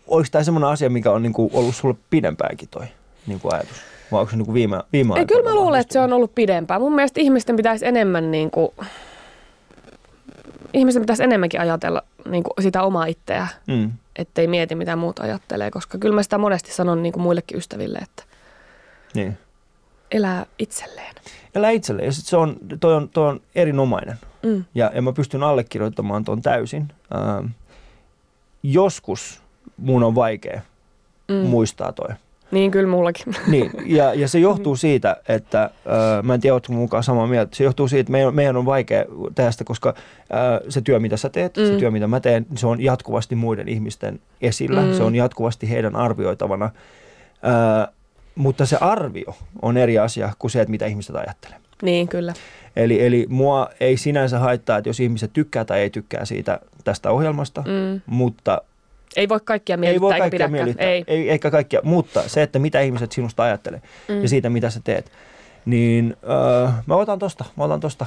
Oliko 0.06 0.28
tämä 0.32 0.44
semmoinen 0.44 0.70
asia, 0.70 0.90
mikä 0.90 1.10
on 1.10 1.22
niin 1.22 1.32
kuin 1.32 1.50
ollut 1.52 1.74
sulle 1.74 1.94
pidempäänkin 2.10 2.68
toi 2.68 2.86
niin 3.26 3.40
kuin 3.40 3.54
ajatus? 3.54 3.76
vai 4.12 4.20
onko 4.20 4.30
se 4.30 4.36
niin 4.36 4.44
kuin 4.46 4.54
viime, 4.54 4.80
viime 4.92 5.18
Ei, 5.18 5.26
kyllä 5.26 5.48
mä 5.50 5.54
luulen, 5.54 5.80
että 5.80 5.92
se 5.92 6.00
on 6.00 6.12
ollut 6.12 6.34
pidempään. 6.34 6.80
Mun 6.80 6.94
mielestä 6.94 7.20
ihmisten 7.20 7.56
pitäisi 7.56 7.86
enemmän 7.86 8.30
niin 8.30 8.50
kuin, 8.50 8.68
ihmisten 10.72 11.02
pitäisi 11.02 11.22
enemmänkin 11.22 11.60
ajatella 11.60 12.02
niin 12.30 12.42
kuin 12.44 12.52
sitä 12.62 12.82
omaa 12.82 13.06
itseä, 13.06 13.48
Mm. 13.66 13.90
ettei 14.16 14.46
mieti 14.46 14.74
mitä 14.74 14.96
muut 14.96 15.18
ajattelee, 15.18 15.70
koska 15.70 15.98
kyllä 15.98 16.14
mä 16.14 16.22
sitä 16.22 16.38
monesti 16.38 16.72
sanon 16.72 17.02
niin 17.02 17.12
kuin 17.12 17.22
muillekin 17.22 17.58
ystäville, 17.58 17.98
että 17.98 18.22
Niin. 19.14 19.38
elää 20.10 20.46
itselleen. 20.58 21.14
Elä 21.54 21.70
itselle. 21.70 22.02
Ja 22.02 22.12
sit 22.12 22.26
se 22.26 22.36
on, 22.36 22.56
toi 22.80 22.94
on, 22.94 23.08
toi 23.08 23.28
on 23.28 23.40
erinomainen. 23.54 24.16
Mm. 24.42 24.64
Ja, 24.74 24.90
ja 24.94 25.02
mä 25.02 25.12
pystyn 25.12 25.42
allekirjoittamaan 25.42 26.24
tuon 26.24 26.42
täysin. 26.42 26.92
Ähm, 27.14 27.46
joskus 28.62 29.42
mun 29.78 30.02
on 30.02 30.14
vaikea 30.14 30.60
Mm. 31.28 31.34
mm. 31.34 31.46
muistaa 31.46 31.92
toi. 31.92 32.08
Niin, 32.50 32.70
kyllä 32.70 32.88
mullakin. 32.90 33.34
Niin, 33.46 33.70
ja, 33.86 34.14
ja 34.14 34.28
se 34.28 34.38
johtuu 34.38 34.76
siitä, 34.76 35.16
että 35.28 35.62
äh, 35.64 35.70
mä 36.22 36.34
en 36.34 36.40
tiedä, 36.40 36.54
oletko 36.54 36.72
mukaan 36.72 37.02
samaa 37.02 37.26
mieltä. 37.26 37.56
Se 37.56 37.64
johtuu 37.64 37.88
siitä, 37.88 38.00
että 38.00 38.12
meidän, 38.12 38.34
meidän 38.34 38.56
on 38.56 38.66
vaikea 38.66 39.04
tehdä 39.34 39.50
sitä, 39.50 39.64
koska 39.64 39.88
äh, 39.96 40.60
se 40.68 40.80
työ, 40.80 40.98
mitä 40.98 41.16
sä 41.16 41.28
teet, 41.28 41.56
mm. 41.56 41.64
se 41.66 41.72
Mm. 41.72 41.78
työ, 41.78 41.90
mitä 41.90 42.06
mä 42.06 42.20
teen, 42.20 42.46
se 42.56 42.66
on 42.66 42.80
jatkuvasti 42.80 43.34
muiden 43.34 43.68
ihmisten 43.68 44.20
esillä. 44.40 44.82
Mm. 44.82 44.94
Se 44.94 45.02
on 45.02 45.14
jatkuvasti 45.14 45.70
heidän 45.70 45.96
arvioitavana. 45.96 46.64
Äh, 46.64 47.88
mutta 48.34 48.66
se 48.66 48.76
arvio 48.80 49.34
on 49.62 49.76
eri 49.76 49.98
asia 49.98 50.32
kuin 50.38 50.50
se, 50.50 50.60
että 50.60 50.70
mitä 50.70 50.86
ihmiset 50.86 51.16
ajattelee. 51.16 51.58
niin, 51.82 52.08
kyllä. 52.08 52.32
Eli, 52.76 53.06
eli 53.06 53.26
mua 53.28 53.70
ei 53.80 53.96
sinänsä 53.96 54.38
haittaa, 54.38 54.78
että 54.78 54.88
jos 54.88 55.00
ihmiset 55.00 55.32
tykkää 55.32 55.64
tai 55.64 55.80
ei 55.80 55.90
tykkää 55.90 56.24
siitä 56.24 56.60
tästä 56.84 57.10
ohjelmasta, 57.10 57.60
Mm. 57.66 58.00
mutta 58.06 58.62
Ei 59.18 59.28
voi 59.28 59.40
kaikkia 59.44 59.74
ei 59.74 59.78
miellyttää 59.80 60.00
voi 60.02 60.12
eikä 60.12 60.18
kaikkia 60.22 60.36
pidäkään. 60.38 60.52
miellyttää. 60.52 60.86
Ei. 60.88 61.04
ei. 61.06 61.30
Eikä 61.30 61.50
kaikkia, 61.50 61.80
mutta 61.84 62.22
se, 62.26 62.42
että 62.42 62.58
mitä 62.58 62.80
ihmiset 62.80 63.12
sinusta 63.12 63.42
ajattelee 63.42 63.82
Mm. 64.08 64.22
ja 64.22 64.28
siitä, 64.28 64.50
mitä 64.50 64.70
sä 64.70 64.80
teet, 64.84 65.12
niin 65.66 66.16
äh, 66.66 66.74
mä 66.86 66.94
otan 66.94 67.18
tosta, 67.18 67.44
mä 67.56 67.64
otan 67.64 67.80
tosta, 67.80 68.06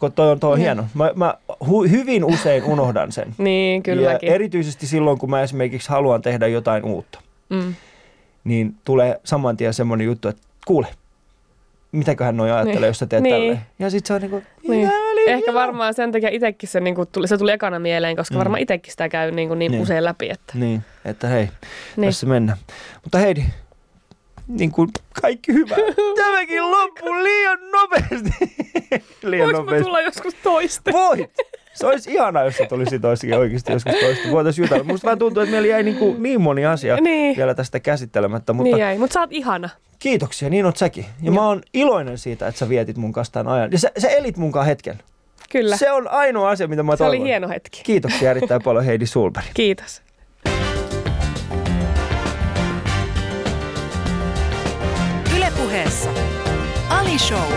kun 0.00 0.12
toi 0.12 0.30
on, 0.30 0.40
toi 0.40 0.52
on 0.52 0.58
Mm. 0.58 0.62
hieno. 0.62 0.84
Mä, 0.94 1.10
mä 1.14 1.34
hu, 1.68 1.82
hyvin 1.82 2.24
usein 2.24 2.64
unohdan 2.64 3.12
sen. 3.12 3.34
Niin, 3.38 3.82
kylläkin. 3.82 4.26
Ja 4.26 4.34
erityisesti 4.34 4.86
silloin, 4.86 5.18
kun 5.18 5.30
mä 5.30 5.42
esimerkiksi 5.42 5.88
haluan 5.90 6.22
tehdä 6.22 6.46
jotain 6.46 6.84
uutta, 6.84 7.20
Mm. 7.48 7.74
niin 8.44 8.74
tulee 8.84 9.20
saman 9.24 9.56
tien 9.56 9.74
semmoinen 9.74 10.04
juttu, 10.04 10.28
että 10.28 10.42
kuule, 10.66 10.86
mitäköhän 11.92 12.36
noi 12.36 12.50
ajattelee, 12.50 12.80
Niin. 12.80 12.86
jos 12.86 12.98
sä 12.98 13.06
teet 13.06 13.22
Niin. 13.22 13.34
tälleen. 13.34 13.60
Ja 13.78 13.90
sit 13.90 14.06
se 14.06 14.14
on 14.14 14.20
niinku, 14.20 14.42
Niin. 14.68 14.90
"Jääli, 15.28 15.40
Ehkä 15.42 15.50
joo." 15.52 15.60
varmaan 15.60 15.94
sen 15.94 16.12
takia 16.12 16.28
itsekin 16.32 16.68
se, 16.68 16.80
niin 16.80 16.94
kuin, 16.94 17.08
tuli, 17.12 17.28
se 17.28 17.38
tuli 17.38 17.52
ekana 17.52 17.78
mieleen, 17.78 18.16
koska 18.16 18.34
Mm. 18.34 18.38
varmaan 18.38 18.62
itsekin 18.62 18.90
sitä 18.90 19.08
käy 19.08 19.30
niin, 19.30 19.48
kuin 19.48 19.58
niin, 19.58 19.72
Niin. 19.72 19.82
usein 19.82 20.04
läpi. 20.04 20.30
Että, 20.30 20.52
Niin, 20.54 20.82
että 21.04 21.28
hei, 21.28 21.48
niin. 21.96 22.08
tässä 22.08 22.26
mennään. 22.26 22.58
Mutta 23.04 23.18
Heidi, 23.18 23.42
niin 24.48 24.72
kuin 24.72 24.88
kaikki 25.22 25.52
hyvä. 25.52 25.76
Tämäkin 26.24 26.70
loppuu 26.70 27.14
liian 27.22 27.58
nopeasti. 27.72 28.30
liian 29.30 29.44
Voinko 29.44 29.60
nopeasti. 29.60 29.84
tulla 29.84 30.00
joskus 30.00 30.34
toiste? 30.34 30.92
Voit! 30.92 31.30
Se 31.74 31.86
olisi 31.86 32.12
ihanaa, 32.12 32.44
jos 32.44 32.56
se 32.56 32.66
tulisi 32.66 32.98
toistakin 32.98 33.36
oikeasti 33.38 33.72
joskus 33.72 33.94
toista. 34.00 34.30
Voitaisiin 34.30 34.64
jutella. 34.64 34.84
Musta 34.84 35.04
vähän 35.06 35.18
tuntuu, 35.18 35.42
että 35.42 35.50
meillä 35.50 35.68
jäi 35.68 35.82
niin, 35.82 35.96
kuin 35.96 36.22
niin 36.22 36.40
moni 36.40 36.66
asia 36.66 36.96
Niin. 36.96 37.36
vielä 37.36 37.54
tästä 37.54 37.80
käsittelemättä. 37.80 38.52
Mutta 38.52 38.64
Niin 38.76 38.78
jäi, 38.80 38.98
mutta 38.98 39.14
sä 39.14 39.20
oot 39.20 39.32
ihana. 39.32 39.68
kiitoksia, 39.98 40.50
niin 40.50 40.66
oot 40.66 40.76
säkin. 40.76 41.04
Ja 41.22 41.32
mä 41.32 41.46
oon 41.46 41.62
iloinen 41.74 42.18
siitä, 42.18 42.48
että 42.48 42.58
sä 42.58 42.68
vietit 42.68 42.96
mun 42.96 43.12
kanssa 43.12 43.32
tämän 43.32 43.52
ajan. 43.52 43.72
Ja 43.72 43.78
sä, 43.78 43.90
sä 43.98 44.08
elit 44.08 44.36
mun 44.36 44.52
kanssa 44.52 44.68
hetken. 44.68 44.98
Kyllä. 45.52 45.76
Se, 45.76 45.92
on 45.92 46.08
ainoa 46.08 46.50
asia, 46.50 46.68
mitä 46.68 46.82
mä 46.82 46.96
se 46.96 47.04
oli 47.04 47.10
toivon. 47.10 47.26
hieno 47.26 47.48
hetki. 47.48 47.80
Kiitoksia 47.84 48.30
erittäin 48.30 48.62
paljon 48.62 48.84
Heidi 48.84 49.06
Sulberg. 49.06 49.46
Kiitos. 49.54 50.02
Ylepuheessa 55.36 56.10
Ali 56.88 57.18
Show. 57.18 57.52